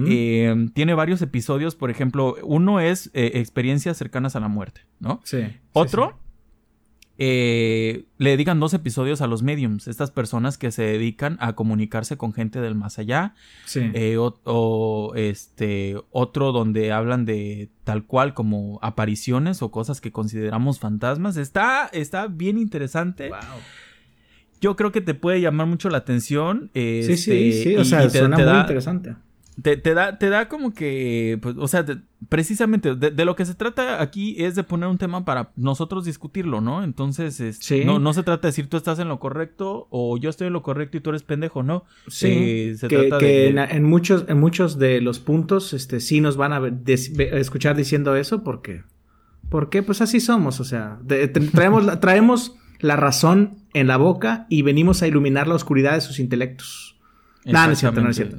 Eh, 0.08 0.70
tiene 0.74 0.94
varios 0.94 1.22
episodios, 1.22 1.76
por 1.76 1.90
ejemplo, 1.92 2.36
uno 2.44 2.80
es 2.80 3.10
experiencias 3.14 3.98
cercanas 3.98 4.36
a 4.36 4.40
la 4.40 4.48
muerte, 4.48 4.82
¿no? 5.00 5.20
Sí. 5.24 5.40
Otro 5.74 6.23
eh, 7.18 8.06
le 8.18 8.32
dedican 8.32 8.60
dos 8.60 8.74
episodios 8.74 9.22
a 9.22 9.28
los 9.28 9.44
mediums, 9.44 9.88
estas 9.88 10.10
personas 10.10 10.58
que 10.58 10.72
se 10.72 10.84
dedican 10.84 11.38
a 11.40 11.54
comunicarse 11.54 12.18
con 12.18 12.34
gente 12.34 12.60
del 12.60 12.76
más 12.76 12.98
allá. 12.98 13.36
Eh, 13.76 14.18
o, 14.18 15.14
este 15.16 15.96
otro 16.12 16.52
donde 16.52 16.92
hablan 16.92 17.26
de 17.26 17.70
tal 17.84 18.06
cual 18.06 18.34
como 18.34 18.80
apariciones 18.82 19.62
o 19.62 19.72
cosas 19.72 20.02
que 20.02 20.12
consideramos 20.12 20.80
fantasmas. 20.80 21.38
Está, 21.38 21.88
está 21.94 22.28
bien 22.28 22.58
interesante. 22.58 23.32
Yo 24.60 24.76
creo 24.76 24.92
que 24.92 25.02
te 25.02 25.14
puede 25.14 25.42
llamar 25.42 25.68
mucho 25.68 25.90
la 25.90 26.00
atención. 26.00 26.72
sí, 26.74 27.04
sí, 27.04 27.18
sí, 27.18 27.50
este, 27.50 27.80
o 27.80 27.86
sea, 27.86 28.10
suena 28.10 28.38
muy 28.38 28.60
interesante 28.62 29.16
te, 29.62 29.94
da, 29.94 30.18
te 30.18 30.30
da 30.30 30.50
como 30.50 30.74
que, 30.74 31.38
pues, 31.42 31.56
o 31.58 31.68
sea, 31.68 31.86
precisamente 32.28 32.96
de, 32.96 33.26
lo 33.26 33.36
que 33.36 33.46
se 33.46 33.54
trata 33.54 34.02
aquí 34.02 34.36
es 34.44 34.56
de 34.56 34.64
poner 34.64 34.90
un 34.90 34.98
tema 34.98 35.26
para 35.26 35.52
nosotros 35.56 36.06
discutirlo, 36.06 36.60
¿no? 36.60 36.84
Entonces, 36.84 37.40
este, 37.40 37.86
no, 37.86 38.00
no 38.00 38.14
se 38.14 38.24
trata 38.24 38.48
de 38.48 38.50
decir 38.50 38.68
tú 38.68 38.78
estás 38.78 38.98
en 39.00 39.10
lo 39.10 39.20
correcto 39.20 39.88
o 39.92 40.18
yo 40.18 40.30
estoy 40.30 40.48
en 40.48 40.54
lo 40.54 40.64
correcto 40.64 40.98
y 40.98 41.02
tú 41.02 41.12
eres 41.12 41.24
pendejo, 41.24 41.62
¿no? 41.62 41.86
Sí, 42.08 42.28
eh, 42.30 42.76
se 42.78 42.88
que, 42.88 42.98
trata 42.98 43.18
de, 43.20 43.50
en, 43.50 43.84
muchos, 43.84 44.26
en 44.28 44.40
muchos 44.40 44.80
de 44.80 45.02
los 45.02 45.20
puntos, 45.20 45.74
este, 45.74 46.00
sí 46.00 46.20
nos 46.20 46.36
van 46.36 46.54
a 46.54 46.62
escuchar 47.38 47.76
diciendo 47.76 48.16
eso 48.16 48.44
porque, 48.44 48.84
porque 49.50 49.84
pues 49.84 50.02
así 50.02 50.20
somos, 50.20 50.60
o 50.60 50.64
sea, 50.64 51.00
traemos, 51.54 52.00
traemos 52.00 52.56
la 52.80 52.96
razón 52.96 53.60
en 53.74 53.88
la 53.88 53.98
boca 53.98 54.48
y 54.50 54.64
venimos 54.64 55.04
a 55.04 55.08
iluminar 55.08 55.48
la 55.48 55.56
oscuridad 55.56 55.94
de 55.94 56.02
sus 56.02 56.20
intelectos. 56.20 56.93
No, 57.46 57.66
no 57.66 57.74
es 57.74 57.80
cierto, 57.80 58.02
no 58.02 58.10
es 58.10 58.16
cierto. 58.16 58.38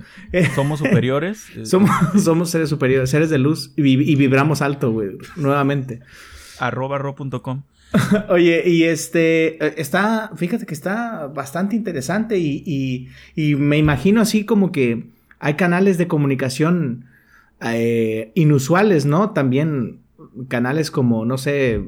Somos 0.55 0.79
superiores. 0.79 1.47
somos, 1.65 1.91
somos 2.23 2.51
seres 2.51 2.69
superiores, 2.69 3.11
seres 3.11 3.31
de 3.31 3.39
luz 3.39 3.73
y, 3.77 4.17
vibramos 4.17 4.63
alto, 4.63 4.93
güey, 4.93 5.11
nuevamente. 5.37 6.01
Arroba 6.59 6.99
ro.com. 6.99 7.63
Oye, 8.29 8.63
y 8.67 8.85
este, 8.85 9.65
eh, 9.65 9.75
está, 9.77 10.33
fíjate 10.37 10.67
que 10.67 10.75
está 10.75 11.27
bastante 11.29 11.77
interesante 11.77 12.39
y, 12.39 13.09
y, 13.37 13.55
me 13.55 13.79
imagino 13.79 14.21
así 14.21 14.45
como 14.45 14.73
que 14.73 15.07
hay 15.39 15.55
canales 15.55 15.99
de 15.99 16.09
comunicación 16.09 17.07
eh, 17.61 18.33
inusuales, 18.35 19.07
¿no? 19.07 19.31
También 19.31 20.01
canales 20.49 20.91
como, 20.91 21.25
no 21.25 21.39
sé, 21.39 21.81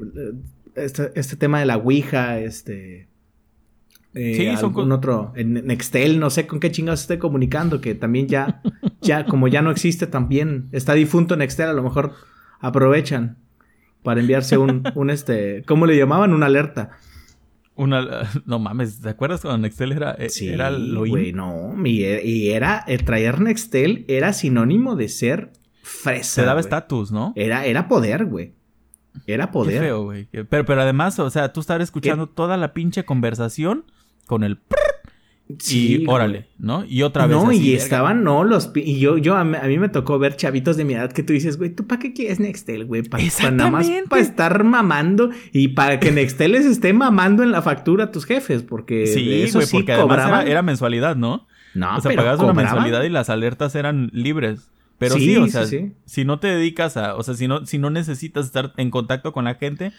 este, 0.75 1.11
este 1.15 1.35
tema 1.35 1.59
de 1.59 1.65
la 1.65 1.77
Ouija, 1.77 2.39
este 2.39 3.07
eh, 4.17 4.33
sí, 4.35 4.57
son 4.57 4.73
con 4.73 4.91
otro, 4.91 5.31
en 5.35 5.53
Nextel, 5.65 6.19
no 6.19 6.29
sé 6.29 6.47
con 6.47 6.59
qué 6.59 6.71
chingados 6.71 7.01
esté 7.01 7.19
comunicando, 7.19 7.79
que 7.79 7.95
también 7.95 8.27
ya, 8.27 8.61
ya, 9.01 9.25
como 9.25 9.47
ya 9.47 9.61
no 9.61 9.71
existe 9.71 10.07
también, 10.07 10.67
está 10.71 10.93
difunto 10.93 11.35
Nextel, 11.35 11.69
a 11.69 11.73
lo 11.73 11.83
mejor 11.83 12.13
aprovechan 12.59 13.37
para 14.03 14.19
enviarse 14.19 14.57
un, 14.57 14.83
un 14.95 15.09
este, 15.09 15.63
¿cómo 15.67 15.85
le 15.85 15.95
llamaban? 15.97 16.33
Una 16.33 16.47
alerta. 16.47 16.91
Una, 17.75 18.27
no 18.45 18.57
mames, 18.57 19.01
¿te 19.01 19.09
acuerdas 19.09 19.41
cuando 19.41 19.59
Nextel 19.59 19.91
era, 19.91 20.11
eh, 20.13 20.29
sí, 20.29 20.47
era 20.47 20.71
lo 20.71 21.05
güey, 21.05 21.31
no, 21.31 21.75
y 21.85 22.49
era, 22.49 22.83
el 22.87 23.03
traer 23.05 23.39
Nextel 23.39 24.05
era 24.07 24.33
sinónimo 24.33 24.95
de 24.95 25.09
ser 25.09 25.51
fresa. 25.83 26.41
Te 26.41 26.47
daba 26.47 26.59
estatus, 26.59 27.11
¿no? 27.11 27.33
Era, 27.35 27.65
era 27.65 27.87
poder, 27.87 28.25
güey. 28.25 28.53
Era 29.25 29.51
poder. 29.51 29.73
Qué 29.73 29.79
feo, 29.79 30.03
güey. 30.03 30.27
Pero, 30.31 30.65
pero 30.65 30.81
además, 30.81 31.17
o 31.19 31.29
sea, 31.29 31.53
tú 31.53 31.59
estar 31.59 31.81
escuchando 31.81 32.27
toda 32.27 32.57
la 32.57 32.73
pinche 32.73 33.05
conversación 33.05 33.85
con 34.27 34.43
el... 34.43 34.59
Sí, 35.59 36.01
y 36.01 36.07
órale, 36.07 36.47
¿no? 36.59 36.83
Y 36.83 37.03
otra 37.03 37.25
vez. 37.25 37.37
No, 37.37 37.53
y 37.53 37.73
estaban, 37.73 38.21
no, 38.21 38.43
los. 38.43 38.71
Y 38.75 38.99
yo, 38.99 39.17
yo 39.17 39.37
a, 39.37 39.45
mí 39.45 39.77
me 39.77 39.87
tocó 39.87 40.19
ver 40.19 40.35
chavitos 40.35 40.75
de 40.75 40.83
mi 40.83 40.93
edad 40.93 41.13
que 41.13 41.23
tú 41.23 41.31
dices, 41.31 41.57
güey, 41.57 41.69
¿tú 41.69 41.87
para 41.87 41.99
qué 41.99 42.11
quieres 42.11 42.41
Nextel, 42.41 42.83
güey? 42.83 43.03
Para 43.03 43.23
nada 43.51 43.71
más 43.71 43.89
para 44.09 44.21
estar 44.21 44.65
mamando 44.65 45.29
y 45.53 45.69
para 45.69 46.01
que 46.01 46.11
Nextel 46.11 46.51
les 46.51 46.65
esté 46.65 46.91
mamando 46.91 47.43
en 47.43 47.51
la 47.51 47.61
factura 47.61 48.05
a 48.05 48.11
tus 48.11 48.25
jefes, 48.25 48.61
porque. 48.61 49.07
Sí, 49.07 49.43
eso 49.43 49.59
güey, 49.59 49.69
porque 49.71 49.93
además 49.93 50.45
era, 50.45 50.61
mensualidad, 50.63 51.15
¿no? 51.15 51.47
No, 51.73 51.95
O 51.95 52.01
sea, 52.01 52.13
pagabas 52.13 52.41
una 52.41 52.53
mensualidad 52.53 53.03
y 53.03 53.09
las 53.09 53.29
alertas 53.29 53.73
eran 53.75 54.09
libres. 54.11 54.69
Pero 54.97 55.15
sí, 55.15 55.35
o 55.37 55.47
sea, 55.47 55.65
si 56.05 56.25
no 56.25 56.39
te 56.39 56.47
dedicas 56.47 56.97
a, 56.97 57.15
o 57.15 57.23
sea, 57.23 57.35
si 57.35 57.47
no, 57.47 57.65
si 57.65 57.77
no 57.77 57.89
necesitas 57.89 58.45
estar 58.45 58.73
en 58.77 58.89
contacto 58.89 59.31
con 59.31 59.45
la 59.45 59.55
gente, 59.55 59.91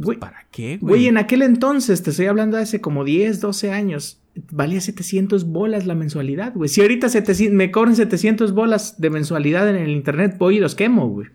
pues, 0.00 0.18
¿para 0.18 0.46
qué, 0.50 0.78
güey? 0.78 0.90
Güey, 0.92 1.06
en 1.08 1.18
aquel 1.18 1.42
entonces, 1.42 2.02
te 2.02 2.10
estoy 2.10 2.26
hablando 2.26 2.56
de 2.56 2.62
hace 2.62 2.80
como 2.80 3.04
10, 3.04 3.40
12 3.40 3.70
años, 3.70 4.18
valía 4.50 4.80
700 4.80 5.44
bolas 5.44 5.86
la 5.86 5.94
mensualidad, 5.94 6.52
güey. 6.54 6.68
Si 6.68 6.80
ahorita 6.80 7.08
me 7.50 7.70
cobran 7.70 7.96
700 7.96 8.52
bolas 8.52 9.00
de 9.00 9.10
mensualidad 9.10 9.68
en 9.68 9.76
el 9.76 9.90
internet, 9.90 10.36
voy 10.38 10.56
y 10.56 10.60
los 10.60 10.74
quemo, 10.74 11.08
güey. 11.08 11.28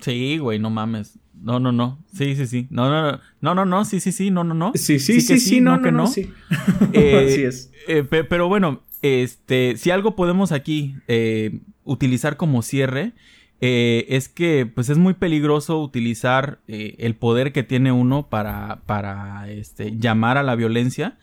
Sí, 0.00 0.38
güey, 0.38 0.58
no 0.58 0.70
mames. 0.70 1.18
No, 1.40 1.60
no, 1.60 1.72
no. 1.72 1.98
Sí, 2.12 2.36
sí, 2.36 2.46
sí. 2.46 2.66
No, 2.70 2.88
no, 2.88 3.12
no. 3.12 3.20
No, 3.40 3.54
no, 3.54 3.64
no. 3.64 3.84
Sí, 3.84 4.00
sí, 4.00 4.12
sí. 4.12 4.30
No, 4.30 4.44
no, 4.44 4.54
no. 4.54 4.72
Sí, 4.74 4.98
sí, 4.98 5.20
sí, 5.20 5.38
sí, 5.38 5.60
no, 5.60 5.78
no, 5.78 5.90
no, 5.90 6.06
Sí. 6.06 6.30
Eh, 6.92 7.26
Así 7.30 7.42
es. 7.42 7.70
Eh, 7.86 8.02
pero 8.04 8.48
bueno, 8.48 8.82
este, 9.02 9.76
si 9.76 9.90
algo 9.90 10.16
podemos 10.16 10.52
aquí 10.52 10.96
eh, 11.08 11.60
utilizar 11.84 12.36
como 12.36 12.62
cierre, 12.62 13.12
eh, 13.60 14.06
es 14.08 14.28
que 14.28 14.66
pues 14.66 14.88
es 14.90 14.98
muy 14.98 15.14
peligroso 15.14 15.80
utilizar 15.80 16.58
eh, 16.68 16.96
el 16.98 17.14
poder 17.14 17.52
que 17.52 17.62
tiene 17.62 17.92
uno 17.92 18.28
para, 18.28 18.82
para 18.86 19.48
este, 19.50 19.96
llamar 19.96 20.36
a 20.36 20.42
la 20.42 20.54
violencia. 20.54 21.18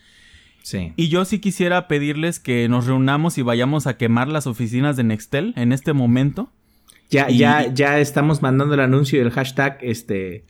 Sí. 0.64 0.94
Y 0.96 1.10
yo 1.10 1.26
sí 1.26 1.40
quisiera 1.40 1.88
pedirles 1.88 2.40
que 2.40 2.68
nos 2.70 2.86
reunamos 2.86 3.38
y 3.38 3.42
vayamos 3.42 3.88
a 3.88 3.98
quemar 3.98 4.28
las 4.28 4.48
oficinas 4.48 4.96
de 4.96 5.04
Nextel 5.04 5.54
en 5.58 5.72
este 5.72 5.94
momento. 5.94 6.52
Ya, 7.10 7.30
ya, 7.30 7.74
ya 7.74 8.00
estamos 8.00 8.42
mandando 8.42 8.76
el 8.76 8.80
anuncio 8.80 9.20
del 9.20 9.32
hashtag 9.32 9.78
este 9.82 10.46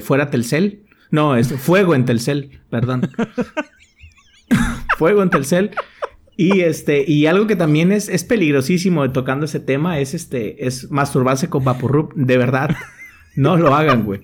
fuera 0.00 0.30
Telcel. 0.30 0.84
No, 1.10 1.36
es 1.36 1.52
fuego 1.52 1.94
en 1.94 2.04
Telcel, 2.04 2.60
perdón. 2.70 3.10
fuego 4.98 5.22
en 5.22 5.30
Telcel. 5.30 5.72
Y 6.42 6.62
este, 6.62 7.04
y 7.06 7.26
algo 7.26 7.46
que 7.46 7.54
también 7.54 7.92
es, 7.92 8.08
es 8.08 8.24
peligrosísimo 8.24 9.08
tocando 9.12 9.44
ese 9.44 9.60
tema 9.60 10.00
es 10.00 10.12
este, 10.12 10.66
es 10.66 10.90
masturbarse 10.90 11.48
con 11.48 11.62
Vaporrup. 11.64 12.12
De 12.14 12.36
verdad, 12.36 12.76
no 13.36 13.56
lo 13.56 13.76
hagan, 13.76 14.04
güey. 14.04 14.22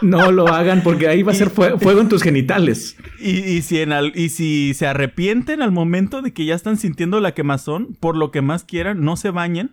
No 0.00 0.32
lo 0.32 0.48
hagan 0.48 0.82
porque 0.82 1.06
ahí 1.06 1.22
va 1.22 1.32
a 1.32 1.34
ser 1.34 1.50
fuego, 1.50 2.00
en 2.00 2.08
tus 2.08 2.22
genitales. 2.22 2.96
Y, 3.20 3.60
si 3.60 3.78
en 3.78 3.92
y 4.14 4.30
si 4.30 4.72
se 4.74 4.86
arrepienten 4.86 5.60
al 5.60 5.70
momento 5.70 6.22
de 6.22 6.32
que 6.32 6.46
ya 6.46 6.54
están 6.54 6.78
sintiendo 6.78 7.20
la 7.20 7.32
quemazón, 7.32 7.94
por 8.00 8.16
lo 8.16 8.30
que 8.30 8.40
más 8.40 8.64
quieran, 8.64 9.04
no 9.04 9.16
se 9.16 9.30
bañen, 9.30 9.72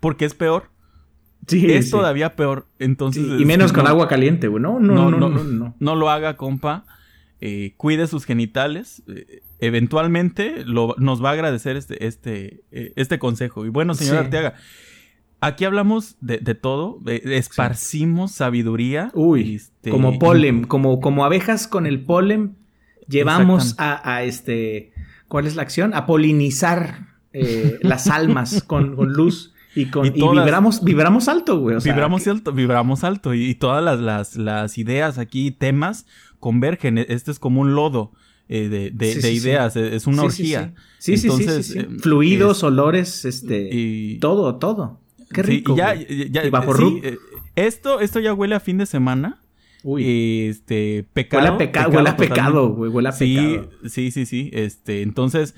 porque 0.00 0.24
es 0.24 0.34
peor. 0.34 0.70
Sí, 1.46 1.70
es 1.72 1.90
todavía 1.90 2.34
peor. 2.34 2.66
Entonces. 2.80 3.40
y 3.40 3.44
menos 3.44 3.72
con 3.72 3.86
agua 3.86 4.08
caliente, 4.08 4.48
güey. 4.48 4.62
No, 4.62 4.80
no, 4.80 5.10
no, 5.10 5.18
no, 5.18 5.28
no, 5.30 5.74
no. 5.78 5.94
lo 5.94 6.10
haga, 6.10 6.36
compa. 6.36 6.84
Eh, 7.40 7.74
cuide 7.76 8.06
sus 8.08 8.24
genitales. 8.24 9.02
Eh, 9.08 9.42
eventualmente 9.62 10.64
nos 10.66 11.24
va 11.24 11.30
a 11.30 11.32
agradecer 11.32 11.76
este, 11.76 12.06
este, 12.06 12.64
eh, 12.72 12.92
este 12.96 13.20
consejo. 13.20 13.64
Y 13.64 13.68
bueno, 13.68 13.94
señor 13.94 14.16
Arteaga, 14.16 14.54
aquí 15.40 15.64
hablamos 15.64 16.16
de, 16.20 16.38
todo, 16.56 16.98
esparcimos 17.06 18.32
sabiduría. 18.32 19.12
Uy, 19.14 19.54
este, 19.54 19.90
como 19.90 20.18
polen, 20.18 20.64
como, 20.64 21.00
como 21.00 21.24
abejas 21.24 21.68
con 21.68 21.86
el 21.86 22.04
polen, 22.04 22.56
llevamos 23.06 23.76
a, 23.78 24.24
este, 24.24 24.92
¿cuál 25.28 25.46
es 25.46 25.54
la 25.54 25.62
acción? 25.62 25.94
A 25.94 26.06
polinizar 26.06 27.06
eh, 27.32 27.78
las 27.82 28.08
almas 28.08 28.64
con, 28.64 28.96
luz. 29.12 29.54
Y, 29.76 29.86
con, 29.86 30.06
y, 30.06 30.10
vibramos, 30.10 30.82
vibramos 30.82 31.28
alto, 31.28 31.60
güey. 31.60 31.76
vibramos 31.84 32.26
alto, 32.26 32.52
vibramos 32.52 33.04
alto. 33.04 33.32
Y, 33.32 33.54
todas 33.54 33.82
las, 33.82 34.00
las, 34.00 34.34
las, 34.34 34.76
ideas 34.76 35.18
aquí, 35.18 35.52
temas, 35.52 36.04
convergen. 36.40 36.98
Este 36.98 37.30
es 37.30 37.38
como 37.38 37.60
un 37.60 37.76
lodo. 37.76 38.10
Eh, 38.48 38.68
de, 38.68 39.32
ideas, 39.32 39.76
es 39.76 40.06
una 40.06 40.24
orgía. 40.24 40.74
Sí, 40.98 41.16
sí, 41.16 41.30
sí, 41.30 41.78
eh, 41.78 41.88
Fluidos, 42.00 42.62
olores, 42.62 43.24
este, 43.24 43.70
y... 43.72 44.18
todo, 44.18 44.56
todo. 44.56 45.00
Qué 45.32 45.42
rico. 45.42 45.74
ya, 45.74 45.94
ya, 45.94 46.42
eh, 46.42 47.18
esto, 47.56 48.00
esto 48.00 48.20
ya 48.20 48.34
huele 48.34 48.54
a 48.54 48.60
fin 48.60 48.78
de 48.78 48.86
semana. 48.86 49.40
Uy. 49.84 50.48
Este, 50.48 51.06
pecado. 51.14 51.42
Huele 51.42 51.54
a, 51.54 51.58
pecado, 51.58 51.90
huele 51.90 52.08
a 52.10 52.16
pecado, 52.16 52.68
güey, 52.74 52.90
huele 52.90 53.08
a 53.08 53.12
pecado. 53.12 53.70
Sí, 53.86 54.10
sí, 54.10 54.26
sí, 54.26 54.50
Este, 54.52 55.00
entonces, 55.00 55.54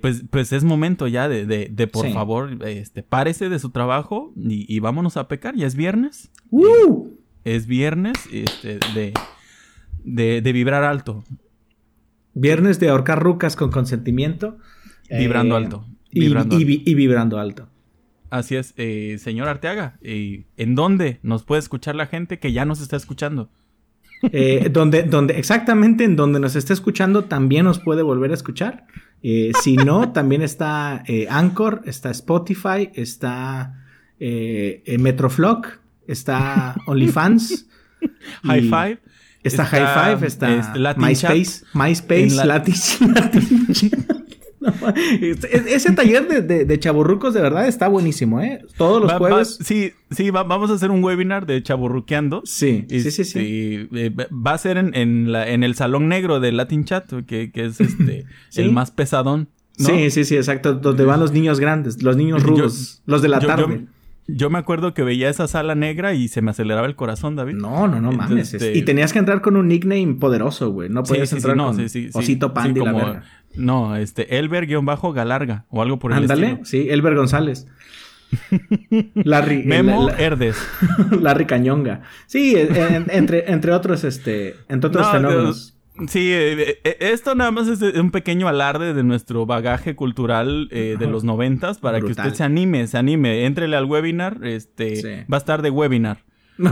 pues, 0.00 0.24
pues 0.30 0.52
es 0.52 0.64
momento 0.64 1.08
ya 1.08 1.28
de, 1.28 1.44
de, 1.44 1.86
por 1.88 2.10
favor, 2.10 2.56
este, 2.66 3.02
párese 3.02 3.50
de 3.50 3.58
su 3.58 3.68
trabajo 3.68 4.32
y, 4.34 4.78
vámonos 4.80 5.18
a 5.18 5.28
pecar. 5.28 5.56
Ya 5.56 5.66
es 5.66 5.74
viernes. 5.74 6.30
¡Uh! 6.50 7.08
Es 7.44 7.66
viernes, 7.66 8.16
este, 8.32 8.78
de, 8.94 9.12
de, 10.04 10.40
de 10.40 10.52
vibrar 10.52 10.84
alto. 10.84 11.22
Viernes 12.40 12.78
de 12.78 12.88
ahorcar 12.88 13.20
rucas 13.20 13.56
con 13.56 13.70
consentimiento. 13.70 14.58
Vibrando 15.10 15.56
eh, 15.56 15.58
alto. 15.58 15.86
Y, 16.10 16.94
vibrando 16.94 17.38
alto. 17.38 17.68
Así 18.30 18.56
es, 18.56 18.74
eh, 18.76 19.16
señor 19.18 19.48
Arteaga. 19.48 19.98
Eh, 20.02 20.44
¿En 20.56 20.74
dónde 20.74 21.18
nos 21.22 21.42
puede 21.42 21.60
escuchar 21.60 21.96
la 21.96 22.06
gente 22.06 22.38
que 22.38 22.52
ya 22.52 22.64
nos 22.64 22.80
está 22.80 22.96
escuchando? 22.96 23.50
donde, 24.72 25.04
donde, 25.04 25.38
exactamente 25.38 26.02
en 26.02 26.16
donde 26.16 26.40
nos 26.40 26.56
está 26.56 26.72
escuchando 26.72 27.26
también 27.26 27.64
nos 27.64 27.78
puede 27.78 28.02
volver 28.02 28.32
a 28.32 28.34
escuchar. 28.34 28.86
si 29.22 29.76
no, 29.76 30.10
también 30.12 30.42
está 30.42 31.04
Anchor, 31.30 31.82
está 31.86 32.10
Spotify, 32.10 32.90
está 32.94 33.84
Metroflog, 34.18 35.66
está 36.06 36.74
OnlyFans. 36.86 37.68
High 38.44 38.62
Five. 38.62 38.98
Está, 39.42 39.64
High 39.64 40.16
Five, 40.16 40.26
está 40.26 40.54
este, 40.54 40.78
MySpace, 40.96 41.64
MySpace, 41.72 42.44
Latin, 42.44 42.74
ese 45.66 45.92
taller 45.92 46.26
de, 46.26 46.42
de, 46.42 46.64
de, 46.64 46.78
chaburrucos 46.78 47.34
de 47.34 47.40
verdad 47.40 47.68
está 47.68 47.88
buenísimo, 47.88 48.40
¿eh? 48.40 48.60
Todos 48.76 49.00
los 49.00 49.12
jueves. 49.12 49.58
sí, 49.62 49.92
sí, 50.10 50.30
vamos 50.30 50.70
a 50.70 50.74
hacer 50.74 50.90
un 50.90 51.02
webinar 51.02 51.46
de 51.46 51.62
chaburruqueando. 51.62 52.42
Sí, 52.44 52.84
sí, 52.88 53.10
sí, 53.10 53.24
sí. 53.24 53.88
Eh, 53.92 54.10
va 54.14 54.54
a 54.54 54.58
ser 54.58 54.76
en, 54.76 54.94
en, 54.94 55.32
la, 55.32 55.48
en, 55.48 55.62
el 55.62 55.74
salón 55.74 56.08
negro 56.08 56.40
de 56.40 56.52
Latin 56.52 56.84
Chat, 56.84 57.12
que, 57.26 57.52
que 57.52 57.66
es 57.66 57.80
este 57.80 58.26
el 58.56 58.72
más 58.72 58.90
pesadón. 58.90 59.48
Sí, 59.76 60.10
sí, 60.10 60.24
sí, 60.24 60.36
exacto. 60.36 60.74
Donde 60.74 61.04
van 61.04 61.20
los 61.20 61.32
niños 61.32 61.60
grandes, 61.60 62.02
los 62.02 62.16
niños 62.16 62.42
rudos, 62.42 63.02
los 63.06 63.22
de 63.22 63.28
la 63.28 63.38
tarde. 63.38 63.82
Yo 63.82 63.97
me 64.50 64.58
acuerdo 64.58 64.92
que 64.92 65.02
veía 65.02 65.30
esa 65.30 65.48
sala 65.48 65.74
negra 65.74 66.14
y 66.14 66.28
se 66.28 66.42
me 66.42 66.50
aceleraba 66.50 66.86
el 66.86 66.94
corazón, 66.94 67.34
David. 67.34 67.54
No, 67.54 67.88
no, 67.88 68.00
no 68.00 68.12
mames. 68.12 68.54
Y 68.54 68.82
tenías 68.82 69.12
que 69.12 69.18
entrar 69.18 69.40
con 69.40 69.56
un 69.56 69.68
nickname 69.68 70.16
poderoso, 70.20 70.70
güey. 70.70 70.88
No 70.88 71.02
podías 71.02 71.32
entrar 71.32 71.56
no, 71.56 71.72
con 71.72 71.86
Osito 72.14 72.52
Pandy 72.52 72.80
la 72.80 72.92
verga. 72.92 73.24
No, 73.54 73.96
este, 73.96 74.38
Elber-Galarga 74.38 75.64
o 75.70 75.82
algo 75.82 75.98
por 75.98 76.12
el 76.12 76.18
Ándale, 76.18 76.60
sí, 76.64 76.88
Elber 76.90 77.14
González. 77.14 77.66
Larry. 79.14 79.64
Memo 79.64 80.10
Herdes. 80.10 80.56
Larry 81.20 81.46
Cañonga. 81.46 82.02
Sí, 82.26 82.54
entre, 82.56 83.50
entre 83.50 83.72
otros, 83.72 84.04
este, 84.04 84.54
entre 84.68 84.88
otros 84.88 85.10
fenómenos. 85.10 85.77
Sí, 86.06 86.32
eh, 86.32 86.78
eh, 86.84 86.96
esto 87.00 87.34
nada 87.34 87.50
más 87.50 87.66
es 87.66 87.82
un 87.82 88.10
pequeño 88.10 88.46
alarde 88.46 88.94
de 88.94 89.02
nuestro 89.02 89.46
bagaje 89.46 89.96
cultural 89.96 90.68
eh, 90.70 90.96
de 90.98 91.06
los 91.06 91.24
noventas 91.24 91.78
para 91.78 92.00
que 92.00 92.06
usted 92.06 92.34
se 92.34 92.44
anime, 92.44 92.86
se 92.86 92.98
anime, 92.98 93.44
entrele 93.46 93.76
al 93.76 93.86
webinar, 93.86 94.38
este, 94.44 95.26
va 95.32 95.36
a 95.36 95.38
estar 95.38 95.62
de 95.62 95.70
webinar. 95.70 96.24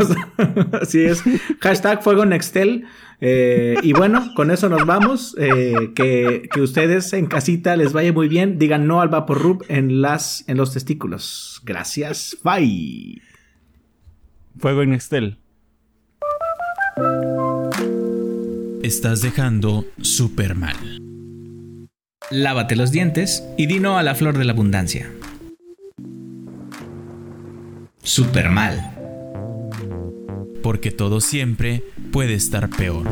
Así 0.81 1.05
es. 1.05 1.23
Hashtag 1.61 2.03
Fuego 2.03 2.27
Nextel. 2.27 2.87
y 3.21 3.93
bueno, 3.93 4.33
con 4.35 4.51
eso 4.51 4.69
nos 4.69 4.85
vamos. 4.85 5.37
que, 5.37 6.49
que, 6.53 6.61
ustedes 6.61 7.13
en 7.13 7.27
casita 7.27 7.77
les 7.77 7.93
vaya 7.93 8.13
muy 8.13 8.27
bien. 8.27 8.59
Digan 8.59 8.89
no 8.89 9.01
al 9.01 9.09
Vaporrub 9.09 9.65
en, 9.69 10.03
las, 10.03 10.45
en 10.49 10.57
los 10.57 10.73
testículos. 10.73 11.63
Gracias. 11.65 12.37
Bye. 12.43 13.23
Fuego 14.59 14.83
en 14.83 14.91
Nextel 14.91 15.39
estás 18.87 19.21
dejando 19.21 19.85
súper 20.01 20.55
mal. 20.55 20.77
Lávate 22.31 22.77
los 22.77 22.93
dientes 22.93 23.45
y 23.57 23.67
dino 23.67 23.99
a 23.99 24.03
la 24.03 24.15
flor 24.15 24.39
de 24.39 24.45
la 24.45 24.53
abundancia. 24.53 25.11
Súper 28.03 28.51
mal. 28.51 28.93
Porque 30.63 30.91
todo 30.91 31.21
siempre 31.21 31.83
puede 32.13 32.35
estar 32.35 32.71
peor. 32.71 33.07